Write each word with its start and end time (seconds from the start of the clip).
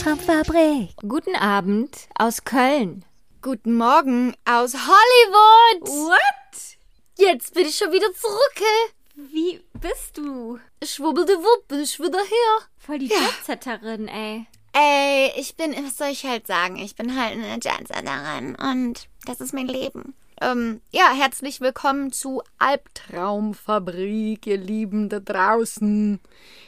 Albtraumfabrik. 0.00 0.94
Guten 1.06 1.36
Abend 1.36 2.08
aus 2.14 2.44
Köln. 2.44 3.04
Guten 3.42 3.74
Morgen 3.76 4.34
aus 4.46 4.72
Hollywood. 4.72 5.88
What? 5.88 6.78
Jetzt 7.18 7.52
bin 7.52 7.66
ich 7.66 7.76
schon 7.76 7.92
wieder 7.92 8.10
zurück. 8.14 8.66
Wie 9.14 9.60
bist 9.78 10.16
du? 10.16 10.58
Schwubbelde 10.82 11.34
wupp, 11.34 11.68
bin 11.68 11.80
ich 11.80 12.00
wieder 12.00 12.18
hier. 12.18 12.66
Voll 12.78 13.00
die 13.00 13.08
Jetsetterin, 13.08 14.08
ey. 14.08 14.46
Ey, 14.72 15.32
ich 15.36 15.56
bin, 15.56 15.72
was 15.84 15.98
soll 15.98 16.08
ich 16.08 16.24
halt 16.24 16.46
sagen? 16.46 16.76
Ich 16.76 16.96
bin 16.96 17.20
halt 17.20 17.32
eine 17.32 17.58
Jansenerin 17.60 18.54
und 18.54 19.06
das 19.26 19.42
ist 19.42 19.52
mein 19.52 19.68
Leben. 19.68 20.14
Ähm, 20.40 20.80
ja, 20.90 21.12
herzlich 21.12 21.60
willkommen 21.60 22.10
zu 22.10 22.42
Albtraumfabrik, 22.56 24.46
ihr 24.46 24.56
Lieben 24.56 25.10
da 25.10 25.20
draußen. 25.20 26.20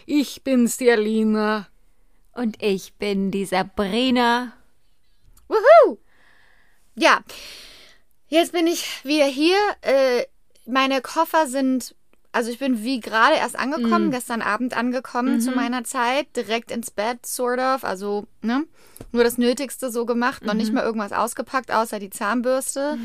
Ich 0.05 0.43
bin's, 0.43 0.77
die 0.77 0.91
Alina. 0.91 1.69
Und 2.33 2.63
ich 2.63 2.95
bin 2.95 3.31
die 3.31 3.45
Sabrina. 3.45 4.53
Wuhu! 5.49 5.99
Ja, 6.95 7.21
jetzt 8.29 8.53
bin 8.53 8.67
ich 8.67 9.05
wieder 9.05 9.27
hier. 9.27 9.57
Äh, 9.83 10.25
meine 10.67 11.03
Koffer 11.03 11.47
sind, 11.47 11.95
also 12.33 12.51
ich 12.51 12.59
bin 12.59 12.83
wie 12.83 13.01
gerade 13.01 13.37
erst 13.37 13.59
angekommen, 13.59 14.11
gestern 14.11 14.41
Abend 14.43 14.77
angekommen 14.77 15.41
zu 15.41 15.51
meiner 15.53 15.85
Zeit, 15.85 16.35
direkt 16.37 16.71
ins 16.71 16.91
Bett, 16.91 17.27
sort 17.27 17.59
of. 17.61 17.85
Also, 17.85 18.27
ne? 18.41 18.65
Nur 19.11 19.25
das 19.25 19.37
Nötigste 19.37 19.91
so 19.91 20.07
gemacht, 20.07 20.45
noch 20.45 20.55
nicht 20.55 20.73
mal 20.73 20.85
irgendwas 20.85 21.13
ausgepackt, 21.13 21.71
außer 21.71 21.99
die 21.99 22.11
Zahnbürste. 22.11 22.97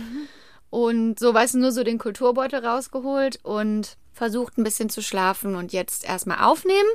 Und 0.69 1.19
so, 1.19 1.33
weißt 1.33 1.55
du, 1.55 1.59
nur 1.59 1.71
so 1.71 1.83
den 1.83 1.97
Kulturbeutel 1.97 2.65
rausgeholt 2.65 3.39
und 3.43 3.97
versucht 4.13 4.57
ein 4.57 4.63
bisschen 4.63 4.89
zu 4.89 5.01
schlafen 5.01 5.55
und 5.55 5.73
jetzt 5.73 6.05
erstmal 6.05 6.43
aufnehmen. 6.43 6.89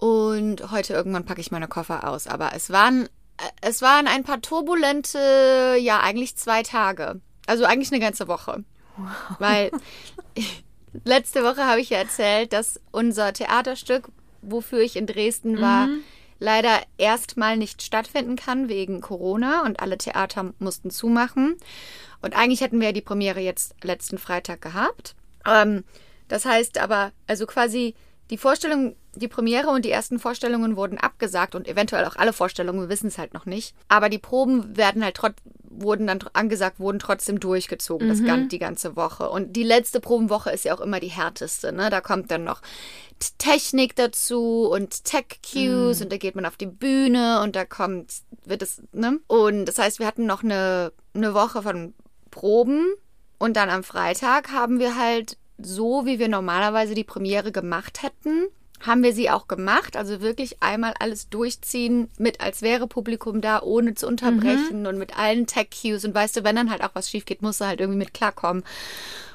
Und 0.00 0.70
heute 0.70 0.94
irgendwann 0.94 1.26
packe 1.26 1.42
ich 1.42 1.50
meine 1.50 1.68
Koffer 1.68 2.08
aus. 2.08 2.26
Aber 2.26 2.52
es 2.54 2.70
waren, 2.70 3.04
äh, 3.36 3.50
es 3.60 3.82
waren 3.82 4.06
ein 4.06 4.24
paar 4.24 4.40
turbulente, 4.40 5.76
ja, 5.78 6.00
eigentlich 6.00 6.36
zwei 6.36 6.62
Tage. 6.62 7.20
Also 7.46 7.66
eigentlich 7.66 7.92
eine 7.92 8.00
ganze 8.00 8.26
Woche. 8.26 8.64
Weil 9.38 9.70
letzte 11.04 11.44
Woche 11.44 11.66
habe 11.66 11.82
ich 11.82 11.90
ja 11.90 11.98
erzählt, 11.98 12.54
dass 12.54 12.80
unser 12.92 13.34
Theaterstück, 13.34 14.08
wofür 14.40 14.80
ich 14.80 14.96
in 14.96 15.06
Dresden 15.06 15.60
war, 15.60 15.88
leider 16.38 16.80
erstmal 16.96 17.58
nicht 17.58 17.82
stattfinden 17.82 18.36
kann 18.36 18.70
wegen 18.70 19.02
Corona 19.02 19.66
und 19.66 19.80
alle 19.80 19.98
Theater 19.98 20.54
mussten 20.58 20.90
zumachen. 20.90 21.56
Und 22.22 22.34
eigentlich 22.34 22.62
hätten 22.62 22.80
wir 22.80 22.86
ja 22.86 22.92
die 22.92 23.02
Premiere 23.02 23.40
jetzt 23.40 23.74
letzten 23.82 24.16
Freitag 24.16 24.62
gehabt. 24.62 25.14
Ähm, 25.46 25.84
das 26.28 26.46
heißt 26.46 26.78
aber, 26.78 27.12
also 27.26 27.44
quasi 27.44 27.94
die 28.30 28.38
Vorstellung, 28.38 28.96
die 29.14 29.28
Premiere 29.28 29.70
und 29.70 29.84
die 29.84 29.90
ersten 29.90 30.18
Vorstellungen 30.18 30.76
wurden 30.76 30.98
abgesagt 30.98 31.54
und 31.54 31.66
eventuell 31.66 32.04
auch 32.04 32.16
alle 32.16 32.32
Vorstellungen, 32.32 32.82
wir 32.82 32.88
wissen 32.88 33.08
es 33.08 33.18
halt 33.18 33.34
noch 33.34 33.46
nicht. 33.46 33.74
Aber 33.88 34.08
die 34.08 34.18
Proben 34.18 34.76
werden 34.76 35.02
halt 35.02 35.16
trotz, 35.16 35.34
wurden 35.64 36.06
dann 36.06 36.20
angesagt, 36.32 36.78
wurden 36.78 36.98
trotzdem 36.98 37.40
durchgezogen, 37.40 38.08
das 38.08 38.24
gan 38.24 38.48
die 38.48 38.58
ganze 38.58 38.96
Woche. 38.96 39.30
Und 39.30 39.56
die 39.56 39.62
letzte 39.62 40.00
Probenwoche 40.00 40.50
ist 40.50 40.64
ja 40.64 40.74
auch 40.74 40.80
immer 40.80 41.00
die 41.00 41.08
härteste, 41.08 41.72
ne? 41.72 41.90
Da 41.90 42.00
kommt 42.00 42.30
dann 42.30 42.44
noch 42.44 42.62
Technik 43.38 43.96
dazu 43.96 44.68
und 44.70 45.04
Tech-Cues 45.04 46.00
und 46.02 46.12
da 46.12 46.16
geht 46.16 46.34
man 46.34 46.46
auf 46.46 46.56
die 46.56 46.66
Bühne 46.66 47.40
und 47.42 47.54
da 47.56 47.64
kommt, 47.64 48.12
wird 48.44 48.62
es, 48.62 48.82
ne? 48.92 49.20
Und 49.26 49.66
das 49.66 49.78
heißt, 49.78 49.98
wir 49.98 50.06
hatten 50.06 50.26
noch 50.26 50.42
eine, 50.42 50.92
eine 51.14 51.34
Woche 51.34 51.62
von 51.62 51.94
Proben 52.30 52.86
und 53.38 53.56
dann 53.56 53.70
am 53.70 53.82
Freitag 53.82 54.50
haben 54.52 54.78
wir 54.78 54.96
halt 54.96 55.36
so, 55.58 56.06
wie 56.06 56.18
wir 56.18 56.28
normalerweise 56.28 56.94
die 56.94 57.04
Premiere 57.04 57.52
gemacht 57.52 58.02
hätten, 58.02 58.48
haben 58.80 59.02
wir 59.02 59.12
sie 59.12 59.30
auch 59.30 59.46
gemacht. 59.46 59.96
Also 59.96 60.20
wirklich 60.20 60.62
einmal 60.62 60.94
alles 60.98 61.28
durchziehen 61.28 62.08
mit, 62.18 62.40
als 62.40 62.62
wäre 62.62 62.86
Publikum 62.86 63.40
da, 63.40 63.60
ohne 63.62 63.94
zu 63.94 64.06
unterbrechen 64.06 64.86
und 64.86 64.98
mit 64.98 65.18
allen 65.18 65.46
Tech-Cues. 65.46 66.04
Und 66.04 66.14
weißt 66.14 66.36
du, 66.36 66.44
wenn 66.44 66.56
dann 66.56 66.70
halt 66.70 66.82
auch 66.82 66.94
was 66.94 67.10
schief 67.10 67.26
geht, 67.26 67.42
musst 67.42 67.60
du 67.60 67.66
halt 67.66 67.80
irgendwie 67.80 67.98
mit 67.98 68.14
klarkommen. 68.14 68.64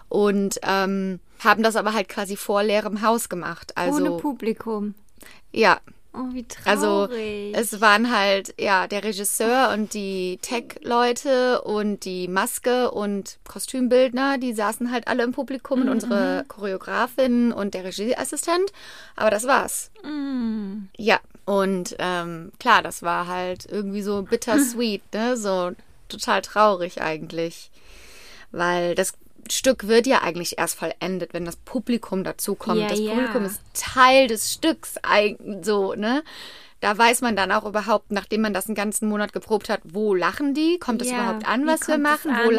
Und 0.09 0.59
ähm, 0.63 1.19
haben 1.39 1.63
das 1.63 1.75
aber 1.75 1.93
halt 1.93 2.09
quasi 2.09 2.35
vor 2.35 2.63
leerem 2.63 3.01
Haus 3.01 3.29
gemacht. 3.29 3.73
Also 3.75 3.99
Ohne 3.99 4.11
Publikum. 4.17 4.95
ja, 5.51 5.79
Oh, 6.17 6.33
wie 6.33 6.45
also 6.63 7.07
traurig. 7.07 7.55
es 7.55 7.81
waren 7.81 8.15
halt, 8.15 8.53
ja, 8.59 8.87
der 8.87 9.03
Regisseur 9.03 9.71
und 9.73 9.93
die 9.93 10.39
Tech-Leute 10.41 11.61
und 11.61 12.05
die 12.05 12.27
Maske 12.27 12.91
und 12.91 13.37
Kostümbildner, 13.47 14.37
die 14.37 14.53
saßen 14.53 14.91
halt 14.91 15.07
alle 15.07 15.23
im 15.23 15.33
Publikum 15.33 15.81
und 15.81 15.89
unsere 15.89 16.45
Choreografin 16.47 17.51
und 17.51 17.73
der 17.73 17.83
Regieassistent. 17.83 18.71
Aber 19.15 19.29
das 19.29 19.45
war's. 19.45 19.91
Mm. 20.03 20.85
Ja, 20.97 21.19
und 21.45 21.95
ähm, 21.99 22.51
klar, 22.59 22.81
das 22.81 23.03
war 23.03 23.27
halt 23.27 23.65
irgendwie 23.69 24.01
so 24.01 24.23
bittersweet, 24.23 25.01
ne? 25.13 25.37
So 25.37 25.71
total 26.07 26.41
traurig 26.41 27.01
eigentlich. 27.01 27.71
Weil 28.51 28.95
das 28.95 29.13
Stück 29.51 29.87
wird 29.87 30.07
ja 30.07 30.21
eigentlich 30.21 30.57
erst 30.57 30.77
vollendet, 30.79 31.33
wenn 31.33 31.45
das 31.45 31.55
Publikum 31.57 32.23
dazukommt. 32.23 32.81
Ja, 32.81 32.87
das 32.87 32.99
ja. 33.01 33.11
Publikum 33.13 33.45
ist 33.45 33.61
Teil 33.73 34.27
des 34.27 34.53
Stücks, 34.53 34.95
so, 35.61 35.93
ne? 35.93 36.23
Da 36.81 36.97
weiß 36.97 37.21
man 37.21 37.35
dann 37.35 37.51
auch 37.51 37.65
überhaupt, 37.65 38.11
nachdem 38.11 38.41
man 38.41 38.53
das 38.53 38.67
einen 38.67 38.75
ganzen 38.75 39.07
Monat 39.09 39.33
geprobt 39.33 39.69
hat, 39.69 39.81
wo 39.83 40.13
lachen 40.13 40.53
die? 40.53 40.77
Kommt 40.79 41.01
es 41.01 41.09
Ja, 41.09 41.15
überhaupt 41.15 41.47
an, 41.47 41.65
was 41.65 41.87
wir 41.87 41.97
machen? 41.97 42.31
Wo? 42.35 42.51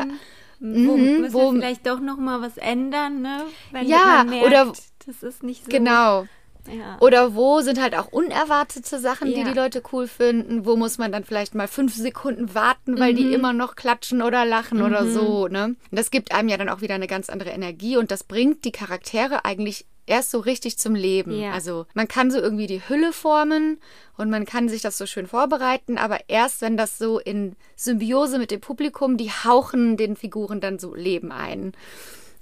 Wo 0.59 0.97
Mhm, 0.97 1.21
müssen 1.21 1.35
wo- 1.35 1.53
wir 1.53 1.61
vielleicht 1.61 1.87
doch 1.87 2.01
noch 2.01 2.17
mal 2.17 2.41
was 2.41 2.57
ändern, 2.57 3.21
ne? 3.21 3.45
Wenn 3.73 3.87
Ja, 3.87 4.25
merkt, 4.25 4.47
oder- 4.47 4.73
das 5.07 5.23
ist 5.23 5.43
nicht 5.43 5.65
so. 5.65 5.71
Genau. 5.71 6.27
Ja. 6.72 6.97
Oder 7.00 7.34
wo 7.34 7.60
sind 7.60 7.81
halt 7.81 7.94
auch 7.97 8.09
unerwartete 8.09 8.99
Sachen, 8.99 9.28
die 9.28 9.41
Ja. 9.41 9.44
die 9.44 9.53
Leute 9.59 9.82
cool 9.93 10.06
finden? 10.09 10.65
Wo 10.66 10.77
muss 10.77 10.99
man 10.99 11.12
dann 11.12 11.25
vielleicht 11.25 11.54
mal 11.54 11.69
fünf 11.69 11.94
Sekunden 11.94 12.54
warten, 12.54 12.99
weil 12.99 13.12
Mhm. 13.12 13.16
die 13.16 13.32
immer 13.34 13.53
noch 13.53 13.77
klatschen 13.77 14.22
oder 14.22 14.44
lachen 14.44 14.82
oder 14.82 15.06
so, 15.06 15.49
ne? 15.49 15.65
Und 15.66 15.76
das 15.91 16.10
gibt 16.10 16.32
einem 16.32 16.49
ja 16.49 16.56
dann 16.56 16.69
auch 16.69 16.81
wieder 16.81 16.94
eine 16.94 17.06
ganz 17.06 17.28
andere 17.31 17.50
Energie 17.50 17.97
und 17.97 18.10
das 18.10 18.25
bringt 18.25 18.65
die 18.65 18.72
Charaktere 18.72 19.44
eigentlich 19.44 19.87
erst 20.09 20.31
so 20.31 20.38
richtig 20.38 20.78
zum 20.78 20.94
Leben. 20.94 21.37
Ja. 21.37 21.50
Also 21.53 21.87
man 21.94 22.06
kann 22.06 22.31
so 22.31 22.38
irgendwie 22.38 22.69
die 22.69 22.81
Hülle 22.88 23.12
formen 23.12 23.78
und 24.16 24.31
man 24.31 24.44
kann 24.47 24.69
sich 24.69 24.81
das 24.81 24.97
so 24.99 25.05
schön 25.06 25.26
vorbereiten, 25.26 25.99
aber 25.99 26.21
erst 26.28 26.60
wenn 26.60 26.76
das 26.76 26.97
so 26.97 27.19
in 27.19 27.56
Symbiose 27.75 28.38
mit 28.38 28.53
dem 28.53 28.60
Publikum, 28.60 29.16
die 29.16 29.31
hauchen 29.32 29.97
den 29.97 30.15
Figuren 30.15 30.60
dann 30.60 30.78
so 30.78 30.94
Leben 30.94 31.32
ein. 31.32 31.72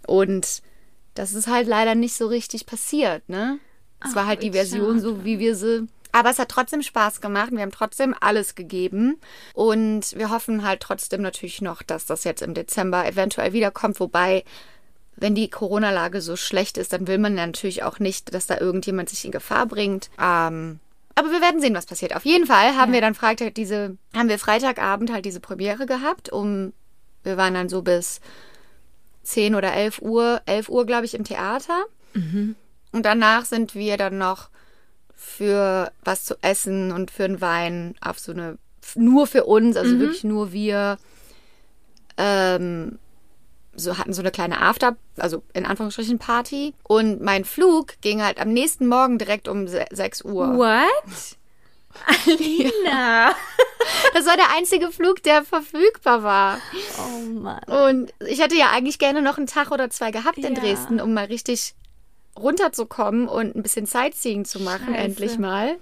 Und 0.07 0.61
das 1.15 1.33
ist 1.33 1.47
halt 1.47 1.67
leider 1.67 1.95
nicht 1.95 2.15
so 2.15 2.27
richtig 2.27 2.67
passiert, 2.67 3.27
ne? 3.29 3.59
Es 4.05 4.15
war 4.15 4.27
halt 4.27 4.43
die 4.43 4.53
Version, 4.53 5.01
so 5.01 5.25
wie 5.25 5.39
wir 5.39 5.57
sie. 5.57 5.89
Aber 6.13 6.31
es 6.31 6.39
hat 6.39 6.49
trotzdem 6.49 6.83
Spaß 6.83 7.21
gemacht. 7.21 7.51
Wir 7.51 7.63
haben 7.63 7.73
trotzdem 7.73 8.15
alles 8.21 8.55
gegeben. 8.55 9.21
Und 9.53 10.17
wir 10.17 10.31
hoffen 10.31 10.65
halt 10.65 10.81
trotzdem 10.81 11.23
natürlich 11.23 11.61
noch, 11.61 11.83
dass 11.83 12.07
das 12.07 12.23
jetzt 12.23 12.41
im 12.41 12.55
Dezember 12.55 13.05
eventuell 13.07 13.53
wiederkommt. 13.53 13.99
Wobei, 13.99 14.45
wenn 15.17 15.35
die 15.35 15.51
Corona-Lage 15.51 16.21
so 16.21 16.37
schlecht 16.37 16.79
ist, 16.79 16.93
dann 16.93 17.09
will 17.09 17.19
man 17.19 17.35
natürlich 17.35 17.83
auch 17.83 17.99
nicht, 17.99 18.33
dass 18.33 18.47
da 18.47 18.59
irgendjemand 18.59 19.09
sich 19.09 19.25
in 19.25 19.33
Gefahr 19.33 19.67
bringt. 19.67 20.09
Ähm, 20.21 20.79
aber 21.17 21.33
wir 21.33 21.41
werden 21.41 21.61
sehen, 21.61 21.75
was 21.75 21.87
passiert. 21.87 22.15
Auf 22.15 22.25
jeden 22.25 22.47
Fall 22.47 22.77
haben 22.77 22.93
wir 22.93 23.01
dann 23.01 23.15
Freitag 23.15 23.55
diese, 23.55 23.97
haben 24.15 24.29
wir 24.29 24.39
Freitagabend 24.39 25.13
halt 25.13 25.25
diese 25.25 25.41
Premiere 25.41 25.87
gehabt. 25.87 26.31
Um, 26.31 26.73
wir 27.25 27.37
waren 27.37 27.55
dann 27.55 27.69
so 27.69 27.83
bis 27.83 28.21
10 29.25 29.57
oder 29.57 29.73
11 29.75 30.01
Uhr, 30.01 30.43
11 30.47 30.69
Uhr, 30.69 30.87
glaube 30.87 31.07
ich, 31.07 31.15
im 31.15 31.25
Theater. 31.25 31.85
Und 32.95 33.05
danach 33.05 33.45
sind 33.45 33.75
wir 33.75 33.97
dann 33.97 34.19
noch 34.19 34.49
für 35.17 35.91
was 36.05 36.25
zu 36.25 36.37
essen 36.43 36.93
und 36.93 37.11
für 37.11 37.25
einen 37.25 37.41
Wein 37.41 37.95
auf 38.01 38.19
so 38.19 38.33
eine, 38.33 38.57
nur 38.95 39.27
für 39.27 39.45
uns, 39.45 39.77
also 39.77 39.99
wirklich 39.99 40.23
nur 40.25 40.53
wir, 40.53 40.99
ähm, 42.17 42.99
so 43.75 43.99
hatten 43.99 44.13
so 44.13 44.23
eine 44.23 44.31
kleine 44.31 44.61
After, 44.61 44.97
also 45.17 45.43
in 45.53 45.67
Anführungsstrichen 45.67 46.19
Party. 46.21 46.75
Und 46.85 47.21
mein 47.21 47.45
Flug 47.45 47.95
ging 48.01 48.23
halt 48.23 48.41
am 48.41 48.53
nächsten 48.53 48.87
Morgen 48.87 49.19
direkt 49.19 49.49
um 49.49 49.67
se- 49.67 49.87
6 49.91 50.23
Uhr. 50.25 50.57
What? 50.57 51.37
Alina. 52.27 53.35
Das 54.15 54.27
war 54.27 54.37
der 54.37 54.51
einzige 54.57 54.91
Flug, 54.93 55.23
der 55.23 55.45
verfügbar 55.45 56.23
war. 56.23 56.59
Oh 56.99 57.19
Mann. 57.41 57.63
Und 57.65 58.13
ich 58.27 58.41
hätte 58.41 58.57
ja 58.57 58.71
eigentlich 58.71 58.99
gerne 58.99 59.23
noch 59.23 59.37
einen 59.39 59.47
Tag 59.47 59.71
oder 59.73 59.91
zwei 59.91 60.11
gehabt 60.11 60.39
in 60.39 60.55
Ja. 60.55 60.61
Dresden, 60.61 61.01
um 61.01 61.13
mal 61.15 61.27
richtig 61.27 61.75
runterzukommen 62.39 63.29
und 63.29 63.55
ein 63.57 63.63
bisschen 63.63 63.87
Sightseeing 63.87 64.45
zu 64.45 64.61
machen, 64.61 64.87
Scheiße. 64.95 64.99
endlich 64.99 65.39
mal. 65.39 65.77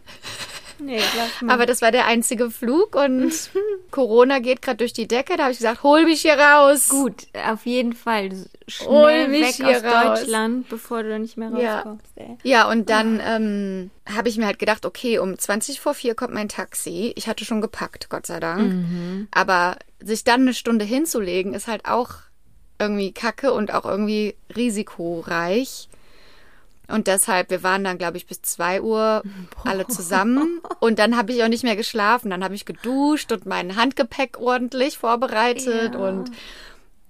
Nee, 0.78 1.00
lass 1.16 1.42
mal. 1.42 1.54
Aber 1.54 1.66
das 1.66 1.80
war 1.80 1.92
der 1.92 2.06
einzige 2.06 2.50
Flug 2.50 2.96
und 2.96 3.32
Corona 3.92 4.40
geht 4.40 4.62
gerade 4.62 4.78
durch 4.78 4.92
die 4.92 5.06
Decke. 5.06 5.36
Da 5.36 5.44
habe 5.44 5.52
ich 5.52 5.58
gesagt, 5.58 5.82
hol 5.84 6.04
mich 6.04 6.22
hier 6.22 6.34
raus. 6.36 6.88
Gut, 6.88 7.26
auf 7.48 7.66
jeden 7.66 7.92
Fall. 7.92 8.30
Hol 8.30 9.10
Schnell 9.12 9.28
mich 9.28 9.42
weg 9.42 9.54
hier 9.66 9.76
aus 9.76 9.84
raus. 9.84 10.18
Deutschland, 10.20 10.68
bevor 10.68 11.02
du 11.04 11.16
nicht 11.20 11.36
mehr 11.36 11.50
Ja. 11.56 11.74
rauskommst. 11.76 12.06
Ey. 12.16 12.36
Ja, 12.42 12.68
und 12.68 12.90
dann 12.90 13.20
ähm, 13.24 13.90
habe 14.12 14.28
ich 14.28 14.38
mir 14.38 14.46
halt 14.46 14.58
gedacht, 14.58 14.84
okay, 14.84 15.18
um 15.18 15.38
20 15.38 15.78
vor 15.78 15.94
4 15.94 16.14
kommt 16.16 16.34
mein 16.34 16.48
Taxi. 16.48 17.12
Ich 17.16 17.28
hatte 17.28 17.44
schon 17.44 17.60
gepackt, 17.60 18.08
Gott 18.08 18.26
sei 18.26 18.40
Dank. 18.40 19.28
Aber 19.30 19.76
sich 20.02 20.24
dann 20.24 20.40
eine 20.42 20.54
Stunde 20.54 20.84
hinzulegen, 20.84 21.54
ist 21.54 21.68
halt 21.68 21.84
auch 21.84 22.14
irgendwie 22.80 23.12
kacke 23.12 23.52
und 23.52 23.72
auch 23.72 23.84
irgendwie 23.84 24.34
risikoreich. 24.56 25.88
Und 26.92 27.08
deshalb, 27.08 27.50
wir 27.50 27.62
waren 27.62 27.82
dann, 27.82 27.98
glaube 27.98 28.18
ich, 28.18 28.26
bis 28.26 28.42
2 28.42 28.82
Uhr 28.82 29.22
alle 29.64 29.86
zusammen. 29.88 30.60
Und 30.78 30.98
dann 30.98 31.16
habe 31.16 31.32
ich 31.32 31.42
auch 31.42 31.48
nicht 31.48 31.64
mehr 31.64 31.76
geschlafen. 31.76 32.30
Dann 32.30 32.44
habe 32.44 32.54
ich 32.54 32.64
geduscht 32.66 33.32
und 33.32 33.46
mein 33.46 33.76
Handgepäck 33.76 34.38
ordentlich 34.38 34.98
vorbereitet. 34.98 35.94
Ja. 35.94 36.00
Und 36.00 36.30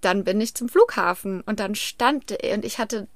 dann 0.00 0.25
bin 0.25 0.40
ich 0.40 0.55
zum 0.55 0.69
Flughafen. 0.69 1.43
Und 1.43 1.61
dann 1.61 1.75
stand, 1.75 2.31
und 2.31 2.64
ich 2.64 2.79
hatte 2.79 3.08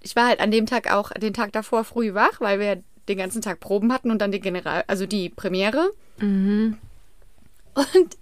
ich 0.00 0.16
war 0.16 0.26
halt 0.26 0.40
an 0.40 0.50
dem 0.50 0.66
Tag 0.66 0.92
auch 0.92 1.10
den 1.10 1.34
Tag 1.34 1.52
davor 1.52 1.84
früh 1.84 2.14
wach, 2.14 2.40
weil 2.40 2.58
wir 2.58 2.82
den 3.08 3.18
ganzen 3.18 3.42
Tag 3.42 3.60
Proben 3.60 3.92
hatten 3.92 4.10
und 4.10 4.18
dann 4.18 4.32
die 4.32 4.40
General, 4.40 4.84
also 4.86 5.06
die 5.06 5.28
Premiere. 5.28 5.90
Und 6.20 6.78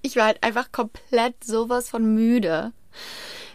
ich 0.03 0.17
war 0.17 0.27
halt 0.27 0.43
einfach 0.43 0.73
komplett 0.73 1.45
sowas 1.45 1.89
von 1.89 2.15
müde. 2.15 2.73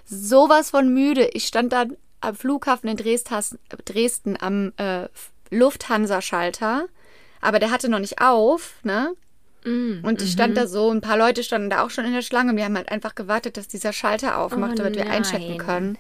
Sowas 0.06 0.70
von 0.70 0.94
müde. 0.94 1.28
Ich 1.34 1.48
stand 1.48 1.74
dann 1.74 1.98
am 2.24 2.36
Flughafen 2.36 2.90
in 2.90 2.98
Dresden, 2.98 3.60
Dresden 3.86 4.38
am 4.40 4.74
äh, 4.78 5.08
Lufthansa-Schalter, 5.50 6.88
aber 7.42 7.60
der 7.60 7.72
hatte 7.72 7.90
noch 7.90 8.00
nicht 8.00 8.22
auf, 8.22 8.76
ne? 8.84 9.14
Und 10.04 10.22
ich 10.22 10.32
stand 10.34 10.58
da 10.58 10.68
so, 10.68 10.90
ein 10.92 11.00
paar 11.00 11.18
Leute 11.18 11.42
standen 11.42 11.70
da 11.70 11.84
auch 11.86 11.90
schon 11.90 12.04
in 12.04 12.14
der 12.14 12.22
Schlange 12.22 12.52
und 12.52 12.58
wir 12.58 12.66
haben 12.66 12.76
halt 12.76 12.90
einfach 12.92 13.16
gewartet, 13.16 13.56
dass 13.56 13.68
dieser 13.70 13.94
Schalter 13.94 14.38
aufmacht, 14.38 14.74
Oh 14.74 14.76
damit 14.76 14.96
wir 14.96 15.10
einchecken 15.10 15.50
nein. 15.50 15.58
können. 15.58 15.98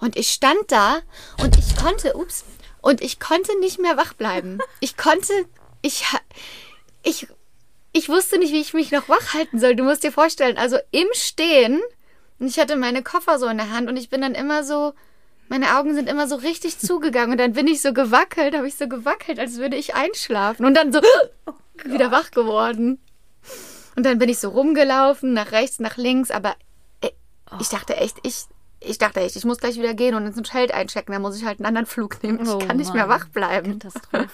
Und 0.00 0.16
ich 0.16 0.30
stand 0.30 0.60
da 0.68 1.00
und 1.42 1.58
ich 1.58 1.76
konnte, 1.76 2.16
ups, 2.16 2.44
und 2.80 3.02
ich 3.02 3.20
konnte 3.20 3.58
nicht 3.60 3.78
mehr 3.78 3.96
wach 3.96 4.14
bleiben. 4.14 4.58
Ich 4.80 4.96
konnte, 4.96 5.32
ich, 5.82 6.04
ich, 7.02 7.26
ich 7.92 8.08
wusste 8.08 8.38
nicht, 8.38 8.52
wie 8.52 8.60
ich 8.60 8.72
mich 8.72 8.92
noch 8.92 9.08
wach 9.08 9.34
halten 9.34 9.58
soll. 9.58 9.76
Du 9.76 9.84
musst 9.84 10.02
dir 10.02 10.12
vorstellen, 10.12 10.56
also 10.56 10.78
im 10.90 11.08
Stehen, 11.12 11.80
und 12.38 12.46
ich 12.46 12.58
hatte 12.58 12.76
meine 12.76 13.02
Koffer 13.02 13.38
so 13.38 13.46
in 13.46 13.58
der 13.58 13.70
Hand 13.70 13.88
und 13.88 13.96
ich 13.96 14.08
bin 14.08 14.20
dann 14.20 14.34
immer 14.34 14.64
so, 14.64 14.94
meine 15.48 15.76
Augen 15.78 15.94
sind 15.94 16.08
immer 16.08 16.26
so 16.28 16.36
richtig 16.36 16.78
zugegangen 16.80 17.32
und 17.32 17.38
dann 17.38 17.52
bin 17.52 17.66
ich 17.66 17.80
so 17.82 17.92
gewackelt, 17.92 18.54
habe 18.56 18.68
ich 18.68 18.76
so 18.76 18.88
gewackelt, 18.88 19.38
als 19.38 19.56
würde 19.58 19.76
ich 19.76 19.94
einschlafen 19.94 20.66
und 20.66 20.74
dann 20.74 20.92
so 20.92 21.00
wieder 21.84 22.10
wach 22.10 22.30
geworden. 22.30 22.98
Und 23.96 24.04
dann 24.04 24.18
bin 24.18 24.28
ich 24.28 24.38
so 24.38 24.50
rumgelaufen, 24.50 25.32
nach 25.32 25.52
rechts, 25.52 25.78
nach 25.78 25.96
links, 25.96 26.30
aber 26.30 26.54
äh, 27.00 27.10
ich 27.60 27.68
dachte 27.68 27.96
echt, 27.96 28.18
ich, 28.24 28.44
ich 28.80 28.98
dachte 28.98 29.20
echt, 29.20 29.36
ich 29.36 29.44
muss 29.44 29.58
gleich 29.58 29.76
wieder 29.76 29.94
gehen 29.94 30.14
und 30.14 30.26
ins 30.26 30.36
Hotel 30.36 30.70
einchecken, 30.70 31.12
dann 31.12 31.22
muss 31.22 31.36
ich 31.38 31.44
halt 31.46 31.58
einen 31.60 31.66
anderen 31.66 31.86
Flug 31.86 32.22
nehmen. 32.22 32.40
Ich 32.42 32.48
Oh 32.48 32.58
kann 32.58 32.76
nicht 32.76 32.92
mehr 32.92 33.06
Mann. 33.06 33.20
wach 33.20 33.28
bleiben. 33.28 33.78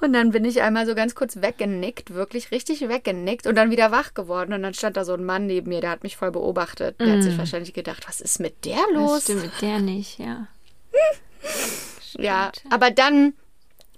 Und 0.00 0.12
dann 0.12 0.30
bin 0.30 0.44
ich 0.44 0.62
einmal 0.62 0.86
so 0.86 0.94
ganz 0.94 1.14
kurz 1.14 1.42
weggenickt, 1.42 2.14
wirklich 2.14 2.50
richtig 2.50 2.88
weggenickt 2.88 3.46
und 3.46 3.54
dann 3.54 3.70
wieder 3.70 3.90
wach 3.90 4.14
geworden. 4.14 4.52
Und 4.52 4.62
dann 4.62 4.74
stand 4.74 4.96
da 4.96 5.04
so 5.04 5.14
ein 5.14 5.24
Mann 5.24 5.46
neben 5.46 5.68
mir, 5.68 5.80
der 5.80 5.90
hat 5.90 6.02
mich 6.02 6.16
voll 6.16 6.30
beobachtet. 6.30 6.98
Der 7.00 7.12
hat 7.12 7.22
sich 7.22 7.36
wahrscheinlich 7.38 7.72
gedacht, 7.74 8.06
was 8.08 8.20
ist 8.20 8.40
mit 8.40 8.64
der 8.64 8.80
los? 8.92 9.24
stimmt 9.24 9.42
mit 9.42 9.62
der 9.62 9.78
nicht, 9.78 10.18
ja. 10.18 10.46
Ja, 12.18 12.50
aber 12.70 12.90
dann, 12.90 13.34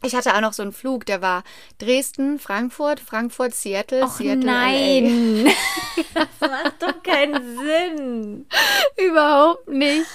ich 0.04 0.14
hatte 0.14 0.34
auch 0.34 0.40
noch 0.40 0.52
so 0.52 0.62
einen 0.62 0.72
Flug, 0.72 1.06
der 1.06 1.22
war 1.22 1.44
Dresden, 1.78 2.38
Frankfurt, 2.38 3.00
Frankfurt, 3.00 3.54
Seattle, 3.54 4.02
Och 4.04 4.16
Seattle, 4.16 4.44
nein. 4.44 5.46
das 6.14 6.28
macht 6.50 6.82
doch 6.82 7.02
keinen 7.02 7.58
Sinn. 7.58 8.46
LA. 8.99 9.04
Überhaupt 9.04 9.69
nicht. 9.69 10.06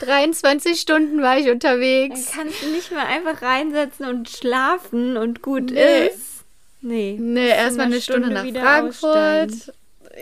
23 0.00 0.80
Stunden 0.80 1.22
war 1.22 1.36
ich 1.38 1.44
Dann 1.44 1.54
unterwegs. 1.54 2.32
kannst 2.34 2.62
du 2.62 2.66
nicht 2.68 2.90
mehr 2.90 3.06
einfach 3.06 3.42
reinsetzen 3.42 4.06
und 4.06 4.28
schlafen 4.28 5.16
und 5.16 5.42
gut 5.42 5.70
Nee. 5.70 6.06
ist. 6.08 6.44
Nee. 6.80 7.16
Nee, 7.18 7.48
erstmal 7.48 7.86
eine 7.86 8.00
Stunde, 8.00 8.28
nach 8.30 8.44
wieder 8.44 8.60
Frankfurt. 8.60 9.16
aussteigen 9.16 9.62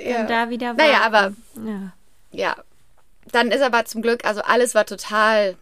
Ja. 0.07 0.21
Und 0.21 0.31
da 0.31 0.49
wieder 0.51 0.75
Naja, 0.75 1.11
warten. 1.11 1.37
aber 1.57 1.69
Ja. 1.71 1.93
ja, 2.31 2.57
dann 3.33 3.51
ist 3.51 3.63
aber 3.63 3.85
zum 3.85 4.01
Glück, 4.03 4.25
also 4.25 4.41
alles 4.43 4.75
war 4.75 4.87
total 4.87 5.57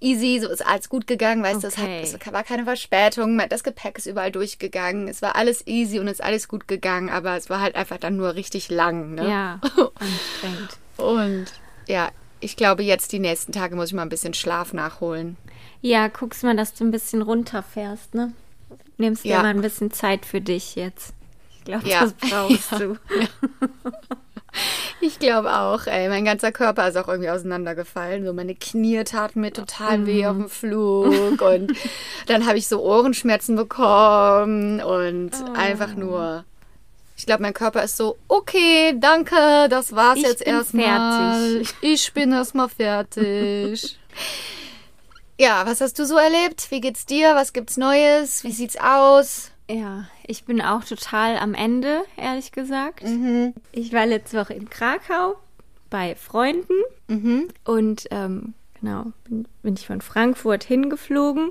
easy, 0.00 0.40
so 0.40 0.48
ist 0.48 0.66
alles 0.66 0.88
gut 0.88 1.06
gegangen, 1.06 1.42
weißt 1.42 1.62
du, 1.62 1.68
es, 1.68 1.76
hat, 1.78 1.84
Okay. 1.84 2.00
es 2.02 2.32
war 2.32 2.42
keine 2.44 2.64
Verspätung, 2.64 3.40
das 3.48 3.62
Gepäck 3.62 3.98
ist 3.98 4.06
überall 4.06 4.32
durchgegangen, 4.32 5.08
es 5.08 5.22
war 5.22 5.36
alles 5.36 5.66
easy 5.66 5.98
und 5.98 6.06
es 6.08 6.14
ist 6.14 6.24
alles 6.24 6.48
gut 6.48 6.66
gegangen, 6.68 7.10
aber 7.10 7.36
es 7.36 7.50
war 7.50 7.60
halt 7.60 7.74
einfach 7.76 7.98
dann 7.98 8.16
nur 8.16 8.34
richtig 8.34 8.70
lang, 8.70 9.14
ne? 9.14 9.28
Ja, 9.28 9.60
anstrengend. 9.94 10.76
Und 10.96 11.52
ja, 11.88 12.10
ich 12.40 12.56
glaube, 12.56 12.82
jetzt 12.82 13.12
die 13.12 13.18
nächsten 13.18 13.52
Tage 13.52 13.76
muss 13.76 13.88
ich 13.88 13.94
mal 13.94 14.02
ein 14.02 14.08
bisschen 14.08 14.34
Schlaf 14.34 14.72
nachholen. 14.72 15.36
Ja, 15.82 16.08
guckst 16.08 16.42
mal, 16.42 16.56
dass 16.56 16.74
du 16.74 16.84
ein 16.84 16.90
bisschen 16.90 17.22
runterfährst, 17.22 18.14
ne? 18.14 18.32
Nimmst 18.96 19.24
dir 19.24 19.30
Ja. 19.30 19.42
mal 19.42 19.48
ein 19.48 19.60
bisschen 19.62 19.90
Zeit 19.90 20.24
für 20.26 20.40
dich 20.40 20.74
jetzt. 20.74 21.14
Ich 21.58 21.64
glaube, 21.64 21.88
Ja. 21.88 22.00
das 22.00 22.12
brauchst 22.14 22.72
du. 22.80 22.96
Ich 25.02 25.18
glaube 25.18 25.50
auch, 25.50 25.86
ey. 25.86 26.10
Mein 26.10 26.26
ganzer 26.26 26.52
Körper 26.52 26.86
ist 26.86 26.96
auch 26.96 27.08
irgendwie 27.08 27.30
auseinandergefallen. 27.30 28.24
So 28.26 28.34
meine 28.34 28.54
Knie 28.54 29.02
taten 29.04 29.40
mir 29.40 29.50
total 29.50 30.06
weh 30.06 30.26
auf 30.26 30.36
dem 30.36 30.50
Flug. 30.50 31.40
Und 31.40 31.72
dann 32.26 32.46
habe 32.46 32.58
ich 32.58 32.68
so 32.68 32.82
Ohrenschmerzen 32.82 33.56
bekommen 33.56 34.82
und 34.82 35.30
einfach 35.56 35.94
nur. 35.94 36.44
Ich 37.16 37.26
glaube, 37.26 37.42
mein 37.42 37.54
Körper 37.54 37.82
ist 37.82 37.96
so, 37.96 38.16
okay, 38.28 38.94
danke, 38.98 39.68
das 39.68 39.94
war's 39.94 40.18
Ich 40.18 40.24
jetzt 40.24 40.46
erstmal. 40.46 41.52
fertig. 41.52 41.74
Ich 41.82 42.12
bin 42.12 42.32
erstmal 42.32 42.68
fertig. 42.68 43.98
ja, 45.38 45.66
was 45.66 45.80
hast 45.80 45.98
du 45.98 46.06
so 46.06 46.16
erlebt? 46.16 46.70
Wie 46.70 46.80
geht's 46.80 47.04
dir? 47.06 47.34
Was 47.34 47.52
gibt's 47.52 47.76
Neues? 47.76 48.44
Wie 48.44 48.52
sieht's 48.52 48.76
aus? 48.78 49.50
Ja, 49.68 50.04
ich 50.30 50.44
bin 50.44 50.60
auch 50.62 50.84
total 50.84 51.36
am 51.36 51.54
Ende, 51.54 52.02
ehrlich 52.16 52.52
gesagt. 52.52 53.02
Mhm. 53.04 53.52
Ich 53.72 53.92
war 53.92 54.06
letzte 54.06 54.38
Woche 54.38 54.54
in 54.54 54.70
Krakau 54.70 55.34
bei 55.90 56.14
Freunden 56.14 56.74
Mhm. 57.08 57.48
und 57.64 58.06
ähm, 58.12 58.54
genau, 58.80 59.06
bin, 59.24 59.46
bin 59.62 59.74
ich 59.74 59.86
von 59.86 60.00
Frankfurt 60.00 60.62
hingeflogen 60.62 61.50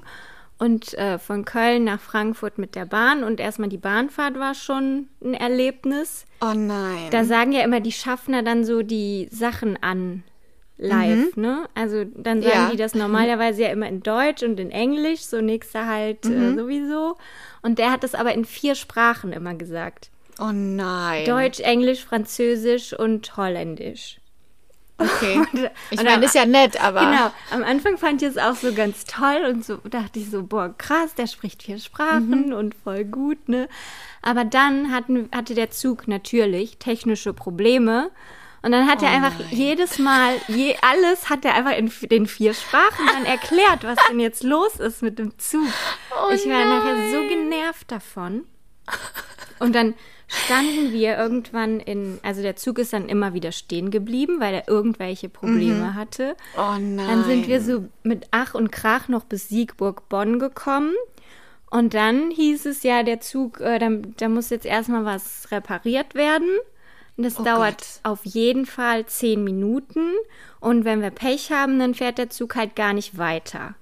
und 0.57 0.93
äh, 0.93 1.19
von 1.19 1.43
Köln 1.43 1.83
nach 1.83 1.99
Frankfurt 1.99 2.57
mit 2.57 2.75
der 2.75 2.85
Bahn 2.85 3.23
und 3.25 3.39
erstmal 3.41 3.67
die 3.69 3.77
Bahnfahrt 3.77 4.39
war 4.39 4.53
schon 4.55 5.07
ein 5.23 5.33
Erlebnis. 5.33 6.25
Oh 6.41 6.53
nein. 6.55 7.09
Da 7.11 7.25
sagen 7.25 7.51
ja 7.51 7.63
immer 7.63 7.81
die 7.81 7.91
Schaffner 7.91 8.43
dann 8.43 8.63
so 8.63 8.81
die 8.81 9.27
Sachen 9.31 9.81
an 9.83 10.23
live, 10.77 11.35
ne? 11.35 11.67
Also 11.75 12.05
dann 12.05 12.41
sagen 12.41 12.55
Ja. 12.55 12.69
die 12.71 12.77
das 12.77 12.95
normalerweise 12.95 13.63
ja 13.63 13.69
immer 13.69 13.87
in 13.89 14.01
Deutsch 14.01 14.43
und 14.43 14.57
in 14.61 14.71
Englisch, 14.71 15.21
so 15.25 15.41
nächster 15.41 15.85
halt 15.87 16.25
äh, 16.25 16.55
sowieso. 16.55 17.17
Und 17.61 17.79
der 17.79 17.91
hat 17.91 18.03
das 18.03 18.15
aber 18.15 18.33
in 18.33 18.45
vier 18.45 18.75
Sprachen 18.75 19.31
immer 19.33 19.53
gesagt. 19.55 20.09
oh 20.39 20.51
nein. 20.51 21.25
Deutsch, 21.25 21.59
Englisch, 21.59 22.03
Französisch 22.05 22.93
und 22.93 23.35
Holländisch. 23.37 24.19
Okay. 24.97 25.41
Ich 25.91 25.97
und 25.99 26.05
meine, 26.05 26.17
am- 26.17 26.23
ist 26.23 26.35
ja 26.35 26.45
nett, 26.45 26.81
aber. 26.83 26.99
Genau, 26.99 27.31
am 27.51 27.63
Anfang 27.63 27.97
fand 27.97 28.21
ich 28.21 28.27
es 28.29 28.37
auch 28.37 28.55
so 28.55 28.73
ganz 28.73 29.05
toll 29.05 29.45
und 29.49 29.65
so 29.65 29.77
dachte 29.77 30.19
ich 30.19 30.29
so, 30.29 30.43
boah, 30.43 30.73
krass, 30.77 31.15
der 31.15 31.27
spricht 31.27 31.63
vier 31.63 31.79
Sprachen 31.79 32.53
und 32.53 32.75
voll 32.75 33.05
gut, 33.05 33.47
ne? 33.47 33.67
Aber 34.21 34.43
dann 34.43 34.91
hatten, 34.91 35.29
hatte 35.33 35.55
der 35.55 35.71
Zug 35.71 36.07
natürlich 36.07 36.77
technische 36.77 37.33
Probleme. 37.33 38.11
Und 38.61 38.71
dann 38.71 38.87
hat 38.87 39.01
er 39.01 39.09
einfach 39.09 39.33
jedes 39.51 39.99
Mal, 39.99 40.33
je, 40.47 40.75
alles 40.81 41.29
hat 41.29 41.45
er 41.45 41.55
einfach 41.55 41.77
in 41.77 41.91
den 42.09 42.27
vier 42.27 42.53
Sprachen 42.53 43.05
dann 43.13 43.25
erklärt, 43.25 43.83
was 43.83 43.97
denn 44.09 44.19
jetzt 44.19 44.43
los 44.43 44.75
ist 44.75 45.01
mit 45.01 45.17
dem 45.17 45.37
Zug. 45.37 45.67
ich 46.33 46.45
war 46.45 46.65
nachher 46.65 47.11
so 47.11 47.27
genervt 47.27 47.91
davon. 47.91 48.45
Und 49.59 49.75
dann 49.75 49.93
standen 50.27 50.91
wir 50.91 51.17
irgendwann 51.17 51.79
in, 51.79 52.19
also 52.21 52.41
der 52.41 52.55
Zug 52.55 52.79
ist 52.79 52.93
dann 52.93 53.09
immer 53.09 53.33
wieder 53.33 53.51
stehen 53.51 53.91
geblieben, 53.91 54.39
weil 54.39 54.53
er 54.53 54.67
irgendwelche 54.67 55.29
Probleme 55.29 55.95
hatte. 55.95 56.35
Oh 56.57 56.77
nein. 56.79 56.97
Dann 56.97 57.23
sind 57.23 57.47
wir 57.47 57.61
so 57.61 57.85
mit 58.03 58.27
Ach 58.31 58.53
und 58.53 58.71
Krach 58.71 59.07
noch 59.07 59.23
bis 59.23 59.49
Siegburg-Bonn 59.49 60.39
gekommen. 60.39 60.93
Und 61.71 61.93
dann 61.93 62.31
hieß 62.31 62.65
es 62.65 62.83
ja, 62.83 63.03
der 63.03 63.21
Zug, 63.21 63.59
äh, 63.59 63.79
da, 63.79 63.89
da 64.17 64.29
muss 64.29 64.49
jetzt 64.49 64.65
erstmal 64.65 65.05
was 65.05 65.51
repariert 65.51 66.15
werden. 66.15 66.49
Und 67.19 67.25
das 67.25 67.37
Oh 67.37 67.43
dauert 67.43 67.79
Gott. 67.79 67.99
auf 68.03 68.19
jeden 68.23 68.65
Fall 68.65 69.05
zehn 69.07 69.43
Minuten. 69.43 70.13
Und 70.61 70.85
wenn 70.85 71.01
wir 71.01 71.09
Pech 71.09 71.51
haben, 71.51 71.77
dann 71.77 71.93
fährt 71.93 72.17
der 72.17 72.29
Zug 72.29 72.55
halt 72.55 72.77
gar 72.77 72.93
nicht 72.93 73.17
weiter. 73.17 73.75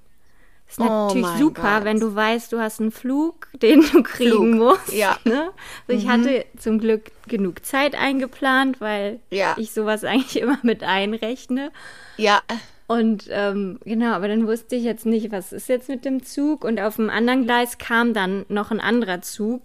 Ist 0.67 0.79
Oh 0.79 0.83
natürlich 0.85 1.21
mein 1.21 1.37
super, 1.37 1.75
Gott. 1.75 1.83
wenn 1.85 1.99
du 1.99 2.15
weißt, 2.15 2.51
du 2.51 2.59
hast 2.59 2.81
einen 2.81 2.89
Flug, 2.91 3.47
den 3.61 3.81
du 3.81 4.01
kriegen 4.01 4.31
Flug, 4.31 4.45
musst. 4.55 4.91
ja. 4.91 5.17
Mhm. 5.23 5.31
Ne? 5.31 5.51
Also 5.87 6.01
ich 6.01 6.09
hatte 6.09 6.45
zum 6.57 6.79
Glück 6.79 7.11
genug 7.27 7.63
Zeit 7.63 7.93
eingeplant, 7.93 8.81
weil 8.81 9.19
Ja. 9.29 9.53
ich 9.59 9.71
sowas 9.71 10.03
eigentlich 10.03 10.41
immer 10.41 10.57
mit 10.63 10.81
einrechne. 10.81 11.71
Ja. 12.17 12.41
Und 12.87 13.25
ähm, 13.29 13.77
genau, 13.85 14.13
aber 14.13 14.29
dann 14.29 14.47
wusste 14.47 14.75
ich 14.77 14.83
jetzt 14.83 15.05
nicht, 15.05 15.31
was 15.31 15.53
ist 15.53 15.69
jetzt 15.69 15.89
mit 15.89 16.05
dem 16.05 16.23
Zug. 16.23 16.63
Und 16.63 16.81
auf 16.81 16.95
dem 16.95 17.11
anderen 17.11 17.43
Gleis 17.43 17.77
kam 17.77 18.15
dann 18.15 18.47
noch 18.49 18.71
ein 18.71 18.79
anderer 18.79 19.21
Zug. 19.21 19.61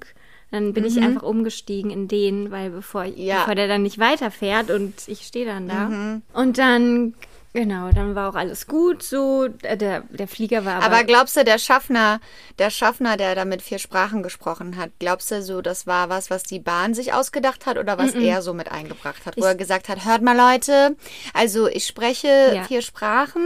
Dann 0.52 0.73
bin 0.75 0.85
ich 0.85 1.00
einfach 1.00 1.23
umgestiegen 1.23 1.90
in 1.90 2.06
den, 2.09 2.50
weil 2.52 2.71
bevor, 2.71 3.06
ich- 3.06 3.16
Ja. 3.16 3.38
bevor 3.40 3.54
der 3.56 3.66
dann 3.68 3.82
nicht 3.82 3.99
weiterfährt 3.99 4.71
und 4.71 4.92
ich 5.09 5.23
stehe 5.23 5.47
dann 5.47 5.66
da. 5.66 6.21
Und 6.40 6.59
dann, 6.59 7.14
genau, 7.52 7.90
dann 7.92 8.14
war 8.14 8.28
auch 8.30 8.35
alles 8.35 8.66
gut 8.66 9.02
so. 9.02 9.49
Äh, 9.62 9.76
Der, 9.76 10.00
der 10.11 10.28
Flieger 10.28 10.64
war 10.64 10.76
aber, 10.76 10.85
Aber 10.87 11.04
glaubst 11.04 11.37
du, 11.37 11.44
der 11.44 11.59
Schaffner, 11.59 12.21
der 12.59 12.71
Schaffner, 12.71 13.16
der 13.16 13.35
da 13.35 13.44
mit 13.44 13.62
vier 13.62 13.78
Sprachen 13.78 14.23
gesprochen 14.23 14.76
hat, 14.76 14.90
glaubst 14.99 15.30
du 15.30 15.42
so, 15.42 15.61
das 15.62 15.87
war 15.87 16.09
was, 16.09 16.30
was 16.30 16.42
die 16.42 16.59
Bahn 16.61 16.94
sich 16.94 17.12
ausgedacht 17.12 17.66
hat 17.66 17.78
oder 17.78 17.99
was 17.99 18.14
er 18.14 18.42
so 18.42 18.54
mit 18.54 18.71
eingebracht 18.71 19.26
hat? 19.26 19.37
Wo 19.37 19.44
er 19.44 19.54
gesagt 19.54 19.88
hat, 19.88 20.04
hört 20.04 20.23
mal 20.23 20.37
Leute, 20.37 20.97
also 21.35 21.68
ich 21.68 21.87
spreche 21.87 22.52
Ja. 22.54 22.64
vier 22.64 22.82
Sprachen, 22.82 23.42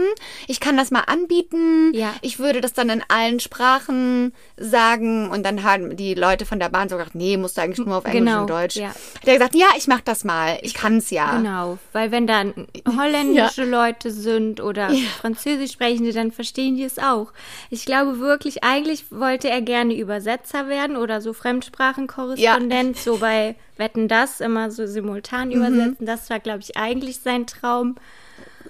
ich 0.47 0.59
kann 0.59 0.77
das 0.77 0.91
mal 0.91 1.01
anbieten, 1.07 1.91
Ja. 1.93 2.13
ich 2.21 2.39
würde 2.39 2.61
das 2.61 2.73
dann 2.73 2.89
in 2.89 3.03
allen 3.07 3.39
Sprachen 3.39 4.33
sagen 4.57 5.29
und 5.29 5.43
dann 5.45 5.63
haben 5.63 5.95
die 5.97 6.13
Leute 6.13 6.45
von 6.45 6.59
der 6.59 6.69
Bahn 6.69 6.89
so 6.89 6.97
gedacht, 6.97 7.15
nee, 7.15 7.37
musst 7.37 7.57
du 7.57 7.61
eigentlich 7.61 7.85
nur 7.85 7.97
auf 7.97 8.05
Englisch 8.05 8.17
Genau, 8.25 8.41
und 8.41 8.49
Deutsch. 8.49 8.75
ja. 8.75 8.89
Hat 8.89 9.25
er 9.25 9.33
gesagt, 9.33 9.55
ja, 9.55 9.67
ich 9.77 9.87
mach 9.87 10.01
das 10.01 10.23
mal, 10.23 10.57
ich 10.61 10.73
kann's 10.73 11.09
ja. 11.09 11.37
Genau, 11.37 11.77
weil 11.93 12.11
wenn 12.11 12.27
dann 12.27 12.53
holländische 12.97 13.65
Leute 13.65 13.96
sind 14.03 14.61
oder 14.61 14.89
Französisch 15.19 15.73
sprechende, 15.73 16.13
dann 16.13 16.31
verstehen 16.31 16.75
die 16.75 16.83
es 16.83 16.99
auch. 16.99 17.33
Ich 17.69 17.85
glaube 17.85 18.19
wirklich, 18.19 18.63
eigentlich 18.63 19.11
wollte 19.11 19.49
er 19.49 19.61
gerne 19.61 19.95
Übersetzer 19.95 20.67
werden 20.67 20.97
oder 20.97 21.21
so 21.21 21.33
Fremdsprachenkorrespondent, 21.33 22.97
so 22.97 23.17
bei 23.17 23.55
Wetten 23.77 24.07
das 24.07 24.41
immer 24.41 24.71
so 24.71 24.85
simultan 24.85 25.51
übersetzen. 25.51 26.05
Das 26.05 26.29
war, 26.29 26.39
glaube 26.39 26.59
ich, 26.61 26.77
eigentlich 26.77 27.19
sein 27.19 27.47
Traum. 27.47 27.95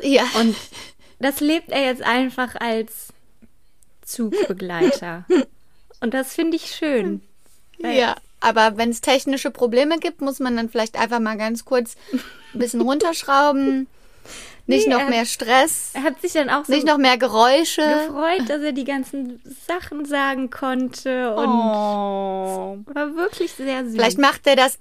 Ja. 0.02 0.24
Und 0.40 0.56
das 1.20 1.40
lebt 1.40 1.72
er 1.72 1.84
jetzt 1.86 2.04
einfach 2.04 2.56
als 2.56 3.08
Zugbegleiter. 4.04 5.26
Und 6.00 6.14
das 6.14 6.34
finde 6.34 6.58
ich 6.58 6.68
schön. 6.68 7.22
Ja, 7.80 8.16
aber 8.40 8.78
wenn 8.78 8.90
es 8.90 9.02
technische 9.02 9.52
Probleme 9.52 9.98
gibt, 9.98 10.22
muss 10.22 10.40
man 10.40 10.56
dann 10.56 10.70
vielleicht 10.70 10.98
einfach 10.98 11.20
mal 11.20 11.38
ganz 11.38 11.66
kurz 11.66 11.96
ein 12.14 12.60
bisschen 12.60 12.82
runterschrauben. 12.82 13.88
Nicht 14.68 14.88
Nee, 14.88 14.94
noch 14.94 15.08
mehr 15.08 15.26
Stress, 15.26 15.92
Er 15.94 16.04
hat 16.04 16.20
sich 16.22 16.34
dann 16.34 16.50
auch 16.50 16.66
so 16.66 16.74
nicht 16.74 16.86
noch 16.86 16.98
mehr 16.98 17.18
Geräusche. 17.18 17.82
gefreut, 17.82 18.50
dass 18.50 18.62
er 18.62 18.74
die 18.74 18.84
ganzen 18.84 19.42
Sachen 19.68 20.04
sagen 20.06 20.50
konnte 20.50 21.34
und 21.36 21.48
Oh. 21.48 22.78
war 22.86 23.16
wirklich 23.16 23.54
sehr 23.54 23.86
süß. 23.86 23.94
Vielleicht 23.96 24.20
macht 24.20 24.46
er 24.46 24.56
das. 24.58 24.78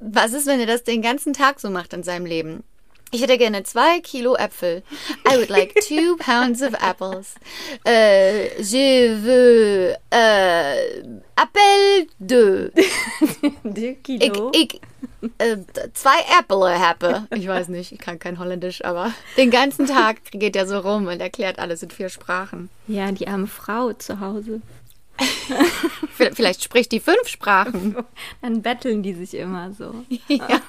Was 0.00 0.32
ist, 0.32 0.46
wenn 0.46 0.60
er 0.60 0.66
das 0.66 0.82
den 0.84 1.02
ganzen 1.02 1.32
Tag 1.32 1.60
so 1.60 1.70
macht 1.70 1.92
in 1.92 2.02
seinem 2.02 2.26
Leben? 2.26 2.64
Ich 3.10 3.22
hätte 3.22 3.38
gerne 3.38 3.62
zwei 3.62 4.00
Kilo 4.00 4.36
Äpfel. 4.36 4.82
I 5.26 5.36
would 5.36 5.48
like 5.48 5.74
two 5.86 6.16
pounds 6.18 6.62
of 6.62 6.74
apples. 6.74 7.34
Äh, 7.86 8.60
je 8.60 9.14
veux 9.22 9.94
äh, 10.10 11.00
Apple 11.36 12.06
deux. 12.18 12.70
Deux 13.64 13.96
Ich, 13.96 14.02
Kilo. 14.02 14.52
ich 14.54 14.80
äh, 15.38 15.56
zwei 15.94 16.18
Äpfel 16.38 16.78
habe. 16.78 17.26
Ich 17.34 17.48
weiß 17.48 17.68
nicht, 17.68 17.92
ich 17.92 17.98
kann 17.98 18.18
kein 18.18 18.38
Holländisch, 18.38 18.84
aber 18.84 19.12
den 19.38 19.50
ganzen 19.50 19.86
Tag 19.86 20.18
geht 20.32 20.54
er 20.56 20.66
so 20.66 20.78
rum 20.78 21.06
und 21.06 21.20
erklärt 21.20 21.58
alles 21.58 21.82
in 21.82 21.90
vier 21.90 22.10
Sprachen. 22.10 22.68
Ja, 22.88 23.10
die 23.12 23.26
arme 23.26 23.46
Frau 23.46 23.92
zu 23.94 24.20
Hause. 24.20 24.60
Vielleicht 26.34 26.62
spricht 26.62 26.92
die 26.92 27.00
fünf 27.00 27.26
Sprachen. 27.26 27.96
Dann 28.40 28.62
betteln 28.62 29.02
die 29.02 29.14
sich 29.14 29.34
immer 29.34 29.72
so. 29.72 29.92
Ja, 30.28 30.60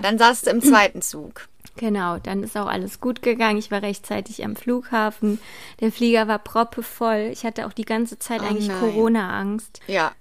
dann 0.00 0.18
saß 0.18 0.42
du 0.42 0.50
im 0.50 0.60
zweiten 0.62 1.02
Zug. 1.02 1.48
Genau, 1.76 2.18
dann 2.18 2.44
ist 2.44 2.56
auch 2.56 2.68
alles 2.68 3.00
gut 3.00 3.20
gegangen. 3.20 3.58
Ich 3.58 3.70
war 3.72 3.82
rechtzeitig 3.82 4.44
am 4.44 4.54
Flughafen. 4.54 5.40
Der 5.80 5.90
Flieger 5.90 6.28
war 6.28 6.38
proppevoll. 6.38 7.30
Ich 7.32 7.44
hatte 7.44 7.66
auch 7.66 7.72
die 7.72 7.84
ganze 7.84 8.18
Zeit 8.18 8.42
Oh 8.42 8.46
eigentlich. 8.46 8.68
Corona-Angst. 8.78 9.80
Ja, 9.88 10.12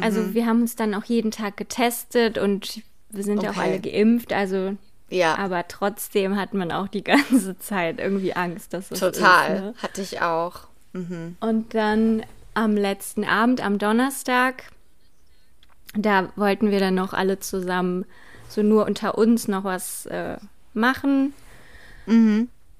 Also 0.00 0.32
wir 0.34 0.46
haben 0.46 0.62
uns 0.62 0.74
dann 0.76 0.94
auch 0.94 1.04
jeden 1.04 1.30
Tag 1.30 1.56
getestet 1.58 2.38
und 2.38 2.80
wir 3.10 3.22
sind 3.22 3.42
ja 3.42 3.50
auch 3.50 3.56
Okay. 3.56 3.64
alle 3.68 3.80
geimpft. 3.80 4.32
Also, 4.32 4.76
ja, 5.10 5.36
aber 5.36 5.68
trotzdem 5.68 6.36
hat 6.36 6.54
man 6.54 6.72
auch 6.72 6.88
die 6.88 7.04
ganze 7.04 7.58
Zeit 7.58 8.00
irgendwie 8.00 8.32
Angst, 8.34 8.72
dass 8.72 8.90
es 8.90 8.98
total. 9.00 9.54
Ist, 9.56 9.60
ne? 9.60 9.74
Hatte 9.82 10.00
ich 10.00 10.22
auch. 10.22 10.60
Und 10.94 11.74
dann 11.74 12.22
am 12.54 12.76
letzten 12.76 13.24
Abend, 13.24 13.62
am 13.64 13.78
Donnerstag, 13.78 14.64
da 15.94 16.30
wollten 16.36 16.70
wir 16.70 16.80
dann 16.80 16.94
noch 16.94 17.12
alle 17.12 17.38
zusammen 17.40 18.06
so 18.52 18.62
nur 18.62 18.86
unter 18.86 19.16
uns 19.18 19.48
noch 19.48 19.64
was 19.64 20.06
äh, 20.06 20.36
machen. 20.74 21.32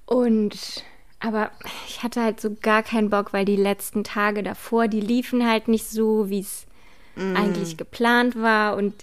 Und 0.05 0.83
aber 1.19 1.51
ich 1.87 2.03
hatte 2.03 2.21
halt 2.21 2.41
so 2.41 2.53
gar 2.61 2.83
keinen 2.83 3.09
Bock, 3.09 3.31
weil 3.31 3.45
die 3.45 3.55
letzten 3.55 4.03
Tage 4.03 4.43
davor, 4.43 4.87
die 4.89 4.99
liefen 4.99 5.47
halt 5.49 5.67
nicht 5.69 5.89
so, 5.89 6.29
wie 6.29 6.41
es 6.41 6.65
eigentlich 7.15 7.77
geplant 7.77 8.35
war. 8.41 8.75
Und 8.75 8.93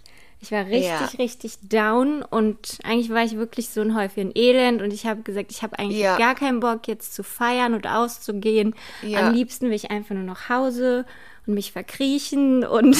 ich 0.41 0.50
war 0.53 0.67
richtig, 0.67 0.83
Ja. 0.85 1.09
richtig 1.19 1.59
down. 1.62 2.23
Und 2.23 2.79
eigentlich 2.85 3.09
war 3.11 3.25
ich 3.25 3.37
wirklich 3.37 3.69
so 3.71 3.81
ein 3.81 3.95
Häufchen 3.97 4.33
Elend. 4.35 4.83
Und 4.83 4.93
ich 4.93 5.07
habe 5.07 5.23
gesagt, 5.23 5.50
ich 5.53 5.62
habe 5.62 5.79
eigentlich 5.79 6.00
Ja. 6.00 6.19
gar 6.19 6.35
keinen 6.35 6.61
Bock, 6.61 6.89
jetzt 6.89 7.15
zu 7.15 7.23
feiern 7.23 7.73
und 7.73 7.87
auszugehen. 7.87 8.75
Ja. 9.03 9.21
Am 9.29 9.35
liebsten 9.35 9.67
will 9.67 9.75
ich 9.75 9.91
einfach 9.91 10.15
nur 10.15 10.25
nach 10.25 10.49
Hause 10.50 11.07
und 11.47 11.55
mich 11.55 11.73
verkriechen 11.73 12.65
und 12.65 12.99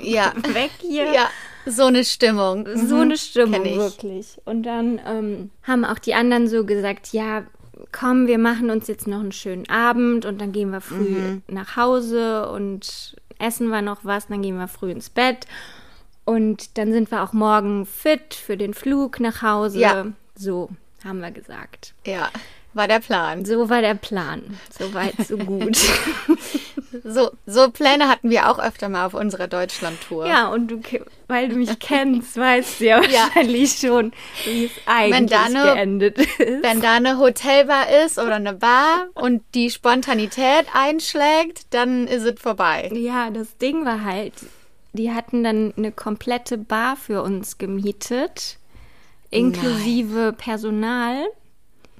Ja. 0.00 0.32
weg 0.54 0.70
hier. 0.80 1.12
So 1.66 1.84
eine 1.84 2.04
Stimmung. 2.04 2.66
So 2.74 2.96
eine 3.00 3.16
Stimmung, 3.16 3.64
wirklich. 3.64 4.38
Und 4.44 4.64
dann 4.64 5.00
ähm, 5.06 5.50
haben 5.62 5.84
auch 5.84 5.98
die 5.98 6.14
anderen 6.14 6.48
so 6.48 6.64
gesagt, 6.64 7.12
ja, 7.12 7.44
komm, 7.92 8.26
wir 8.26 8.38
machen 8.38 8.70
uns 8.70 8.88
jetzt 8.88 9.06
noch 9.06 9.20
einen 9.20 9.32
schönen 9.32 9.68
Abend 9.68 10.24
und 10.24 10.40
dann 10.40 10.52
gehen 10.52 10.70
wir 10.70 10.80
früh 10.80 11.18
Mhm. 11.18 11.42
nach 11.48 11.76
Hause 11.76 12.48
und 12.50 13.16
essen 13.38 13.68
wir 13.68 13.82
noch 13.82 14.04
was, 14.04 14.28
dann 14.28 14.42
gehen 14.42 14.56
wir 14.58 14.68
früh 14.68 14.90
ins 14.90 15.10
Bett. 15.10 15.46
Und 16.24 16.78
dann 16.78 16.92
sind 16.92 17.10
wir 17.10 17.22
auch 17.22 17.32
morgen 17.32 17.84
fit 17.86 18.34
für 18.34 18.56
den 18.56 18.74
Flug 18.74 19.18
nach 19.20 19.42
Hause. 19.42 19.80
Ja. 19.80 20.06
So 20.36 20.70
haben 21.04 21.20
wir 21.20 21.32
gesagt. 21.32 21.94
Ja, 22.06 22.30
war 22.74 22.88
der 22.88 23.00
Plan. 23.00 23.44
So 23.44 23.68
war 23.68 23.80
der 23.82 23.94
Plan. 23.94 24.58
So 24.76 24.92
weit, 24.94 25.14
so 25.26 25.36
gut. 25.36 25.76
So, 27.04 27.30
so 27.46 27.70
Pläne 27.70 28.08
hatten 28.08 28.28
wir 28.28 28.50
auch 28.50 28.58
öfter 28.58 28.88
mal 28.90 29.06
auf 29.06 29.14
unserer 29.14 29.48
Deutschland-Tour. 29.48 30.26
ja, 30.26 30.48
und 30.48 30.68
du, 30.70 30.80
weil 31.26 31.48
du 31.48 31.56
mich 31.56 31.78
kennst, 31.78 32.36
weißt 32.36 32.80
du 32.80 32.84
ja 32.84 33.02
Ja. 33.10 33.22
wahrscheinlich 33.24 33.72
schon, 33.78 34.12
wie 34.44 34.66
es 34.66 34.70
eigentlich 34.84 35.30
da 35.30 35.44
eine- 35.44 35.74
geendet 35.74 36.18
ist. 36.18 36.62
Wenn 36.62 36.82
da 36.82 36.92
eine 36.96 37.18
Hotelbar 37.18 37.86
ist 38.04 38.18
oder 38.18 38.34
eine 38.34 38.52
Bar 38.52 39.06
und 39.14 39.42
die 39.54 39.70
Spontanität 39.70 40.66
einschlägt, 40.74 41.62
dann 41.70 42.06
ist 42.06 42.24
es 42.24 42.38
vorbei. 42.40 42.90
Ja, 42.94 43.30
das 43.30 43.56
Ding 43.56 43.86
war 43.86 44.04
halt, 44.04 44.34
die 44.92 45.12
hatten 45.12 45.42
dann 45.42 45.72
eine 45.76 45.92
komplette 45.92 46.58
Bar 46.58 46.96
für 46.96 47.22
uns 47.22 47.56
gemietet, 47.56 48.58
inklusive 49.30 50.34
Personal. 50.36 51.24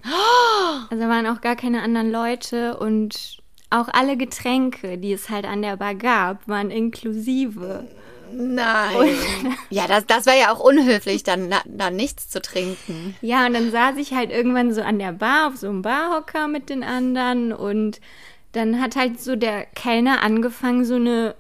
Also 0.90 1.04
waren 1.04 1.26
auch 1.26 1.40
gar 1.40 1.56
keine 1.56 1.82
anderen 1.82 2.10
Leute 2.10 2.76
und 2.76 3.38
auch 3.70 3.88
alle 3.92 4.16
Getränke, 4.16 4.98
die 4.98 5.12
es 5.12 5.30
halt 5.30 5.46
an 5.46 5.62
der 5.62 5.76
Bar 5.76 5.94
gab, 5.94 6.46
waren 6.46 6.70
inklusive. 6.70 7.86
Nein. 8.32 9.16
Ja, 9.70 9.86
das, 9.86 10.04
das 10.06 10.26
wäre 10.26 10.38
ja 10.38 10.52
auch 10.52 10.60
unhöflich, 10.60 11.22
dann, 11.22 11.54
dann 11.64 11.96
nichts 11.96 12.28
zu 12.28 12.42
trinken. 12.42 13.16
Ja, 13.22 13.46
und 13.46 13.54
dann 13.54 13.70
saß 13.70 13.96
ich 13.96 14.12
halt 14.12 14.30
irgendwann 14.30 14.74
so 14.74 14.82
an 14.82 14.98
der 14.98 15.12
Bar 15.12 15.48
auf 15.48 15.56
so 15.56 15.68
einem 15.68 15.80
Barhocker 15.80 16.46
mit 16.48 16.68
den 16.68 16.82
anderen 16.82 17.52
und 17.52 18.00
dann 18.52 18.80
hat 18.80 18.96
halt 18.96 19.20
so 19.20 19.34
der 19.34 19.64
Kellner 19.64 20.22
angefangen, 20.22 20.84
so 20.84 20.96
eine 20.96 21.34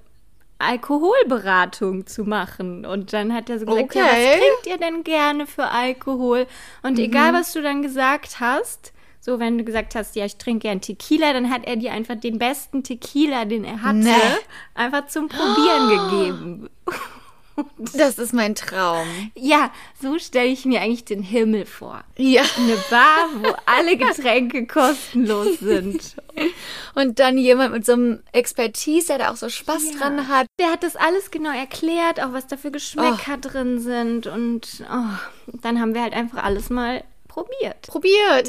Alkoholberatung 0.62 2.06
zu 2.06 2.24
machen. 2.24 2.84
Und 2.86 3.12
dann 3.12 3.32
hat 3.34 3.50
er 3.50 3.58
so 3.58 3.66
gesagt, 3.66 3.94
ja, 3.94 4.04
Okay. 4.04 4.10
was 4.12 4.38
trinkt 4.40 4.66
ihr 4.66 4.78
denn 4.78 5.04
gerne 5.04 5.46
für 5.46 5.66
Alkohol? 5.66 6.46
Und 6.82 6.98
Mhm. 6.98 7.04
egal, 7.04 7.32
was 7.34 7.52
du 7.52 7.62
dann 7.62 7.82
gesagt 7.82 8.40
hast, 8.40 8.92
so 9.20 9.38
wenn 9.38 9.56
du 9.58 9.64
gesagt 9.64 9.94
hast, 9.94 10.16
ja, 10.16 10.24
ich 10.24 10.36
trinke 10.36 10.62
gern 10.68 10.80
Tequila, 10.80 11.32
dann 11.32 11.48
hat 11.50 11.64
er 11.66 11.76
dir 11.76 11.92
einfach 11.92 12.16
den 12.16 12.38
besten 12.38 12.82
Tequila, 12.82 13.44
den 13.44 13.64
er 13.64 13.82
hatte, 13.82 13.98
Nee. 13.98 14.34
einfach 14.74 15.06
zum 15.06 15.28
Probieren 15.28 15.88
gegeben. 15.88 16.68
Das 17.94 18.18
ist 18.18 18.32
mein 18.32 18.54
Traum. 18.54 19.06
Ja, 19.34 19.70
so 20.00 20.18
stelle 20.18 20.48
ich 20.48 20.64
mir 20.64 20.80
eigentlich 20.80 21.04
den 21.04 21.22
Himmel 21.22 21.66
vor. 21.66 22.02
Ja. 22.16 22.42
Eine 22.56 22.76
Bar, 22.90 23.28
wo 23.42 23.54
alle 23.66 23.96
Getränke 23.98 24.66
kostenlos 24.66 25.58
sind. 25.58 26.16
Und 26.94 27.18
dann 27.18 27.36
jemand 27.38 27.72
mit 27.72 27.84
so 27.84 27.92
einem 27.92 28.22
Expertise, 28.32 29.08
der 29.08 29.18
da 29.18 29.30
auch 29.30 29.36
so 29.36 29.48
Spaß 29.48 29.92
Ja. 29.92 29.98
dran 29.98 30.28
hat. 30.28 30.46
Der 30.58 30.70
hat 30.70 30.82
das 30.82 30.96
alles 30.96 31.30
genau 31.30 31.50
erklärt, 31.52 32.20
auch 32.22 32.32
was 32.32 32.46
da 32.46 32.56
für 32.56 32.70
Geschmäcker 32.70 33.36
drin 33.38 33.80
sind. 33.80 34.26
Und 34.26 34.84
oh, 34.90 35.52
dann 35.62 35.80
haben 35.80 35.94
wir 35.94 36.02
halt 36.02 36.14
einfach 36.14 36.42
alles 36.42 36.70
mal 36.70 37.04
probiert. 37.28 37.82
Probiert. 37.86 38.48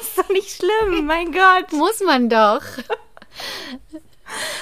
ist 0.00 0.16
doch 0.18 0.28
nicht 0.30 0.50
schlimm, 0.50 1.06
mein 1.06 1.32
Gott. 1.32 1.72
Muss 1.72 2.00
man 2.00 2.28
doch. 2.28 2.62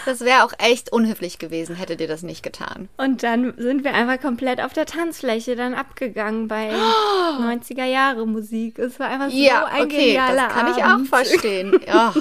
Das 0.04 0.20
wäre 0.20 0.44
auch 0.44 0.52
echt 0.58 0.92
unhöflich 0.92 1.38
gewesen, 1.38 1.74
hätte 1.76 1.96
dir 1.96 2.06
das 2.08 2.22
nicht 2.22 2.42
getan. 2.42 2.88
Und 2.98 3.22
dann 3.22 3.54
sind 3.56 3.82
wir 3.84 3.94
einfach 3.94 4.20
komplett 4.20 4.60
auf 4.60 4.72
der 4.72 4.86
Tanzfläche 4.86 5.56
dann 5.56 5.74
abgegangen 5.74 6.48
bei 6.48 6.70
90er 7.40 7.84
Jahre 7.84 8.26
Musik. 8.26 8.78
Es 8.78 9.00
war 9.00 9.08
einfach 9.08 9.30
so 9.30 9.36
Ja, 9.36 9.64
ein 9.66 9.84
okay, 9.84 10.06
genialer 10.08 10.48
das 10.48 10.52
kann 10.54 10.72
ich 10.76 10.84
auch 10.84 11.06
verstehen. 11.08 11.72
Ja. 11.86 12.14